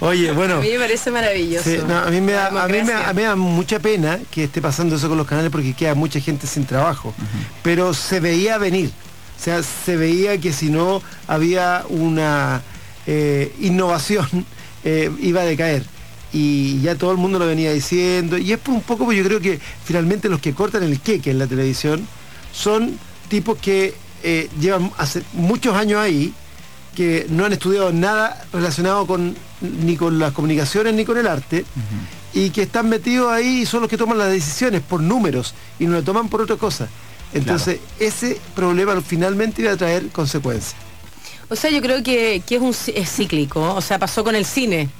Oye, 0.00 0.32
bueno. 0.32 0.56
A 0.56 0.60
mí 0.60 0.70
me 0.72 0.78
parece 0.80 1.12
maravilloso. 1.12 1.70
Sí, 1.70 1.78
no, 1.86 1.98
a 1.98 2.10
mí 2.10 2.20
me 2.20 2.32
da, 2.32 2.48
a 2.48 2.66
mí 2.66 2.72
me, 2.72 2.78
democracia. 2.78 3.08
a 3.08 3.12
mí 3.12 3.22
me 3.22 3.28
da 3.28 3.36
mucha 3.36 3.78
pena 3.78 4.18
que 4.32 4.42
esté 4.42 4.60
pasando 4.60 4.96
eso 4.96 5.08
con 5.08 5.16
los 5.16 5.26
canales 5.26 5.52
porque 5.52 5.72
queda 5.72 5.94
mucha 5.94 6.18
gente 6.18 6.48
sin 6.48 6.66
trabajo. 6.66 7.14
Pero 7.62 7.94
se 7.94 8.18
veía 8.18 8.58
venir. 8.58 8.90
O 9.38 9.44
sea, 9.44 9.62
se 9.62 9.96
veía 9.96 10.36
que 10.38 10.52
si 10.52 10.68
no 10.68 11.00
había 11.28 11.84
una 11.88 12.60
eh, 13.06 13.54
innovación, 13.60 14.26
eh, 14.84 15.12
iba 15.20 15.42
a 15.42 15.44
decaer. 15.44 15.84
Y 16.32 16.80
ya 16.80 16.96
todo 16.96 17.12
el 17.12 17.18
mundo 17.18 17.38
lo 17.38 17.46
venía 17.46 17.72
diciendo. 17.72 18.36
Y 18.36 18.52
es 18.52 18.58
por 18.58 18.74
un 18.74 18.82
poco, 18.82 19.04
pues 19.04 19.16
yo 19.16 19.22
creo 19.22 19.40
que 19.40 19.60
finalmente 19.84 20.28
los 20.28 20.40
que 20.40 20.54
cortan 20.54 20.82
el 20.82 20.98
queque 20.98 21.30
en 21.30 21.38
la 21.38 21.46
televisión 21.46 22.04
son 22.52 22.98
tipos 23.32 23.56
que 23.56 23.94
eh, 24.22 24.50
llevan 24.60 24.92
hace 24.98 25.22
muchos 25.32 25.74
años 25.74 25.98
ahí, 25.98 26.34
que 26.94 27.26
no 27.30 27.46
han 27.46 27.54
estudiado 27.54 27.90
nada 27.90 28.44
relacionado 28.52 29.06
con 29.06 29.34
ni 29.62 29.96
con 29.96 30.18
las 30.18 30.32
comunicaciones 30.32 30.92
ni 30.92 31.06
con 31.06 31.16
el 31.16 31.26
arte 31.26 31.64
y 32.34 32.50
que 32.50 32.60
están 32.60 32.90
metidos 32.90 33.32
ahí 33.32 33.62
y 33.62 33.66
son 33.66 33.80
los 33.80 33.88
que 33.88 33.96
toman 33.96 34.18
las 34.18 34.30
decisiones 34.30 34.82
por 34.82 35.00
números 35.00 35.54
y 35.78 35.86
no 35.86 35.92
lo 35.92 36.02
toman 36.02 36.28
por 36.28 36.42
otra 36.42 36.56
cosa. 36.56 36.88
Entonces, 37.32 37.80
ese 37.98 38.38
problema 38.54 39.00
finalmente 39.00 39.62
iba 39.62 39.72
a 39.72 39.78
traer 39.78 40.08
consecuencias. 40.08 40.74
O 41.48 41.56
sea, 41.56 41.70
yo 41.70 41.80
creo 41.80 42.02
que, 42.02 42.42
que 42.46 42.56
es, 42.56 42.60
un, 42.60 42.76
es 42.94 43.10
cíclico. 43.10 43.74
O 43.74 43.80
sea, 43.80 43.98
pasó 43.98 44.22
con 44.24 44.34
el 44.34 44.44
cine. 44.44 44.90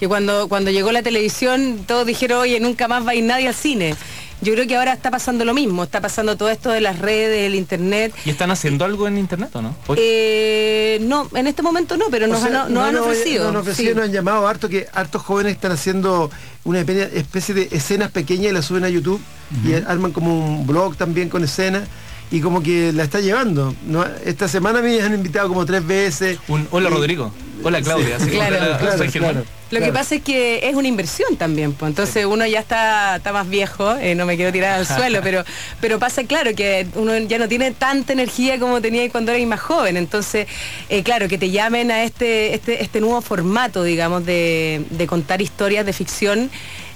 Que 0.00 0.08
cuando, 0.08 0.48
cuando 0.48 0.70
llegó 0.70 0.90
la 0.92 1.02
televisión, 1.02 1.84
todos 1.86 2.06
dijeron, 2.06 2.40
oye, 2.40 2.58
nunca 2.58 2.88
más 2.88 3.06
va 3.06 3.10
a 3.10 3.14
ir 3.14 3.24
nadie 3.24 3.48
al 3.48 3.54
cine. 3.54 3.94
Yo 4.42 4.52
creo 4.54 4.66
que 4.66 4.76
ahora 4.76 4.92
está 4.92 5.10
pasando 5.10 5.44
lo 5.44 5.54
mismo. 5.54 5.84
Está 5.84 6.00
pasando 6.00 6.36
todo 6.36 6.50
esto 6.50 6.70
de 6.70 6.80
las 6.80 6.98
redes, 6.98 7.46
el 7.46 7.54
internet. 7.54 8.12
¿Y 8.24 8.30
están 8.30 8.50
haciendo 8.50 8.84
algo 8.84 9.06
en 9.08 9.16
internet 9.18 9.50
o 9.54 9.62
no? 9.62 9.74
Eh, 9.96 10.98
no, 11.02 11.28
en 11.34 11.46
este 11.46 11.62
momento 11.62 11.96
no, 11.96 12.06
pero 12.10 12.26
nos, 12.26 12.40
sea, 12.40 12.64
han, 12.64 12.74
nos 12.74 12.84
han 12.84 12.94
no, 12.94 13.00
no, 13.00 13.06
ofrecido. 13.06 13.44
Nos 13.44 13.50
han 13.54 13.60
ofrecido, 13.60 13.90
sí. 13.90 13.94
nos 13.96 14.04
han 14.06 14.12
llamado 14.12 14.46
harto 14.48 14.68
que 14.68 14.86
hartos 14.92 15.22
jóvenes 15.22 15.52
están 15.52 15.72
haciendo 15.72 16.30
una 16.64 16.80
espe- 16.82 17.10
especie 17.14 17.54
de 17.54 17.68
escenas 17.70 18.10
pequeñas 18.10 18.50
y 18.50 18.54
las 18.54 18.64
suben 18.66 18.84
a 18.84 18.88
YouTube 18.88 19.20
y 19.66 19.74
arman 19.74 20.12
como 20.12 20.58
un 20.60 20.66
blog 20.66 20.96
también 20.96 21.28
con 21.28 21.44
escenas 21.44 21.84
y 22.30 22.40
como 22.40 22.62
que 22.62 22.92
la 22.92 23.04
está 23.04 23.20
llevando. 23.20 23.74
¿no? 23.86 24.04
Esta 24.24 24.48
semana 24.48 24.80
me 24.80 25.00
han 25.02 25.14
invitado 25.14 25.48
como 25.48 25.64
tres 25.66 25.86
veces. 25.86 26.38
Un, 26.48 26.66
hola 26.70 26.88
Y- 26.88 26.92
Rodrigo. 26.92 27.32
Hola 27.62 27.80
Claudia. 27.82 28.18
Sí, 28.18 28.30
claro, 28.30 28.56
hola, 28.56 28.78
claro, 28.78 28.98
soy 28.98 29.10
Germán. 29.10 29.32
claro. 29.32 29.46
Lo 29.70 29.80
que 29.80 29.92
pasa 29.92 30.16
es 30.16 30.22
que 30.22 30.68
es 30.68 30.74
una 30.74 30.86
inversión 30.86 31.36
también, 31.36 31.72
pues. 31.72 31.88
entonces 31.88 32.26
uno 32.26 32.46
ya 32.46 32.60
está, 32.60 33.16
está 33.16 33.32
más 33.32 33.48
viejo, 33.48 33.96
eh, 33.96 34.14
no 34.14 34.26
me 34.26 34.36
quiero 34.36 34.52
tirar 34.52 34.78
al 34.78 34.86
suelo, 34.98 35.20
pero, 35.22 35.44
pero 35.80 35.98
pasa 35.98 36.24
claro 36.24 36.54
que 36.54 36.86
uno 36.94 37.16
ya 37.18 37.38
no 37.38 37.48
tiene 37.48 37.70
tanta 37.70 38.12
energía 38.12 38.58
como 38.58 38.82
tenía 38.82 39.08
cuando 39.10 39.32
era 39.32 39.46
más 39.46 39.60
joven, 39.60 39.96
entonces 39.96 40.46
eh, 40.90 41.02
claro, 41.02 41.26
que 41.26 41.38
te 41.38 41.50
llamen 41.50 41.90
a 41.90 42.04
este, 42.04 42.54
este, 42.54 42.82
este 42.82 43.00
nuevo 43.00 43.22
formato, 43.22 43.82
digamos, 43.82 44.26
de, 44.26 44.84
de 44.90 45.06
contar 45.06 45.40
historias 45.40 45.86
de 45.86 45.92
ficción. 45.94 46.50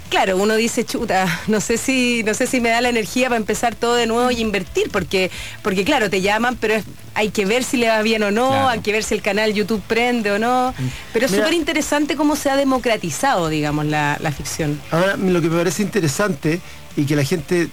Claro, 0.09 0.37
uno 0.37 0.55
dice, 0.55 0.85
chuta, 0.85 1.41
no 1.49 1.61
sé 1.61 1.77
si, 1.79 2.23
no 2.25 2.33
sé 2.33 2.47
si 2.47 2.61
me 2.61 2.69
da 2.69 2.81
la 2.81 2.89
energía 2.89 3.29
para 3.29 3.39
empezar 3.39 3.75
todo 3.75 3.95
de 3.97 4.07
nuevo 4.07 4.31
y 4.31 4.41
invertir, 4.41 4.89
porque, 4.91 5.31
porque 5.63 5.85
claro, 5.85 6.09
te 6.09 6.21
llaman, 6.21 6.57
pero 6.61 6.75
es- 6.75 6.85
hay 7.15 7.31
que 7.31 7.45
ver 7.45 7.65
si 7.65 7.77
le 7.77 7.89
va 7.89 8.03
bien 8.03 8.23
o 8.23 8.31
no, 8.31 8.49
Claro. 8.49 8.69
hay 8.69 8.81
que 8.81 8.93
ver 8.93 9.03
si 9.03 9.15
el 9.15 9.23
canal 9.23 9.53
YouTube 9.53 9.83
prende 9.87 10.31
o 10.31 10.39
no. 10.39 10.75
Pero 11.13 11.27
es 11.27 11.33
súper 11.33 11.55
interesante 11.55 12.15
cómo 12.15 12.37
se 12.37 12.51
ha 12.51 12.57
democratizado, 12.57 13.49
digamos, 13.49 13.87
la, 13.87 14.17
la 14.21 14.31
ficción. 14.33 14.81
Ahora, 14.91 15.17
lo 15.17 15.41
que 15.41 15.49
me 15.49 15.57
parece 15.59 15.83
interesante 15.83 16.61
y 16.97 17.05
que 17.05 17.17
la 17.17 17.25
gente 17.25 17.69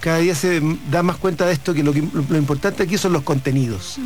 cada 0.00 0.18
día 0.18 0.34
se 0.34 0.60
da 0.90 1.02
más 1.02 1.16
cuenta 1.16 1.46
de 1.46 1.52
esto, 1.52 1.74
que 1.74 1.82
lo, 1.82 1.92
que- 1.92 2.02
lo 2.28 2.36
importante 2.38 2.82
aquí 2.82 2.98
son 2.98 3.12
los 3.12 3.22
contenidos. 3.22 3.98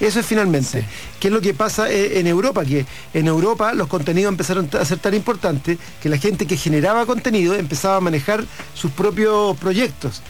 Eso 0.00 0.20
es 0.20 0.26
finalmente. 0.26 0.84
¿Qué 1.18 1.28
es 1.28 1.32
lo 1.34 1.40
que 1.40 1.54
pasa 1.54 1.90
eh, 1.90 2.18
en 2.20 2.26
Europa? 2.26 2.64
Que 2.64 2.84
en 3.14 3.26
Europa 3.26 3.72
los 3.72 3.88
contenidos 3.88 4.30
empezaron 4.30 4.68
a 4.78 4.84
ser 4.84 4.98
tan 4.98 5.14
importantes 5.14 5.78
que 6.02 6.08
la 6.08 6.18
gente 6.18 6.46
que 6.46 6.56
generaba 6.56 7.06
contenido 7.06 7.54
empezaba 7.54 7.96
a 7.96 8.00
manejar 8.00 8.44
sus 8.74 8.90
propios 8.90 9.56
proyectos. 9.58 10.20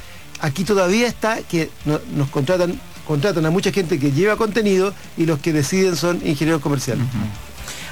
Aquí 0.41 0.64
todavía 0.64 1.07
está 1.09 1.39
que 1.43 1.71
no- 1.85 2.01
nos 2.14 2.29
contratan 2.29 2.81
contratan 3.07 3.47
a 3.47 3.51
mucha 3.51 3.71
gente 3.71 4.01
que 4.01 4.11
lleva 4.11 4.35
contenido 4.37 4.93
y 5.17 5.27
los 5.27 5.39
que 5.39 5.53
deciden 5.53 5.95
son 5.95 6.17
ingenieros 6.27 6.61
comerciales. 6.61 7.07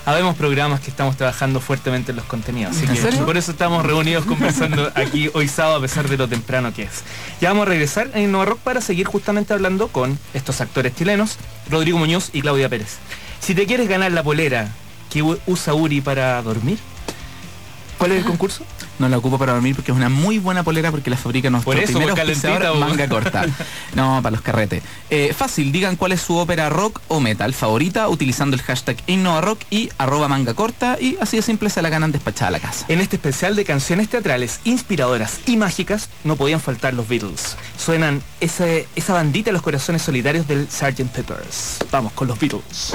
Habemos 0.07 0.37
programas 0.37 0.81
que 0.81 0.91
estamos 0.91 1.17
trabajando 1.17 1.61
fuertemente 1.61 2.11
en 2.13 2.17
los 2.17 2.27
contenidos, 2.27 2.77
así 2.77 2.85
¿En 2.85 2.95
que 2.95 3.25
por 3.25 3.39
eso 3.39 3.53
estamos 3.53 3.87
reunidos 3.87 4.27
conversando 4.27 4.93
aquí 4.95 5.31
hoy 5.33 5.49
sábado 5.49 5.77
a 5.77 5.81
pesar 5.81 6.09
de 6.11 6.19
lo 6.19 6.29
temprano 6.29 6.75
que 6.75 6.83
es. 6.83 7.03
Ya 7.41 7.49
vamos 7.49 7.67
a 7.67 7.71
regresar 7.71 8.11
en 8.13 8.25
Innova 8.25 8.45
Rock 8.45 8.59
para 8.59 8.83
seguir 8.83 9.07
justamente 9.07 9.55
hablando 9.55 9.89
con 9.89 10.19
estos 10.35 10.61
actores 10.61 10.95
chilenos, 10.95 11.39
Rodrigo 11.71 11.97
Muñoz 11.97 12.29
y 12.35 12.43
Claudia 12.43 12.69
Pérez. 12.69 12.99
Si 13.41 13.55
te 13.55 13.67
quieres 13.67 13.89
ganar 13.89 14.13
la 14.13 14.23
polera 14.23 14.69
que 15.11 15.23
usa 15.23 15.73
Uri 15.73 16.03
para 16.03 16.43
dormir, 16.43 16.79
¿cuál 17.97 18.13
es 18.13 18.19
el 18.19 18.25
concurso? 18.25 18.65
No 18.99 19.09
la 19.09 19.19
ocupo 19.19 19.39
para 19.39 19.53
dormir 19.55 19.75
porque 19.75 19.91
es 19.91 19.97
una 19.97 20.09
muy 20.09 20.39
buena 20.39 20.63
polera 20.63 20.91
porque 20.93 21.11
la 21.11 21.17
fabrica 21.17 21.51
nuestro 21.51 21.73
Por 21.73 21.83
eso, 21.83 21.99
primer 21.99 22.11
auspiciador, 22.19 22.79
manga 22.79 23.09
corta. 23.09 23.45
No, 23.95 24.21
para 24.23 24.33
los 24.33 24.41
carretes. 24.41 24.83
Eh, 25.11 25.33
fácil, 25.37 25.71
digan 25.73 25.97
cuál 25.97 26.13
es 26.13 26.21
su 26.21 26.37
ópera 26.37 26.69
rock 26.69 27.01
o 27.09 27.21
metal 27.21 27.55
favorita 27.55 28.09
utilizando 28.09 28.57
el 28.57 28.63
hashtag 28.63 28.97
InnovaRock 29.07 29.61
y 29.71 29.91
arroba 29.99 30.29
manga 30.29 30.55
corta 30.55 30.97
y 31.01 31.17
así 31.21 31.37
de 31.37 31.43
simple 31.43 31.71
se 31.71 31.81
la 31.83 31.89
ganan 31.91 32.13
despachada 32.13 32.49
a 32.49 32.51
la 32.53 32.61
casa. 32.61 32.85
En 32.89 33.01
este 33.01 33.17
especial 33.17 33.55
de 33.57 33.65
canciones 33.65 34.09
teatrales 34.09 34.61
inspiradoras 34.65 35.41
y 35.47 35.57
mágicas 35.57 36.09
no 36.25 36.37
podían 36.37 36.61
faltar 36.61 36.95
los 36.95 37.09
Beatles. 37.09 37.57
Suenan 37.79 38.23
ese- 38.41 38.89
esa 38.97 39.13
bandita 39.13 39.47
de 39.51 39.53
los 39.53 39.63
corazones 39.63 40.03
solitarios 40.03 40.47
del 40.49 40.69
Sgt. 40.71 41.09
Peppers. 41.13 41.79
Vamos 41.91 42.13
con 42.13 42.27
los 42.29 42.39
Beatles. 42.39 42.93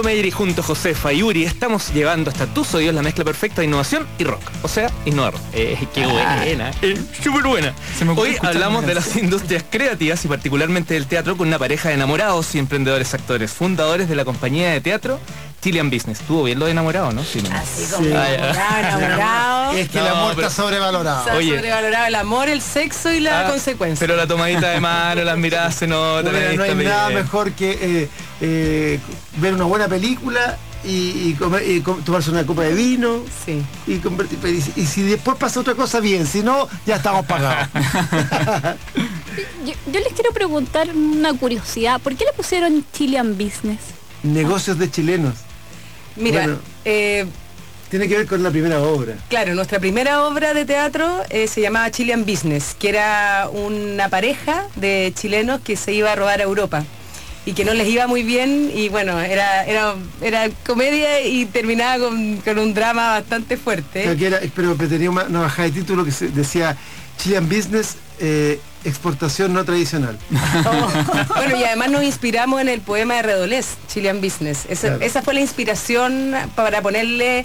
Soy 0.00 0.04
Lo 0.06 0.14
Meyer 0.14 0.24
y 0.26 0.30
junto 0.30 0.62
a 0.62 0.64
Josefa 0.64 1.12
y 1.12 1.18
Yuri 1.18 1.44
estamos 1.44 1.92
llevando 1.92 2.30
hasta 2.30 2.46
tus 2.46 2.74
oídos 2.74 2.94
la 2.94 3.02
mezcla 3.02 3.22
perfecta 3.22 3.60
de 3.60 3.66
innovación 3.66 4.06
y 4.18 4.24
rock. 4.24 4.40
O 4.62 4.68
sea, 4.68 4.90
innovar. 5.04 5.34
Eh, 5.52 5.76
qué 5.94 6.06
buena. 6.06 6.70
eh, 6.80 6.96
Súper 7.22 7.42
buena. 7.42 7.74
Hoy 8.16 8.36
hablamos 8.40 8.86
de 8.86 8.94
las 8.94 9.14
industrias 9.16 9.62
creativas 9.68 10.24
y 10.24 10.28
particularmente 10.28 10.94
del 10.94 11.06
teatro 11.06 11.36
con 11.36 11.48
una 11.48 11.58
pareja 11.58 11.90
de 11.90 11.96
enamorados 11.96 12.54
y 12.54 12.58
emprendedores 12.58 13.12
actores, 13.12 13.52
fundadores 13.52 14.08
de 14.08 14.14
la 14.14 14.24
compañía 14.24 14.70
de 14.70 14.80
teatro 14.80 15.20
Chilean 15.62 15.90
Business. 15.90 16.20
Estuvo 16.20 16.44
bien 16.44 16.58
lo 16.58 16.64
de 16.66 16.70
enamorado, 16.72 17.12
¿no? 17.12 17.22
Sí, 17.24 17.40
como 17.92 18.06
enamorado, 18.06 18.78
enamorado. 18.78 19.72
Es 19.72 19.88
que 19.88 19.98
No, 19.98 20.06
el 20.06 20.12
amor 20.12 20.34
pero- 20.34 20.48
está 20.48 20.62
sobrevalorado. 20.62 21.20
Está 21.20 21.34
Oye. 21.36 21.54
sobrevalorado 21.56 22.06
el 22.06 22.14
amor, 22.14 22.48
el 22.48 22.60
sexo 22.62 23.12
y 23.12 23.20
la 23.20 23.46
Ah, 23.46 23.50
consecuencia. 23.50 24.06
Pero 24.06 24.16
la 24.16 24.26
tomadita 24.26 24.70
de 24.70 24.80
mano, 24.80 25.22
las 25.22 25.36
miradas 25.38 25.74
se 25.74 25.86
notan. 25.86 26.32
Bueno, 26.32 26.56
no 26.56 26.62
hay 26.62 26.74
nada 26.74 27.10
mejor 27.10 27.52
que 27.52 27.70
eh, 27.80 28.08
eh, 28.40 29.00
ver 29.36 29.54
una 29.54 29.64
buena 29.64 29.86
película 29.88 30.56
y, 30.82 31.28
y 31.28 31.36
comer- 31.38 31.68
y 31.70 31.82
com- 31.82 32.02
tomarse 32.02 32.30
una 32.30 32.46
copa 32.46 32.62
de 32.62 32.72
vino 32.72 33.22
y, 33.86 33.98
convertir- 33.98 34.38
y, 34.76 34.80
y 34.80 34.86
si 34.86 35.02
después 35.02 35.36
pasa 35.36 35.60
otra 35.60 35.74
cosa 35.74 36.00
bien, 36.00 36.26
si 36.26 36.42
no, 36.42 36.68
ya 36.86 36.96
estamos 36.96 37.26
pagados. 37.26 37.68
Yo, 39.64 39.74
yo 39.92 40.00
les 40.00 40.12
quiero 40.14 40.32
preguntar 40.32 40.88
una 40.94 41.34
curiosidad. 41.34 42.00
¿Por 42.00 42.16
qué 42.16 42.24
le 42.24 42.32
pusieron 42.32 42.84
Chilean 42.92 43.36
Business? 43.36 43.78
Negocios 44.22 44.78
de 44.78 44.90
chilenos. 44.90 45.34
Mira, 46.16 46.40
Bueno, 46.42 46.58
eh, 46.84 47.26
tiene 47.88 48.08
que 48.08 48.16
ver 48.18 48.26
con 48.26 48.42
la 48.42 48.50
primera 48.50 48.80
obra. 48.80 49.14
Claro, 49.28 49.54
nuestra 49.54 49.78
primera 49.80 50.24
obra 50.26 50.54
de 50.54 50.64
teatro 50.64 51.22
eh, 51.30 51.48
se 51.48 51.60
llamaba 51.60 51.90
Chilean 51.90 52.24
Business, 52.24 52.74
que 52.78 52.88
era 52.90 53.48
una 53.52 54.08
pareja 54.08 54.66
de 54.76 55.12
chilenos 55.18 55.60
que 55.60 55.76
se 55.76 55.92
iba 55.92 56.12
a 56.12 56.16
robar 56.16 56.40
a 56.40 56.44
Europa 56.44 56.84
y 57.46 57.52
que 57.54 57.64
no 57.64 57.72
les 57.74 57.88
iba 57.88 58.06
muy 58.06 58.22
bien 58.22 58.70
y 58.74 58.90
bueno, 58.90 59.18
era, 59.18 59.64
era, 59.64 59.94
era 60.20 60.48
comedia 60.66 61.22
y 61.22 61.46
terminaba 61.46 61.98
con, 62.04 62.36
con 62.36 62.58
un 62.58 62.74
drama 62.74 63.12
bastante 63.12 63.56
fuerte. 63.56 64.02
Creo 64.02 64.16
que 64.16 64.26
era- 64.26 64.40
pero 64.54 64.76
pero 64.76 64.88
tenía 64.90 65.10
una, 65.10 65.24
una 65.24 65.40
bajada 65.40 65.68
de 65.68 65.74
título 65.80 66.04
que 66.04 66.12
se 66.12 66.28
decía 66.28 66.76
Chilean 67.18 67.48
Business, 67.48 67.96
eh, 68.20 68.60
exportación 68.84 69.52
no 69.52 69.64
tradicional. 69.64 70.18
Bueno, 71.36 71.56
y 71.56 71.64
además 71.64 71.90
nos 71.90 72.02
inspiramos 72.02 72.60
en 72.60 72.68
el 72.68 72.80
poema 72.80 73.14
de 73.14 73.22
Redolés, 73.22 73.76
Chilean 73.88 74.20
Business. 74.20 74.66
Esa, 74.68 74.88
Claro. 74.88 75.04
esa 75.04 75.22
fue 75.22 75.34
la 75.34 75.40
inspiración 75.40 76.34
para 76.54 76.82
ponerle 76.82 77.44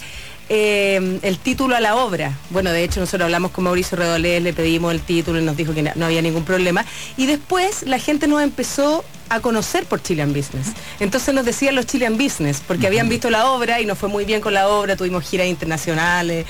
eh, 0.50 1.20
el 1.24 1.40
título 1.40 1.76
a 1.76 1.80
la 1.80 1.96
obra. 1.96 2.38
Bueno, 2.50 2.72
de 2.72 2.84
hecho 2.84 3.00
nosotros 3.00 3.26
hablamos 3.26 3.52
con 3.52 3.64
Mauricio 3.64 3.98
Redolés, 3.98 4.44
le 4.44 4.54
pedimos 4.54 4.92
el 4.94 5.02
título 5.02 5.40
y 5.40 5.44
nos 5.44 5.58
dijo 5.58 5.74
que 5.74 5.82
no, 5.84 6.06
había 6.06 6.22
ningún 6.22 6.44
problema. 6.46 6.86
Y 7.18 7.26
después 7.26 7.84
la 7.84 8.00
gente 8.00 8.28
nos 8.28 8.42
empezó 8.44 9.04
a 9.30 9.40
conocer 9.40 9.86
por 9.86 10.04
Chilean 10.04 10.34
Business. 10.34 10.68
Entonces 11.00 11.34
nos 11.34 11.46
decían 11.46 11.74
los 11.76 11.88
Chilean 11.88 12.18
Business, 12.18 12.62
porque 12.68 12.86
habían 12.86 13.10
visto 13.10 13.30
la 13.32 13.50
obra 13.50 13.82
y 13.82 13.86
nos 13.86 13.98
fue 13.98 14.08
muy 14.10 14.24
bien 14.26 14.40
con 14.42 14.54
la 14.54 14.68
obra, 14.68 14.96
tuvimos 14.96 15.24
giras 15.24 15.48
internacionales, 15.48 16.46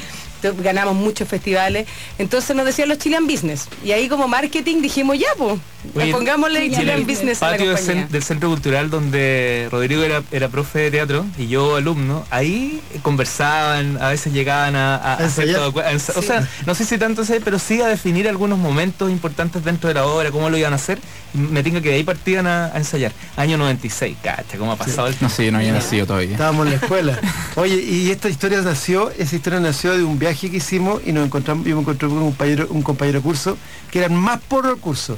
ganamos 0.54 0.96
muchos 0.96 1.28
festivales. 1.28 1.88
Entonces 2.18 2.56
nos 2.56 2.66
decían 2.66 2.90
los 2.90 3.00
Chilean 3.00 3.28
Business. 3.28 3.68
Y 3.84 3.92
ahí 3.92 4.08
como 4.08 4.28
marketing 4.28 4.82
dijimos, 4.82 5.18
ya 5.18 5.28
pues, 5.38 5.60
Oye, 5.94 6.12
pongámosle 6.12 6.66
en 6.66 6.74
Chilean 6.74 7.00
el 7.00 7.06
Business 7.06 7.42
a 7.42 7.46
la 7.46 7.52
patio 7.52 7.70
del, 7.70 7.78
compañía. 7.78 8.06
cen- 8.06 8.10
del 8.10 8.24
centro 8.24 8.50
cultural 8.50 8.90
donde 8.90 9.68
Rodrigo 9.72 10.04
era, 10.04 10.24
era 10.32 10.48
profe 10.50 10.80
de 10.80 10.92
teatro 10.92 11.26
y 11.38 11.48
yo 11.48 11.76
alumno, 11.76 12.26
ahí 12.32 12.82
conversaban, 13.02 13.98
a 14.02 14.10
veces 14.10 14.34
llegaban 14.34 14.76
a, 14.76 14.96
a 14.96 15.14
hacer 15.16 15.54
todo, 15.54 15.80
a 15.82 15.92
O 16.20 16.22
sea, 16.22 16.48
no 16.66 16.76
sé 16.76 16.86
si 16.86 16.98
tanto 16.98 17.26
sé, 17.26 17.42
pero 17.42 17.60
sí 17.60 17.82
a 17.82 17.88
definir 17.88 18.28
algunos 18.28 18.60
momentos 18.60 19.10
importantes 19.12 19.64
dentro 19.64 19.88
de 19.88 19.94
la 19.96 20.06
obra, 20.06 20.32
cómo 20.32 20.50
lo 20.50 20.58
iban 20.58 20.74
a 20.74 20.76
hacer. 20.76 21.00
Y 21.34 21.38
Me 21.38 21.64
tengo 21.64 21.82
que 21.82 21.90
de 21.90 21.96
ahí 21.96 22.04
partían 22.04 22.48
a, 22.48 22.68
a 22.68 22.78
ensayar. 22.78 23.12
Año 23.38 23.58
96, 23.58 24.18
cacha, 24.22 24.58
cómo 24.58 24.72
ha 24.72 24.76
pasado 24.78 25.08
el 25.08 25.16
No 25.22 25.30
sé, 25.30 25.46
yo 25.46 25.52
no 25.52 25.58
había 25.58 25.74
nacido 25.74 26.06
todavía. 26.06 26.32
Estábamos 26.32 26.66
en 26.68 26.72
la 26.74 26.78
escuela. 26.78 27.20
Oye, 27.56 27.76
y 27.76 28.12
esta 28.12 28.30
historia 28.30 28.62
nació, 28.62 29.12
esa 29.18 29.36
historia 29.36 29.60
nació 29.60 29.98
de 29.98 30.04
un 30.04 30.20
viaje 30.20 30.50
que 30.50 30.58
hicimos 30.58 31.02
y 31.06 31.12
nos 31.12 31.26
encontramos, 31.26 31.66
yo 31.66 31.76
me 31.76 31.82
encontré 31.82 32.08
con 32.08 32.18
un 32.20 32.26
compañero, 32.32 32.68
un 32.70 32.82
compañero 32.82 33.22
curso, 33.22 33.58
que 33.92 34.00
eran 34.00 34.16
más 34.16 34.40
por 34.48 34.66
el 34.68 34.78
curso. 34.78 35.18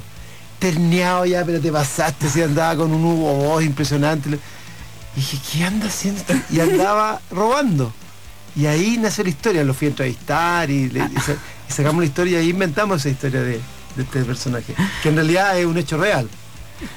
Terneado 0.58 1.24
ya, 1.24 1.44
pero 1.44 1.60
te 1.60 1.70
pasaste, 1.70 2.28
si 2.28 2.42
andaba 2.42 2.76
con 2.76 2.92
un 2.92 3.04
Hugo 3.04 3.34
Boss 3.34 3.64
impresionante. 3.64 4.28
Y 4.30 5.20
dije, 5.20 5.38
¿qué 5.52 5.64
anda 5.64 5.86
haciendo? 5.86 6.20
este? 6.20 6.40
Y 6.50 6.60
andaba 6.60 7.20
robando. 7.30 7.92
Y 8.56 8.66
ahí 8.66 8.98
nació 8.98 9.22
la 9.24 9.30
historia, 9.30 9.62
lo 9.64 9.72
fui 9.74 9.86
a 9.86 9.90
entrevistar 9.90 10.68
y, 10.70 10.88
le- 10.90 11.00
y 11.00 11.20
sa- 11.20 11.36
y 11.68 11.72
sacamos 11.72 12.00
la 12.00 12.06
historia 12.06 12.42
y 12.42 12.50
inventamos 12.50 13.00
esa 13.00 13.08
historia 13.10 13.40
de, 13.42 13.60
de 13.94 14.02
este 14.02 14.24
personaje, 14.24 14.74
que 15.02 15.08
en 15.10 15.14
realidad 15.14 15.56
es 15.58 15.64
un 15.66 15.78
hecho 15.78 15.96
real. 15.96 16.28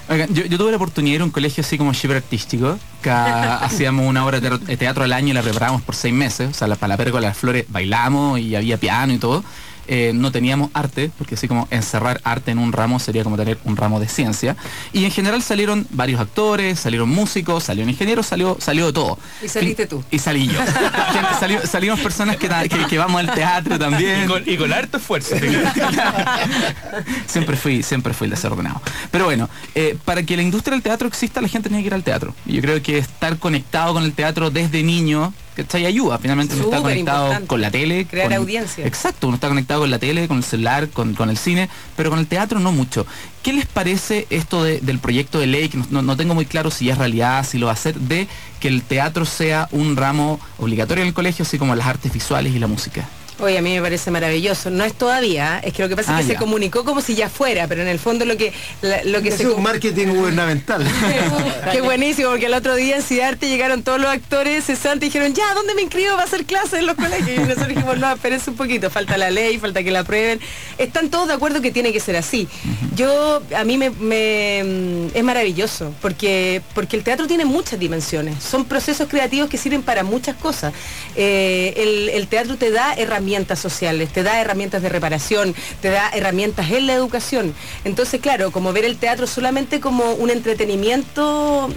Oigan, 0.10 0.34
yo, 0.34 0.46
yo 0.46 0.58
tuve 0.58 0.70
la 0.72 0.78
oportunidad 0.78 1.12
de 1.14 1.16
ir 1.18 1.22
a 1.22 1.26
un 1.26 1.32
colegio 1.32 1.62
así 1.64 1.78
como 1.78 1.92
shiver 1.94 2.18
artístico, 2.18 2.80
que 3.04 3.10
hacíamos 3.12 4.08
una 4.08 4.26
obra 4.26 4.40
de 4.40 4.48
teatro, 4.50 4.66
de 4.66 4.78
teatro 4.78 5.04
al 5.04 5.14
año 5.14 5.30
y 5.30 5.34
la 5.34 5.42
preparábamos 5.44 5.82
por 5.84 5.96
seis 5.96 6.14
meses. 6.14 6.50
O 6.50 6.54
sea, 6.54 6.68
la, 6.68 6.76
para 6.78 6.90
la 6.90 6.98
Pérgola 6.98 7.22
de 7.22 7.28
las 7.30 7.38
Flores 7.38 7.66
bailamos 7.70 8.40
y 8.40 8.56
había 8.56 8.78
piano 8.78 9.14
y 9.14 9.18
todo. 9.20 9.44
Eh, 9.88 10.12
no 10.14 10.32
teníamos 10.32 10.70
arte, 10.74 11.12
porque 11.18 11.36
así 11.36 11.48
como 11.48 11.68
encerrar 11.72 12.22
arte 12.24 12.52
en 12.52 12.60
un 12.60 12.72
ramo 12.72 13.00
sería 13.00 13.24
como 13.24 13.36
tener 13.38 13.58
un 13.66 13.76
ramo 13.78 14.00
de 14.00 14.08
ciencia. 14.08 14.56
Y 14.94 15.06
en 15.06 15.12
general 15.12 15.42
salieron 15.44 15.86
varios 15.92 16.22
actores, 16.22 16.80
salieron 16.80 17.10
músicos, 17.10 17.64
salieron 17.64 17.90
ingenieros, 17.90 18.26
salió, 18.28 18.58
salió 18.60 18.86
de 18.88 18.94
todo. 18.94 19.18
Y 19.44 19.48
saliste 19.50 19.88
tú. 19.88 20.04
Y 20.12 20.20
salí 20.20 20.48
yo. 20.48 20.60
Salió- 21.40 21.66
salimos 21.66 22.00
personas 22.00 22.38
que, 22.38 22.48
que- 22.70 22.86
que 22.86 22.98
vamos 22.98 23.20
al 23.22 23.34
teatro 23.34 23.78
también. 23.80 24.24
Y 24.24 24.28
con, 24.28 24.44
y 24.46 24.58
con 24.58 24.72
harto 24.72 24.98
esfuerzo. 24.98 25.36
siempre 27.28 27.56
fui, 27.58 27.84
siempre 27.84 28.14
fui 28.14 28.26
el 28.26 28.32
desordenado. 28.32 28.82
Pero 29.12 29.26
bueno, 29.26 29.50
eh, 29.76 29.98
para 30.06 30.24
que 30.24 30.36
la 30.36 30.44
industria 30.44 30.74
del 30.76 30.84
teatro 30.84 31.08
exista, 31.08 31.42
la 31.42 31.48
gente 31.48 31.70
tiene 31.70 31.84
que 31.84 31.88
ir 31.88 31.94
al 31.94 32.04
teatro. 32.04 32.34
Y 32.46 32.54
yo 32.54 32.62
creo 32.62 32.82
que 32.82 32.98
estar 32.98 33.38
conectado 33.38 33.94
con 33.94 34.04
el 34.04 34.14
teatro 34.14 34.50
desde 34.52 34.84
niño, 34.84 35.34
¿cachai? 35.56 35.86
Ayuda. 35.86 36.18
Finalmente 36.18 36.56
uno 36.56 36.64
está 36.66 36.82
conectado 36.82 37.48
con 37.48 37.62
la 37.62 37.72
tele. 37.72 38.06
Crear 38.06 38.28
con- 38.30 38.38
audiencia. 38.38 38.86
Exacto, 38.86 39.28
uno 39.28 39.36
está 39.36 39.48
conectado 39.48 39.82
con 39.82 39.92
la 39.92 40.00
tele, 40.00 40.28
con 40.28 40.38
el 40.38 40.44
celular, 40.44 40.90
con, 40.90 41.14
con 41.14 41.30
el 41.30 41.38
cine, 41.38 41.70
pero 41.96 42.10
con 42.10 42.20
el 42.20 42.28
teatro 42.28 42.60
no 42.60 42.72
mucho. 42.72 43.06
¿Qué 43.44 43.54
les 43.54 43.66
parece 43.66 44.28
esto 44.30 44.64
de- 44.64 44.80
del 44.82 45.00
proyecto 45.00 45.40
de 45.40 45.48
ley, 45.48 45.70
que 45.70 45.78
no, 45.78 45.86
no- 45.90 46.02
no 46.02 46.18
tengo 46.18 46.34
muy 46.36 46.46
claro 46.46 46.72
si 46.72 46.86
ya 46.86 46.94
es 46.94 47.00
realidad, 47.00 47.46
si 47.46 47.58
lo 47.58 47.66
va 47.68 47.72
a 47.72 47.76
hacer, 47.76 47.96
de 47.96 48.28
que 48.60 48.68
el 48.68 48.82
teatro 48.84 49.26
sea 49.26 49.68
un 49.72 49.96
ramo 49.96 50.40
obligatorio 50.60 51.02
en 51.04 51.08
el 51.10 51.14
colegio, 51.14 51.44
así 51.44 51.58
como 51.58 51.76
las 51.76 51.88
artes 51.88 52.14
visuales 52.14 52.54
y 52.54 52.60
la 52.60 52.68
música? 52.68 53.08
Oye, 53.42 53.58
a 53.58 53.62
mí 53.62 53.74
me 53.74 53.82
parece 53.82 54.12
maravilloso. 54.12 54.70
No 54.70 54.84
es 54.84 54.94
todavía, 54.94 55.60
es 55.64 55.74
que 55.74 55.82
lo 55.82 55.90
que 55.90 55.96
pasa 55.96 56.16
Ah, 56.16 56.20
es 56.20 56.26
que 56.28 56.34
ya. 56.34 56.38
se 56.38 56.44
comunicó 56.44 56.86
como 56.86 57.02
si 57.02 57.16
ya 57.16 57.28
fuera, 57.30 57.68
pero 57.68 57.82
en 57.82 57.88
el 57.88 57.98
fondo 57.98 58.24
lo 58.26 58.38
que 58.38 58.54
la- 58.82 59.04
lo 59.04 59.22
que 59.24 59.30
Es 59.30 59.38
se 59.38 59.48
un 59.48 59.64
marketing 59.64 60.08
gubernamental. 60.10 60.86
Qué 61.72 61.82
buenísimo, 61.82 62.30
porque 62.30 62.46
el 62.46 62.54
otro 62.54 62.76
día 62.76 62.98
en 62.98 63.02
Cidarte 63.02 63.48
llegaron 63.50 63.82
todos 63.82 64.00
los 64.00 64.12
actores 64.12 64.66
cesantes 64.66 65.08
y 65.08 65.10
dijeron, 65.10 65.34
ya, 65.34 65.54
¿dónde 65.56 65.74
me 65.74 65.82
inscribo 65.82 66.12
para 66.12 66.24
hacer 66.26 66.46
clases 66.46 66.74
en 66.80 66.86
los 66.86 66.96
colegios? 66.96 67.30
Y 67.32 67.40
nosotros 67.40 67.68
dijimos, 67.70 67.98
no, 67.98 68.12
espérense 68.14 68.52
un 68.52 68.58
poquito, 68.58 68.92
falta 68.92 69.18
la 69.18 69.32
ley, 69.32 69.58
falta 69.58 69.82
que 69.84 69.90
la 69.90 70.02
aprueben. 70.02 70.40
Están 70.78 71.10
todos 71.10 71.28
de 71.28 71.34
acuerdo 71.34 71.62
que 71.62 71.72
tiene 71.72 71.92
que 71.92 72.00
ser 72.00 72.16
así. 72.18 72.48
Yo, 72.96 73.42
a 73.58 73.64
mí 73.64 73.78
me, 73.80 73.90
me- 73.90 74.62
mm, 74.64 75.08
es 75.18 75.24
maravilloso, 75.24 75.94
porque, 76.02 76.62
porque 76.76 76.96
el 76.96 77.04
teatro 77.04 77.26
tiene 77.26 77.46
muchas 77.46 77.80
dimensiones. 77.80 78.44
Son 78.44 78.66
procesos 78.66 79.08
creativos 79.10 79.50
que 79.50 79.58
sirven 79.58 79.82
para 79.82 80.04
muchas 80.04 80.36
cosas. 80.36 80.74
Eh, 81.16 81.74
el, 81.78 82.10
el 82.10 82.28
teatro 82.28 82.56
te 82.58 82.70
da 82.70 82.94
herramientas 82.94 83.31
sociales, 83.60 84.10
te 84.12 84.24
da 84.24 84.40
herramientas 84.42 84.82
de 84.82 84.90
reparación, 84.90 85.56
te 85.82 85.90
da 85.90 86.10
herramientas 86.14 86.70
en 86.72 86.88
la 86.88 86.94
educación. 86.94 87.54
Entonces, 87.86 88.20
claro, 88.22 88.52
como 88.52 88.74
ver 88.74 88.86
el 88.86 88.98
teatro 88.98 89.28
solamente 89.28 89.80
como 89.80 90.12
un 90.14 90.30
entretenimiento, 90.30 91.70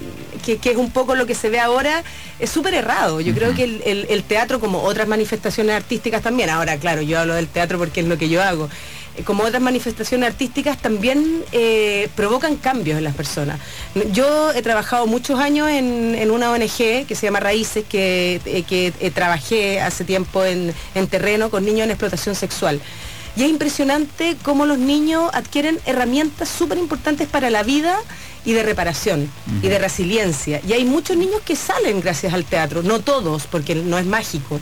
que, 0.45 0.59
que 0.59 0.73
es 0.73 0.77
un 0.77 0.91
poco 0.91 1.15
lo 1.15 1.27
que 1.27 1.35
se 1.35 1.49
ve 1.49 1.61
ahora, 1.61 2.03
es 2.39 2.51
súper 2.51 2.75
errado. 2.75 3.21
Yo 3.21 3.35
creo 3.35 3.55
que 3.55 3.65
el, 3.65 3.83
el- 3.87 4.07
el 4.11 4.23
teatro, 4.25 4.61
como 4.61 4.83
otras 4.83 5.09
manifestaciones 5.09 5.75
artísticas 5.75 6.23
también, 6.23 6.51
ahora 6.51 6.77
claro, 6.79 7.03
yo 7.03 7.19
hablo 7.19 7.35
del 7.35 7.47
teatro 7.49 7.79
porque 7.79 8.01
es 8.01 8.07
lo 8.07 8.19
que 8.19 8.29
yo 8.29 8.43
hago, 8.43 8.69
como 9.23 9.45
otras 9.45 9.63
manifestaciones 9.63 10.29
artísticas 10.29 10.79
también 10.79 11.45
eh, 11.53 12.09
provocan 12.17 12.57
cambios 12.57 12.99
en 12.99 13.05
las 13.05 13.15
personas. 13.15 13.61
Yo 14.13 14.53
he 14.53 14.63
trabajado 14.63 15.07
muchos 15.07 15.39
años 15.39 15.69
en, 15.69 16.15
en 16.17 16.31
una 16.31 16.51
ONG 16.51 17.07
que 17.07 17.15
se 17.15 17.27
llama 17.27 17.41
Raíces, 17.41 17.85
que, 17.89 18.41
eh, 18.45 18.63
que 18.65 18.93
eh, 18.99 19.11
trabajé 19.11 19.81
hace 19.81 20.05
tiempo 20.05 20.45
en, 20.45 20.75
en 20.95 21.07
terreno 21.07 21.51
con 21.51 21.65
niños 21.65 21.85
en 21.85 21.91
explotación 21.91 22.35
sexual. 22.35 22.81
Y 23.37 23.43
es 23.43 23.51
impresionante 23.51 24.37
cómo 24.43 24.65
los 24.65 24.79
niños 24.79 25.31
adquieren 25.33 25.81
herramientas 25.87 26.49
súper 26.49 26.79
importantes 26.79 27.29
para 27.29 27.51
la 27.51 27.65
vida 27.65 27.99
y 28.45 28.53
de 28.53 28.63
reparación 28.63 29.31
y 29.63 29.69
de 29.69 29.79
resiliencia. 29.79 30.61
Y 30.69 30.73
hay 30.75 30.85
muchos 30.85 31.17
niños 31.17 31.41
que 31.45 31.57
salen 31.57 32.01
gracias 32.01 32.33
al 32.35 32.45
teatro, 32.45 32.83
no 32.83 33.01
todos, 33.01 33.47
porque 33.47 33.75
no 33.75 33.99
es 33.99 34.07
mágico, 34.07 34.61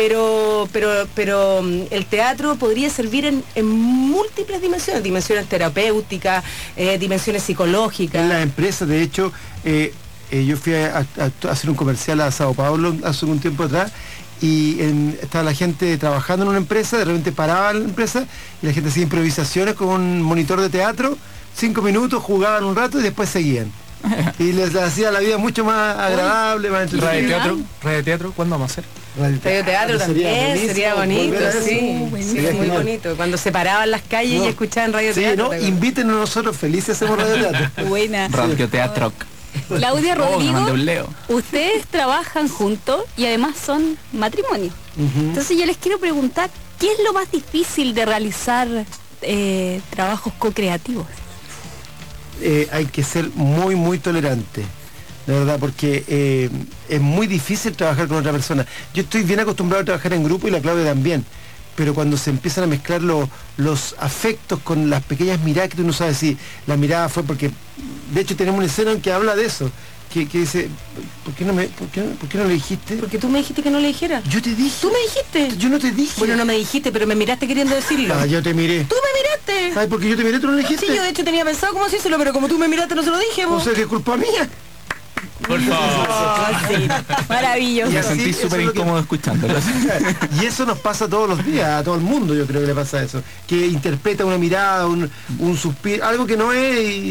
pero, 0.00 0.66
pero, 0.72 0.88
pero 1.14 1.60
mm, 1.62 1.82
el 1.90 2.06
teatro 2.06 2.56
podría 2.56 2.88
servir 2.88 3.26
en, 3.26 3.44
en 3.54 3.66
múltiples 3.68 4.62
dimensiones, 4.62 5.02
dimensiones 5.02 5.46
terapéuticas, 5.46 6.42
eh, 6.74 6.96
dimensiones 6.98 7.42
psicológicas. 7.42 8.22
En 8.22 8.30
las 8.30 8.42
empresas, 8.42 8.88
de 8.88 9.02
hecho, 9.02 9.30
eh, 9.62 9.92
eh, 10.30 10.46
yo 10.46 10.56
fui 10.56 10.74
a, 10.74 10.98
a- 11.18 11.48
a 11.48 11.50
hacer 11.52 11.68
un 11.68 11.76
comercial 11.76 12.18
a 12.22 12.30
Sao 12.30 12.54
Paulo 12.54 12.94
hace 13.04 13.26
un 13.26 13.40
tiempo 13.40 13.64
atrás 13.64 13.92
y 14.40 14.80
en- 14.80 15.18
estaba 15.20 15.44
la 15.44 15.52
gente 15.54 15.98
trabajando 15.98 16.44
en 16.44 16.48
una 16.48 16.58
empresa, 16.58 16.96
de 16.96 17.04
repente 17.04 17.30
paraba 17.32 17.74
la 17.74 17.84
empresa 17.84 18.24
y 18.62 18.66
la 18.68 18.72
gente 18.72 18.88
hacía 18.88 19.02
improvisaciones 19.02 19.74
con 19.74 19.88
un 19.88 20.22
monitor 20.22 20.62
de 20.62 20.70
teatro, 20.70 21.18
cinco 21.54 21.82
minutos, 21.82 22.22
jugaban 22.22 22.64
un 22.64 22.74
rato 22.74 22.98
y 23.00 23.02
después 23.02 23.28
seguían. 23.28 23.70
Y 24.38 24.52
les 24.54 24.74
hacía 24.76 25.10
la 25.10 25.20
vida 25.20 25.36
mucho 25.36 25.62
más 25.62 25.98
agradable, 25.98 26.70
más 26.70 26.84
entretenida. 26.84 27.10
Radio 27.12 27.28
teatro, 27.28 27.58
radio 27.82 28.04
teatro, 28.04 28.32
¿cuándo 28.34 28.54
vamos 28.54 28.70
a 28.70 28.72
hacer? 28.72 28.99
Radio 29.18 29.64
teatro 29.64 29.98
también 29.98 30.56
sería, 30.58 30.94
bonito, 30.94 31.36
sí, 31.64 32.08
sería 32.32 32.52
muy 32.52 32.68
bonito. 32.68 33.16
Cuando 33.16 33.36
se 33.36 33.50
paraban 33.50 33.90
las 33.90 34.02
calles 34.02 34.38
No. 34.38 34.46
y 34.46 34.48
escuchaban 34.48 34.92
radio 34.92 35.12
Sí, 35.12 35.20
teatro. 35.20 35.48
no, 35.52 35.58
invítenos 35.58 36.16
nosotros, 36.16 36.56
felices 36.56 36.90
hacemos 36.96 37.18
radio 37.18 37.48
teatro. 37.50 37.84
Buena. 37.88 38.28
Radio 38.28 38.68
teatro. 38.68 39.12
Claudia 39.68 40.14
Oh, 40.16 40.38
Rodrigo, 40.68 41.08
ustedes 41.28 41.84
trabajan 41.86 42.48
juntos 42.48 43.02
y 43.16 43.26
además 43.26 43.56
son 43.56 43.98
matrimonio. 44.12 44.70
Entonces 44.96 45.58
yo 45.58 45.66
les 45.66 45.76
quiero 45.76 45.98
preguntar, 45.98 46.48
¿qué 46.78 46.86
es 46.92 46.98
lo 47.04 47.12
más 47.12 47.30
difícil 47.32 47.94
de 47.94 48.06
realizar 48.06 48.68
eh, 49.22 49.80
trabajos 49.90 50.32
co-creativos? 50.38 51.06
eh, 52.42 52.68
hay 52.72 52.86
que 52.86 53.02
ser 53.02 53.28
muy, 53.34 53.74
muy 53.74 53.98
tolerante. 53.98 54.64
De 55.30 55.38
verdad, 55.38 55.58
porque 55.60 56.04
eh, 56.08 56.50
es 56.88 57.00
muy 57.00 57.28
difícil 57.28 57.72
trabajar 57.76 58.08
con 58.08 58.16
otra 58.16 58.32
persona. 58.32 58.66
Yo 58.92 59.02
estoy 59.02 59.22
bien 59.22 59.38
acostumbrado 59.38 59.82
a 59.82 59.84
trabajar 59.84 60.12
en 60.12 60.24
grupo 60.24 60.48
y 60.48 60.50
la 60.50 60.60
Claudia 60.60 60.84
también. 60.86 61.24
Pero 61.76 61.94
cuando 61.94 62.16
se 62.16 62.30
empiezan 62.30 62.64
a 62.64 62.66
mezclar 62.66 63.00
lo- 63.00 63.30
los 63.56 63.94
afectos 64.00 64.58
con 64.58 64.90
las 64.90 65.04
pequeñas 65.04 65.38
miradas 65.40 65.70
que 65.70 65.76
tú 65.76 65.84
no 65.84 65.92
sabes 65.92 66.16
si 66.18 66.36
la 66.66 66.76
mirada 66.76 67.08
fue 67.08 67.22
porque. 67.22 67.52
De 68.12 68.20
hecho 68.22 68.34
tenemos 68.34 68.58
una 68.58 68.66
escena 68.66 68.90
en 68.90 69.00
que 69.00 69.12
habla 69.12 69.36
de 69.36 69.44
eso. 69.46 69.70
Que, 70.12 70.26
que 70.26 70.38
dice, 70.38 70.68
¿por 71.24 71.32
qué, 71.34 71.44
no 71.44 71.52
me, 71.52 71.68
por, 71.68 71.86
qué, 71.90 72.00
no- 72.00 72.10
por 72.16 72.28
qué 72.28 72.38
no 72.38 72.44
le 72.46 72.54
dijiste? 72.54 72.96
Porque 72.96 73.16
tú 73.18 73.28
me 73.28 73.38
dijiste 73.38 73.62
que 73.62 73.70
no 73.70 73.78
le 73.78 73.86
dijera. 73.86 74.20
Yo 74.28 74.42
te 74.42 74.52
dije. 74.56 74.74
Tú 74.80 74.90
me 74.90 74.98
dijiste. 74.98 75.56
Yo 75.58 75.68
no 75.68 75.78
te 75.78 75.92
dije. 75.92 76.14
Bueno, 76.18 76.34
no 76.34 76.44
me 76.44 76.54
dijiste, 76.56 76.90
pero 76.90 77.06
me 77.06 77.14
miraste 77.14 77.46
queriendo 77.46 77.76
decirlo. 77.76 78.14
Ah, 78.18 78.26
yo 78.26 78.42
te 78.42 78.52
miré. 78.52 78.82
Tú 78.88 78.96
me 78.96 79.20
miraste. 79.22 79.78
Ay, 79.80 79.86
porque 79.86 80.08
yo 80.08 80.16
te 80.16 80.24
miré, 80.24 80.40
tú 80.40 80.48
no 80.48 80.54
le 80.54 80.62
dijiste. 80.62 80.86
Sí, 80.88 80.92
yo 80.96 81.02
de 81.04 81.10
hecho 81.10 81.22
tenía 81.22 81.44
pensado 81.44 81.72
cómo 81.72 81.84
decírselo, 81.84 82.18
pero 82.18 82.32
como 82.32 82.48
tú 82.48 82.58
me 82.58 82.66
miraste 82.66 82.96
no 82.96 83.04
se 83.04 83.10
lo 83.10 83.18
dije. 83.20 83.46
O 83.46 83.50
vos. 83.50 83.62
sea, 83.62 83.72
que 83.74 83.82
es 83.82 83.86
culpa 83.86 84.16
mía. 84.16 84.50
Por 85.50 85.60
favor. 85.60 86.08
Maravilloso. 87.28 87.92
Me 87.92 88.02
sentí 88.02 88.32
súper 88.32 88.60
lo 88.62 88.72
que- 88.72 88.78
incómodo 88.78 89.00
escuchándolo. 89.00 89.54
y 90.40 90.46
eso 90.46 90.64
nos 90.64 90.78
pasa 90.78 91.08
todos 91.08 91.28
los 91.28 91.44
días, 91.44 91.68
a 91.68 91.82
todo 91.84 91.96
el 91.96 92.00
mundo 92.02 92.34
yo 92.34 92.46
creo 92.46 92.60
que 92.60 92.66
le 92.68 92.74
pasa 92.74 93.02
eso, 93.02 93.22
que 93.46 93.66
interpreta 93.66 94.24
una 94.24 94.38
mirada, 94.38 94.86
un, 94.86 95.10
un 95.38 95.56
suspiro, 95.56 96.04
algo 96.06 96.26
que 96.26 96.36
no 96.36 96.52
es 96.52 96.78
y, 96.80 97.10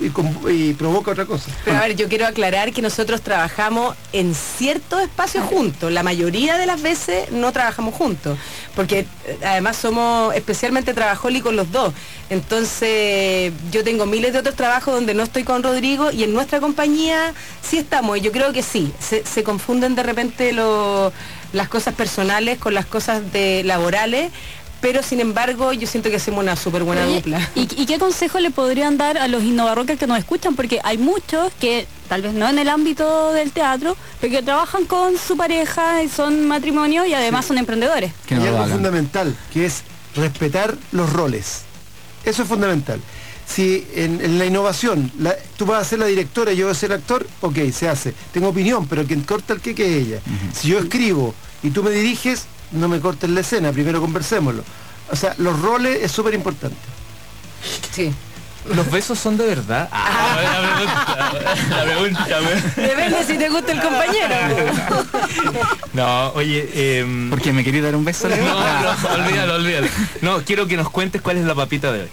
y- 0.00 0.06
y 0.06 0.08
com- 0.10 0.34
y 0.48 0.72
provoca 0.74 1.10
otra 1.10 1.26
cosa. 1.26 1.50
Pero 1.64 1.76
a 1.78 1.80
ver, 1.82 1.96
yo 1.96 2.08
quiero 2.08 2.26
aclarar 2.26 2.72
que 2.72 2.82
nosotros 2.82 3.20
trabajamos 3.22 3.96
en 4.12 4.34
ciertos 4.34 5.02
espacios 5.02 5.44
juntos. 5.44 5.90
La 5.92 6.02
mayoría 6.02 6.56
de 6.58 6.66
las 6.66 6.80
veces 6.80 7.30
no 7.32 7.52
trabajamos 7.52 7.94
juntos, 7.94 8.38
porque 8.76 9.00
eh, 9.26 9.38
además 9.44 9.76
somos 9.76 10.34
especialmente 10.34 10.94
trabajólicos 10.94 11.52
los 11.54 11.70
dos. 11.72 11.92
Entonces, 12.30 13.52
yo 13.72 13.82
tengo 13.82 14.06
miles 14.06 14.32
de 14.32 14.38
otros 14.38 14.54
trabajos 14.54 14.94
donde 14.94 15.14
no 15.14 15.22
estoy 15.24 15.42
con 15.42 15.62
Rodrigo 15.62 16.12
y 16.12 16.22
en 16.22 16.32
nuestra 16.32 16.60
compañía 16.60 17.34
sí 17.62 17.78
estamos. 17.80 18.18
Y 18.18 18.20
yo 18.20 18.32
creo 18.32 18.52
que 18.52 18.62
sí, 18.62 18.92
se, 19.00 19.24
se 19.26 19.42
confunden 19.42 19.94
de 19.94 20.02
repente 20.02 20.52
lo- 20.52 21.12
las 21.52 21.68
cosas 21.68 21.94
personales 21.94 22.58
con 22.58 22.74
las 22.74 22.86
cosas 22.86 23.32
de 23.32 23.62
laborales. 23.64 24.30
Pero 24.80 25.02
sin 25.02 25.20
embargo, 25.20 25.74
yo 25.74 25.86
siento 25.86 26.08
que 26.08 26.16
hacemos 26.16 26.42
una 26.42 26.56
súper 26.56 26.84
buena 26.84 27.04
Oye, 27.04 27.16
dupla. 27.16 27.50
¿y, 27.54 27.68
y 27.82 27.84
qué 27.84 27.98
consejo 27.98 28.38
le 28.40 28.50
podrían 28.50 28.96
dar 28.96 29.18
a 29.18 29.28
los 29.28 29.42
innovarrockers 29.42 29.98
que 29.98 30.06
nos 30.06 30.16
escuchan? 30.18 30.56
Porque 30.56 30.80
hay 30.82 30.96
muchos 30.96 31.52
que, 31.60 31.86
tal 32.08 32.22
vez 32.22 32.32
no 32.32 32.48
en 32.48 32.58
el 32.58 32.66
ámbito 32.70 33.34
del 33.34 33.52
teatro, 33.52 33.94
pero 34.22 34.32
que 34.32 34.42
trabajan 34.42 34.86
con 34.86 35.18
su 35.18 35.36
pareja 35.36 36.02
y 36.02 36.08
son 36.08 36.48
matrimonio 36.48 37.04
y 37.04 37.12
además 37.12 37.44
son 37.44 37.58
emprendedores. 37.58 38.10
Que 38.26 38.36
no 38.36 38.40
Hay 38.40 38.46
lo 38.46 38.52
algo 38.54 38.62
hagan. 38.64 38.76
fundamental, 38.78 39.36
que 39.52 39.66
es 39.66 39.82
respetar 40.16 40.74
los 40.92 41.12
roles. 41.12 41.60
Eso 42.24 42.42
es 42.44 42.48
fundamental. 42.48 43.02
Si 43.52 43.86
en, 43.96 44.20
en 44.20 44.38
la 44.38 44.46
innovación 44.46 45.10
la- 45.18 45.34
tú 45.56 45.66
vas 45.66 45.82
a 45.82 45.84
ser 45.84 45.98
la 45.98 46.06
directora 46.06 46.52
y 46.52 46.56
yo 46.56 46.66
voy 46.66 46.72
a 46.72 46.74
ser 46.74 46.92
actor, 46.92 47.26
ok, 47.40 47.56
se 47.72 47.88
hace. 47.88 48.14
Tengo 48.32 48.48
opinión, 48.48 48.86
pero 48.86 49.04
quien 49.04 49.22
corta 49.22 49.54
el 49.54 49.60
queque 49.60 49.84
es 49.98 50.06
ella. 50.06 50.20
Si 50.54 50.68
yo 50.68 50.78
escribo 50.78 51.34
y 51.62 51.70
tú 51.70 51.82
me 51.82 51.90
diriges, 51.90 52.44
no 52.70 52.86
me 52.88 53.00
cortes 53.00 53.28
la 53.28 53.40
escena, 53.40 53.72
primero 53.72 54.00
conversémoslo. 54.00 54.62
O 55.10 55.16
sea, 55.16 55.34
los 55.38 55.60
roles 55.60 55.98
es 56.02 56.12
súper 56.12 56.34
importante. 56.34 56.76
Sí. 57.92 58.12
¿Los 58.74 58.90
besos 58.90 59.18
son 59.18 59.36
de 59.36 59.46
verdad? 59.46 59.88
Ah, 59.92 60.36
la 61.70 61.82
pregunta, 61.84 62.28
la 62.28 62.38
pregunta, 62.38 62.76
Depende 62.76 63.24
si 63.26 63.36
te 63.38 63.48
gusta 63.48 63.72
el 63.72 63.80
compañero. 63.80 64.36
No, 65.92 66.28
oye, 66.34 66.68
eh, 66.72 67.26
Porque 67.30 67.52
me 67.52 67.64
quería 67.64 67.82
dar 67.82 67.96
un 67.96 68.04
beso. 68.04 68.28
no, 68.28 68.36
no, 68.36 69.14
olvídalo, 69.24 69.54
olvídalo. 69.56 69.88
No, 70.22 70.42
quiero 70.44 70.66
que 70.66 70.76
nos 70.76 70.90
cuentes 70.90 71.20
cuál 71.20 71.38
es 71.38 71.44
la 71.44 71.54
papita 71.54 71.90
de 71.92 72.02
hoy. 72.02 72.08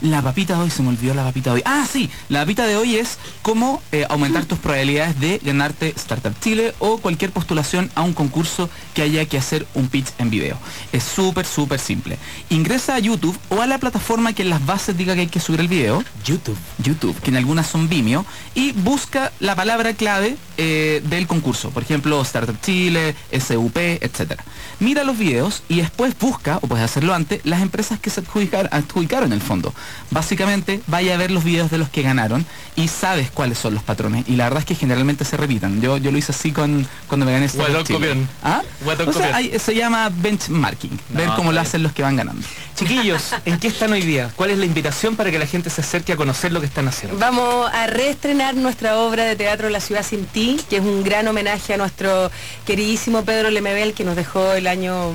La 0.00 0.22
papita 0.22 0.54
de 0.54 0.60
hoy, 0.62 0.70
se 0.70 0.82
me 0.82 0.90
olvidó 0.90 1.12
la 1.14 1.24
papita 1.24 1.50
de 1.50 1.56
hoy. 1.56 1.62
Ah, 1.64 1.84
sí, 1.90 2.08
la 2.28 2.40
papita 2.40 2.66
de 2.66 2.76
hoy 2.76 2.94
es 2.96 3.18
cómo 3.42 3.82
eh, 3.90 4.06
aumentar 4.08 4.44
tus 4.44 4.58
probabilidades 4.58 5.18
de 5.18 5.40
ganarte 5.42 5.88
Startup 5.96 6.32
Chile 6.40 6.72
o 6.78 6.98
cualquier 6.98 7.32
postulación 7.32 7.90
a 7.96 8.02
un 8.02 8.12
concurso 8.12 8.70
que 8.94 9.02
haya 9.02 9.24
que 9.24 9.38
hacer 9.38 9.66
un 9.74 9.88
pitch 9.88 10.06
en 10.18 10.30
video. 10.30 10.56
Es 10.92 11.02
súper, 11.02 11.46
súper 11.46 11.80
simple. 11.80 12.16
Ingresa 12.48 12.94
a 12.94 12.98
YouTube 13.00 13.36
o 13.48 13.60
a 13.60 13.66
la 13.66 13.78
plataforma 13.78 14.32
que 14.34 14.42
en 14.42 14.50
las 14.50 14.64
bases 14.64 14.96
diga 14.96 15.14
que 15.16 15.22
hay 15.22 15.26
que 15.26 15.40
subir 15.40 15.58
el 15.60 15.68
video. 15.68 16.04
YouTube. 16.24 16.56
YouTube, 16.78 17.18
que 17.20 17.30
en 17.30 17.36
algunas 17.36 17.66
son 17.66 17.88
Vimeo, 17.88 18.24
y 18.54 18.70
busca 18.72 19.32
la 19.40 19.56
palabra 19.56 19.94
clave 19.94 20.36
eh, 20.58 21.02
del 21.06 21.26
concurso. 21.26 21.70
Por 21.70 21.82
ejemplo, 21.82 22.22
Startup 22.22 22.56
Chile, 22.62 23.16
SUP, 23.32 23.76
etc. 23.76 24.40
Mira 24.78 25.02
los 25.02 25.18
videos 25.18 25.64
y 25.68 25.78
después 25.78 26.16
busca, 26.16 26.58
o 26.62 26.68
puedes 26.68 26.84
hacerlo 26.84 27.14
antes, 27.14 27.40
las 27.44 27.62
empresas 27.62 27.98
que 27.98 28.10
se 28.10 28.22
adjudicar- 28.22 28.68
adjudicaron 28.70 29.32
el 29.32 29.40
fondo. 29.40 29.74
Básicamente, 30.10 30.80
vaya 30.86 31.14
a 31.14 31.16
ver 31.18 31.30
los 31.30 31.44
videos 31.44 31.70
de 31.70 31.78
los 31.78 31.88
que 31.90 32.02
ganaron 32.02 32.46
y 32.76 32.88
sabes 32.88 33.30
cuáles 33.30 33.58
son 33.58 33.74
los 33.74 33.82
patrones. 33.82 34.24
Y 34.28 34.36
la 34.36 34.44
verdad 34.44 34.60
es 34.60 34.64
que 34.64 34.74
generalmente 34.74 35.24
se 35.24 35.36
repitan. 35.36 35.80
Yo, 35.82 35.98
yo 35.98 36.10
lo 36.10 36.18
hice 36.18 36.32
así 36.32 36.50
con 36.52 36.86
cuando 37.08 37.26
me 37.26 37.32
gané 37.32 37.48
copión. 37.48 38.28
¿Ah? 38.42 38.62
Guatón 38.84 39.08
O 39.08 39.12
sea, 39.12 39.32
copión. 39.32 39.34
hay- 39.34 39.58
se 39.58 39.74
llama 39.74 40.10
benchmarking. 40.14 40.98
No, 41.10 41.18
ver 41.18 41.28
cómo 41.36 41.52
lo 41.52 41.60
hacen 41.60 41.82
los 41.82 41.92
que 41.92 42.02
van 42.02 42.16
ganando. 42.16 42.42
Chiquillos, 42.76 43.34
¿en 43.44 43.58
qué 43.58 43.68
están 43.68 43.92
hoy 43.92 44.02
día? 44.02 44.30
¿Cuál 44.36 44.50
es 44.50 44.58
la 44.58 44.64
invitación 44.64 45.16
para 45.16 45.30
que 45.30 45.38
la 45.38 45.46
gente 45.46 45.68
se 45.68 45.80
acerque 45.80 46.12
a 46.12 46.16
conocer 46.16 46.52
lo 46.52 46.60
que 46.60 46.66
están 46.66 46.86
haciendo? 46.88 47.18
Vamos 47.18 47.70
a 47.72 47.86
reestrenar 47.88 48.54
nuestra 48.54 48.98
obra 48.98 49.24
de 49.24 49.34
teatro 49.36 49.68
La 49.68 49.80
ciudad 49.80 50.04
sin 50.04 50.24
ti, 50.26 50.58
que 50.70 50.76
es 50.76 50.82
un 50.82 51.02
gran 51.02 51.26
homenaje 51.28 51.74
a 51.74 51.76
nuestro 51.76 52.30
queridísimo 52.64 53.24
Pedro 53.24 53.50
Lemebel 53.50 53.94
que 53.94 54.04
nos 54.04 54.14
dejó 54.16 54.52
el 54.52 54.66
año 54.68 55.12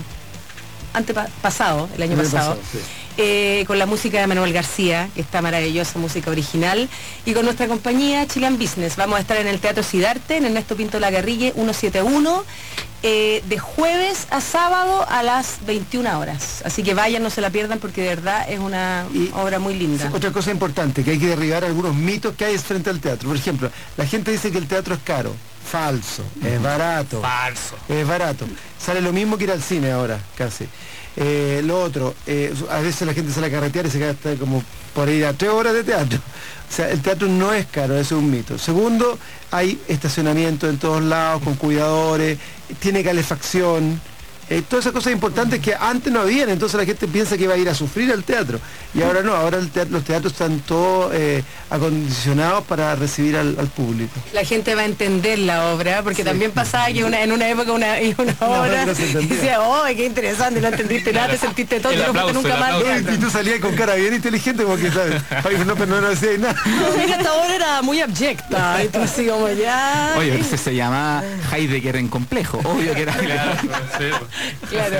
antepasado, 0.93 1.89
el 1.95 2.03
año 2.03 2.13
El 2.13 2.19
año 2.19 2.30
pasado. 2.32 2.55
pasado, 2.55 2.61
sí. 2.71 2.80
Eh, 3.18 3.64
con 3.68 3.80
la 3.80 3.86
música 3.86 4.20
de 4.20 4.28
Manuel 4.28 4.53
García, 4.53 5.09
que 5.14 5.22
está 5.22 5.41
maravillosa, 5.41 5.99
música 5.99 6.32
original, 6.32 6.89
y 7.26 7.34
con 7.34 7.45
nuestra 7.45 7.68
compañía 7.68 8.28
Chilean 8.28 8.57
Business. 8.57 8.95
Vamos 8.95 9.18
a 9.18 9.22
estar 9.22 9.38
en 9.38 9.47
el 9.47 9.59
Teatro 9.59 9.84
Sidarte, 9.84 10.38
en 10.38 10.45
Ernesto 10.45 10.76
Pinto 10.76 10.99
Lagarrigue 10.99 11.51
171, 11.53 12.43
eh, 13.03 13.43
de 13.47 13.59
jueves 13.59 14.28
a 14.30 14.39
sábado 14.41 15.05
a 15.09 15.24
las 15.24 15.57
21 15.66 16.20
horas. 16.20 16.61
Así 16.66 16.84
que 16.84 16.93
vayan, 16.93 17.22
no 17.22 17.30
se 17.30 17.41
la 17.41 17.49
pierdan, 17.49 17.80
porque 17.80 18.01
de 18.01 18.09
verdad 18.09 18.49
es 18.49 18.59
una 18.59 19.05
obra 19.34 19.59
muy 19.59 19.76
linda. 19.76 20.09
Otra 20.14 20.32
cosa 20.32 20.51
importante, 20.51 21.03
que 21.03 21.11
hay 21.11 21.20
que 21.20 21.28
derribar 21.28 21.66
algunos 21.66 21.93
mitos 21.93 22.36
que 22.36 22.45
hay 22.45 22.57
frente 22.57 22.89
al 22.89 22.99
teatro. 22.99 23.28
Por 23.28 23.38
ejemplo, 23.38 23.70
la 23.97 24.05
gente 24.05 24.32
dice 24.32 24.51
que 24.51 24.57
el 24.57 24.68
teatro 24.68 24.95
es 24.95 25.01
caro. 25.03 25.36
Falso, 25.70 26.24
es 26.43 26.61
barato. 26.61 27.22
Falso. 27.22 27.76
Es 27.89 28.07
barato. 28.07 28.45
Sale 28.78 29.01
lo 29.01 29.14
mismo 29.14 29.38
que 29.38 29.45
ir 29.45 29.51
al 29.51 29.61
cine 29.61 29.91
ahora, 29.91 30.20
casi. 30.38 30.68
Eh, 31.16 31.61
lo 31.64 31.82
otro, 31.82 32.16
eh, 32.26 32.53
a 32.72 32.80
veces 32.80 33.05
la 33.05 33.14
gente 33.14 33.32
sale 33.32 33.47
a 33.47 33.51
carretear 33.51 33.86
y 33.86 33.91
se 33.91 33.99
gasta 33.99 34.36
como 34.36 34.64
por 34.93 35.09
ir 35.09 35.26
a 35.26 35.34
tres 35.34 35.51
horas 35.51 35.74
de 35.74 35.84
teatro. 35.84 36.20
O 36.20 36.76
sea, 36.76 36.89
el 36.89 37.01
teatro 37.01 37.28
no 37.28 37.53
es 37.53 37.68
caro, 37.68 37.95
eso 37.95 38.18
es 38.18 38.24
un 38.24 38.32
mito. 38.32 38.57
Segundo, 38.57 39.20
hay 39.51 39.80
estacionamiento 39.88 40.68
en 40.68 40.80
todos 40.80 41.03
lados, 41.03 41.43
con 41.43 41.55
cuidadores, 41.55 42.39
tiene 42.80 43.03
calefacción. 43.03 44.01
Eh, 44.50 44.62
todas 44.68 44.84
esas 44.86 44.94
cosas 44.94 45.14
importantes 45.14 45.60
que 45.60 45.74
antes 45.74 46.12
no 46.12 46.22
habían, 46.22 46.50
entonces 46.50 46.78
la 46.80 46.86
gente 46.86 47.08
piensa 47.08 47.38
que 47.38 47.48
va 47.48 47.54
a 47.54 47.58
ir 47.58 47.70
a 47.70 47.74
sufrir 47.76 48.12
al 48.12 48.24
teatro. 48.24 48.60
Y 48.94 49.02
ahora 49.02 49.22
no, 49.24 49.34
ahora 49.36 49.58
el 49.58 49.70
teatro- 49.70 49.94
los 49.94 50.04
teatros 50.04 50.34
están 50.34 50.60
todos 50.60 51.12
eh, 51.14 51.44
acondicionados 51.70 52.64
para 52.66 52.96
recibir 52.96 53.36
al, 53.38 53.56
al 53.60 53.68
público. 53.68 54.14
la 54.34 54.44
gente 54.44 54.76
va 54.76 54.82
a 54.82 54.86
entender 54.86 55.39
la 55.39 55.74
obra, 55.74 56.02
porque 56.04 56.24
también 56.24 56.52
pasaba 56.52 56.88
que 56.88 57.04
una, 57.04 57.22
en 57.22 57.32
una 57.32 57.50
época 57.50 57.72
una, 57.72 58.02
y 58.02 58.16
una 58.18 58.34
obra 58.41 58.86
no 58.86 58.94
se 58.96 59.06
entendía. 59.08 59.36
decía, 59.36 59.62
oh, 59.62 59.84
qué 59.96 60.06
interesante, 60.06 60.62
no 60.62 60.68
entendiste 60.68 61.12
nada, 61.14 61.30
te 61.30 61.38
sentiste 61.38 61.80
todo, 61.80 61.91
El 61.94 62.00
no 62.00 62.06
aplauso, 62.08 62.34
nunca 62.34 62.54
el 62.54 63.04
más. 63.04 63.14
Y 63.16 63.18
tú 63.18 63.30
salías 63.30 63.60
con 63.60 63.76
cara 63.76 63.96
bien 63.96 64.14
inteligente 64.14 64.64
porque, 64.64 64.91
¿sabes? 64.91 65.22
Ay, 65.30 65.58
no, 65.66 65.76
pero 65.76 65.88
no, 65.88 66.02
no 66.02 66.10
decías 66.10 66.39
nada. 66.39 66.56
No, 66.66 67.02
esta 67.02 67.34
obra 67.34 67.56
era 67.56 67.82
muy 67.82 68.02
abyecta, 68.02 68.84
y 68.84 68.88
tú 68.89 69.00
así 69.00 69.26
como 69.28 69.50
ya... 69.50 70.16
Oye, 70.18 70.39
ese 70.39 70.58
se 70.58 70.76
llama 70.76 71.24
Heidegger 71.52 71.96
en 71.96 72.08
complejo. 72.08 72.60
Obvio 72.64 72.94
que 72.94 73.02
era. 73.04 73.14
Claro, 73.14 73.52
claro. 74.69 74.97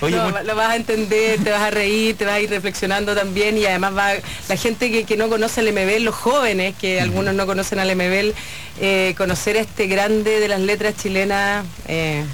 Oye, 0.00 0.16
No, 0.16 0.42
lo 0.42 0.56
vas 0.56 0.70
a 0.70 0.76
entender, 0.76 1.38
te 1.42 1.50
vas 1.50 1.62
a 1.62 1.70
reír, 1.70 2.16
te 2.16 2.24
vas 2.24 2.34
a 2.34 2.40
ir 2.40 2.50
reflexionando 2.50 3.14
también 3.14 3.56
y 3.58 3.64
además 3.66 3.96
va 3.96 4.12
la 4.48 4.56
gente 4.56 4.90
que, 4.90 5.04
que 5.04 5.16
no 5.16 5.28
conoce 5.28 5.60
al 5.60 5.72
MBL, 5.72 6.02
los 6.04 6.14
jóvenes, 6.14 6.74
que 6.80 7.00
algunos 7.00 7.34
no 7.34 7.46
conocen 7.46 7.78
al 7.78 7.94
MBL, 7.94 8.32
eh, 8.80 9.14
conocer 9.16 9.56
a 9.56 9.60
este 9.60 9.86
grande 9.86 10.40
de 10.40 10.48
las 10.48 10.60
letras 10.60 10.94
chilenas. 10.96 11.64
eh, 11.88 12.24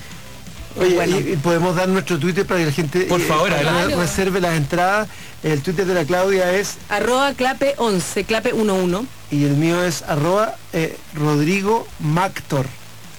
Oye, 0.79 0.95
bueno. 0.95 1.19
y, 1.19 1.33
y 1.33 1.37
podemos 1.37 1.75
dar 1.75 1.89
nuestro 1.89 2.19
Twitter 2.19 2.47
para 2.47 2.61
que 2.61 2.67
la 2.67 2.73
gente 2.73 3.01
Por 3.03 3.21
favor, 3.21 3.49
que 3.49 3.55
adelante. 3.57 3.97
reserve 3.97 4.41
las 4.41 4.57
entradas. 4.57 5.09
El 5.43 5.63
Twitter 5.63 5.85
de 5.87 5.95
la 5.95 6.05
Claudia 6.05 6.53
es 6.53 6.77
Arroba 6.91 7.33
clape 7.33 7.75
11, 7.79 8.25
clape 8.25 8.53
11. 8.53 9.07
y 9.33 9.45
el 9.45 9.53
mío 9.57 9.83
es 9.83 10.03
arroba 10.03 10.55
eh, 10.73 10.97
Rodrigo 11.15 11.89
Mactor. 11.99 12.67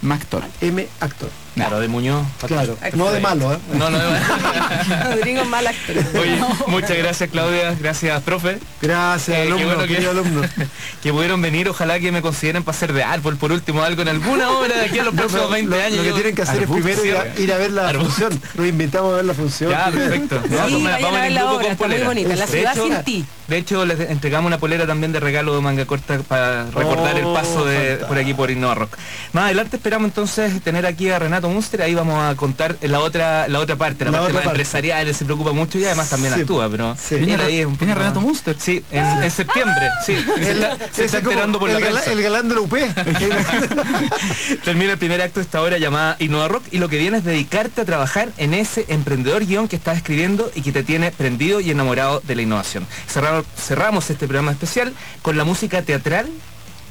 Mactor. 0.01 0.43
M 0.61 0.87
Actor. 1.01 1.29
Claro, 1.55 1.79
de 1.81 1.87
Muñoz. 1.89 2.25
Claro, 2.47 2.77
no 2.93 3.11
de 3.11 3.19
malo, 3.19 3.53
¿eh? 3.53 3.57
No, 3.73 3.89
no, 3.89 3.97
Rodrigo 5.15 5.43
mal 5.45 5.67
actor. 5.67 5.95
Oye, 6.21 6.39
muchas 6.67 6.97
gracias 6.97 7.29
Claudia, 7.29 7.75
gracias 7.79 8.21
profe. 8.23 8.57
Gracias, 8.81 9.37
Eh, 9.37 9.41
qué 9.43 9.47
alumno, 9.47 9.65
bueno 9.67 9.81
que, 9.81 9.87
querido 9.89 10.11
alumno. 10.11 10.41
que 11.03 11.11
pudieron 11.11 11.41
venir, 11.41 11.67
ojalá 11.69 11.99
que 11.99 12.11
me 12.11 12.21
consideren 12.21 12.63
para 12.63 12.77
ser 12.77 12.93
de 12.93 13.03
árbol 13.03 13.35
por 13.37 13.51
último 13.51 13.83
algo 13.83 14.01
en 14.01 14.07
alguna 14.07 14.49
obra 14.51 14.75
de 14.77 14.85
aquí 14.85 14.99
a 14.99 15.03
los 15.03 15.13
No, 15.13 15.19
próximos 15.21 15.47
pero 15.49 15.53
20 15.69 15.75
lo, 15.77 15.83
años. 15.83 15.97
Lo 15.97 16.03
que 16.03 16.11
tienen 16.13 16.35
que 16.35 16.41
hacer 16.41 16.63
es 16.63 16.69
primero 16.69 17.05
ir 17.05 17.15
a, 17.17 17.35
sí. 17.35 17.43
ir 17.43 17.53
a 17.53 17.57
ver 17.57 17.71
la 17.71 17.93
función. 17.93 18.41
Los 18.55 18.67
invitamos 18.67 19.13
a 19.13 19.15
ver 19.17 19.25
la 19.25 19.33
función. 19.33 19.71
Ya, 19.71 19.85
perfecto. 19.91 20.41
Sí, 20.51 20.55
vamos, 20.55 20.83
vayan 20.83 21.01
vamos 21.01 21.17
a 21.17 21.21
ver 21.21 21.27
en 21.27 21.35
la 21.35 21.41
grupo 21.41 21.55
obra, 21.57 21.67
está 21.71 21.87
muy 21.87 21.97
bonita, 21.99 22.35
La 22.35 22.45
De 22.45 22.51
ciudad 22.51 22.71
hecho- 22.73 22.83
sin 22.87 23.03
ti. 23.03 23.25
De 23.47 23.57
hecho, 23.57 23.85
les 23.85 23.99
entregamos 24.09 24.47
una 24.47 24.59
polera 24.59 24.87
también 24.87 25.11
de 25.11 25.19
regalo 25.19 25.53
de 25.53 25.61
manga 25.61 25.85
corta 25.85 26.19
para 26.19 26.63
recordar 26.67 27.17
el 27.17 27.25
Oh, 27.25 27.33
paso 27.33 27.65
de 27.65 27.97
por 28.07 28.17
aquí 28.17 28.33
por 28.33 28.49
Innova 28.49 28.75
Rock. 28.75 28.95
Más 29.33 29.45
adelante 29.45 29.75
esperamos 29.75 30.07
entonces 30.07 30.61
tener 30.61 30.85
aquí 30.85 31.09
a 31.09 31.19
Renato 31.19 31.40
Munster, 31.49 31.81
ahí 31.81 31.93
vamos 31.95 32.15
a 32.23 32.35
contar 32.35 32.77
la 32.81 32.99
otra 32.99 33.47
la 33.47 33.59
otra 33.59 33.75
parte, 33.75 34.05
la, 34.05 34.11
La 34.11 34.17
parte 34.19 34.31
otra 34.31 34.33
más 34.33 34.43
parte. 34.45 34.49
empresarial, 34.61 35.07
él 35.07 35.15
se 35.15 35.25
preocupa 35.25 35.51
mucho 35.51 35.77
y 35.79 35.85
además 35.85 36.09
también 36.09 36.33
Sí, 36.35 36.41
actúa, 36.41 36.69
pero 36.69 36.95
sí. 36.95 37.15
¿Viene, 37.15 37.41
ahí 37.43 37.63
un 37.65 37.77
viene 37.77 37.95
Renato 37.95 38.21
Munster? 38.21 38.55
Sí, 38.59 38.83
en, 38.91 39.05
en 39.23 39.31
septiembre, 39.31 39.89
sí, 40.05 40.15
se 40.43 40.51
está, 40.51 40.77
se 40.91 41.05
está 41.05 41.17
enterando 41.19 41.59
por 41.59 41.69
la 41.69 41.77
el, 41.77 41.83
galán, 41.83 42.01
prensa. 42.03 42.11
el 42.11 42.23
galán 42.23 42.49
de 42.49 42.55
la 42.55 42.61
UP. 42.61 42.73
Termina 44.63 44.93
el 44.93 44.97
primer 44.97 45.21
acto 45.21 45.39
de 45.39 45.43
esta 45.45 45.61
hora 45.61 45.77
llamada 45.77 46.15
Innova 46.19 46.47
Rock 46.47 46.63
y 46.71 46.77
lo 46.79 46.89
que 46.89 46.97
viene 46.97 47.17
es 47.17 47.23
dedicarte 47.23 47.81
a 47.81 47.85
trabajar 47.85 48.29
en 48.37 48.53
ese 48.53 48.85
emprendedor 48.89 49.45
guion 49.45 49.67
que 49.67 49.75
estás 49.75 49.97
escribiendo 49.97 50.51
y 50.55 50.61
que 50.61 50.71
te 50.71 50.83
tiene 50.83 51.11
prendido 51.11 51.59
y 51.59 51.71
enamorado 51.71 52.21
de 52.25 52.35
la 52.35 52.41
innovación. 52.41 52.85
Cerramos, 53.07 53.45
cerramos 53.57 54.09
este 54.09 54.27
programa 54.27 54.51
especial 54.51 54.93
con 55.21 55.37
la 55.37 55.43
música 55.43 55.81
teatral 55.81 56.27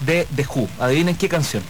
de 0.07 0.27
The 0.35 0.47
Who. 0.55 0.69
Adivinen 0.79 1.17
qué 1.17 1.29
canción. 1.29 1.63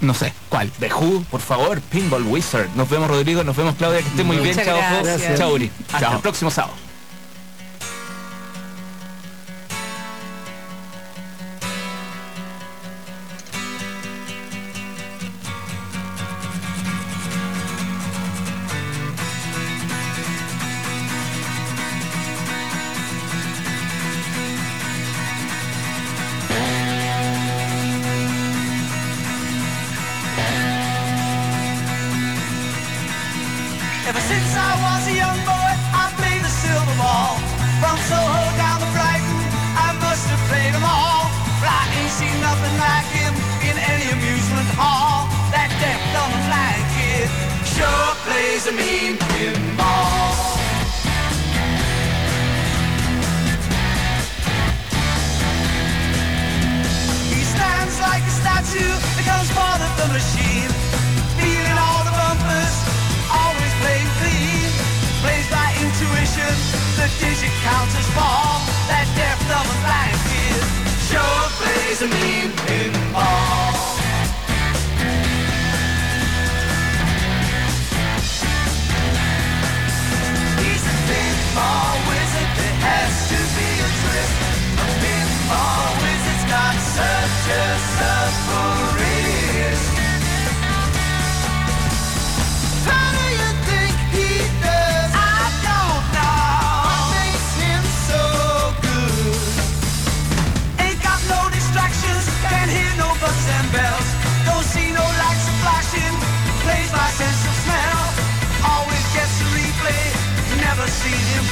No 0.00 0.12
sé, 0.14 0.32
¿cuál? 0.48 0.70
The 0.78 0.92
Who, 0.92 1.22
por 1.30 1.40
favor, 1.40 1.80
Pinball 1.80 2.22
Wizard. 2.24 2.68
Nos 2.76 2.88
vemos 2.88 3.08
Rodrigo, 3.08 3.42
nos 3.44 3.56
vemos 3.56 3.74
Claudia, 3.76 4.00
que 4.02 4.08
esté 4.08 4.24
muy 4.24 4.36
bien. 4.36 4.50
Muchas 4.56 4.64
Chao, 4.66 4.76
Jo. 4.98 5.04
gracias. 5.04 5.38
chao, 5.38 5.52
Uri. 5.54 5.70
Hasta 5.86 6.00
Chao. 6.00 6.14
el 6.16 6.20
próximo 6.20 6.50
sábado. 6.50 6.74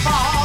fall. 0.05 0.44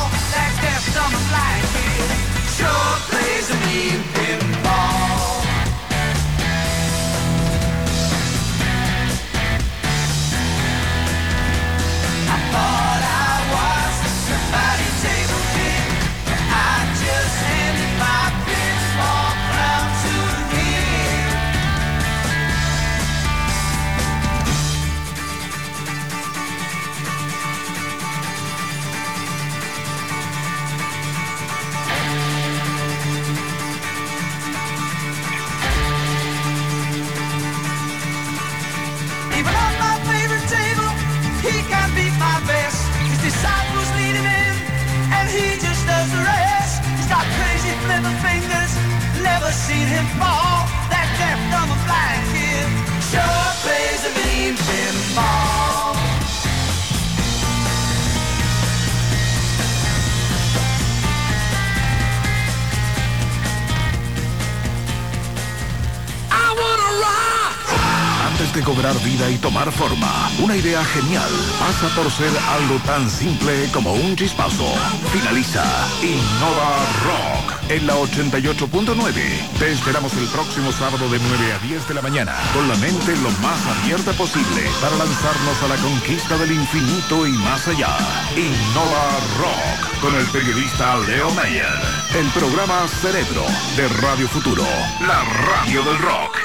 Antes 68.26 68.54
de 68.54 68.62
cobrar 68.64 68.98
vida 69.04 69.30
y 69.30 69.38
tomar 69.38 69.70
forma, 69.70 70.32
una 70.42 70.56
idea 70.56 70.84
genial 70.86 71.30
pasa 71.60 71.94
por 71.94 72.10
ser 72.10 72.32
algo 72.48 72.80
tan 72.86 73.10
simple 73.10 73.70
como 73.74 73.92
un 73.94 74.16
chispazo. 74.16 74.66
Finaliza 75.12 75.66
Innova 76.02 76.86
Rock 77.04 77.39
en 77.70 77.86
la 77.86 77.96
88.9. 77.96 79.14
Te 79.60 79.72
esperamos 79.72 80.14
el 80.14 80.28
próximo 80.28 80.72
sábado 80.72 81.08
de 81.10 81.20
9 81.20 81.54
a 81.54 81.60
10 81.60 81.88
de 81.88 81.94
la 81.94 82.02
mañana, 82.02 82.36
con 82.54 82.68
la 82.68 82.76
mente 82.78 83.16
lo 83.18 83.30
más 83.42 83.60
abierta 83.78 84.12
posible 84.14 84.64
para 84.82 84.96
lanzarnos 84.98 85.64
a 85.64 85.68
la 85.68 85.76
conquista 85.78 86.38
del 86.38 86.52
infinito 86.52 87.28
y 87.28 87.32
más 87.32 87.68
allá. 87.68 87.96
Innova 88.36 89.20
Rock 89.38 90.02
con 90.02 90.16
el 90.16 90.26
periodista 90.28 90.98
Leo 91.08 91.30
Mayer. 91.32 91.80
El 92.16 92.28
programa 92.32 92.88
Cerebro 92.88 93.46
de 93.78 93.88
Radio 94.02 94.28
Futuro, 94.28 94.64
la 95.02 95.24
radio 95.24 95.84
del 95.84 95.98
rock. 96.00 96.38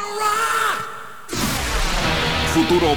Futuro 2.55 2.87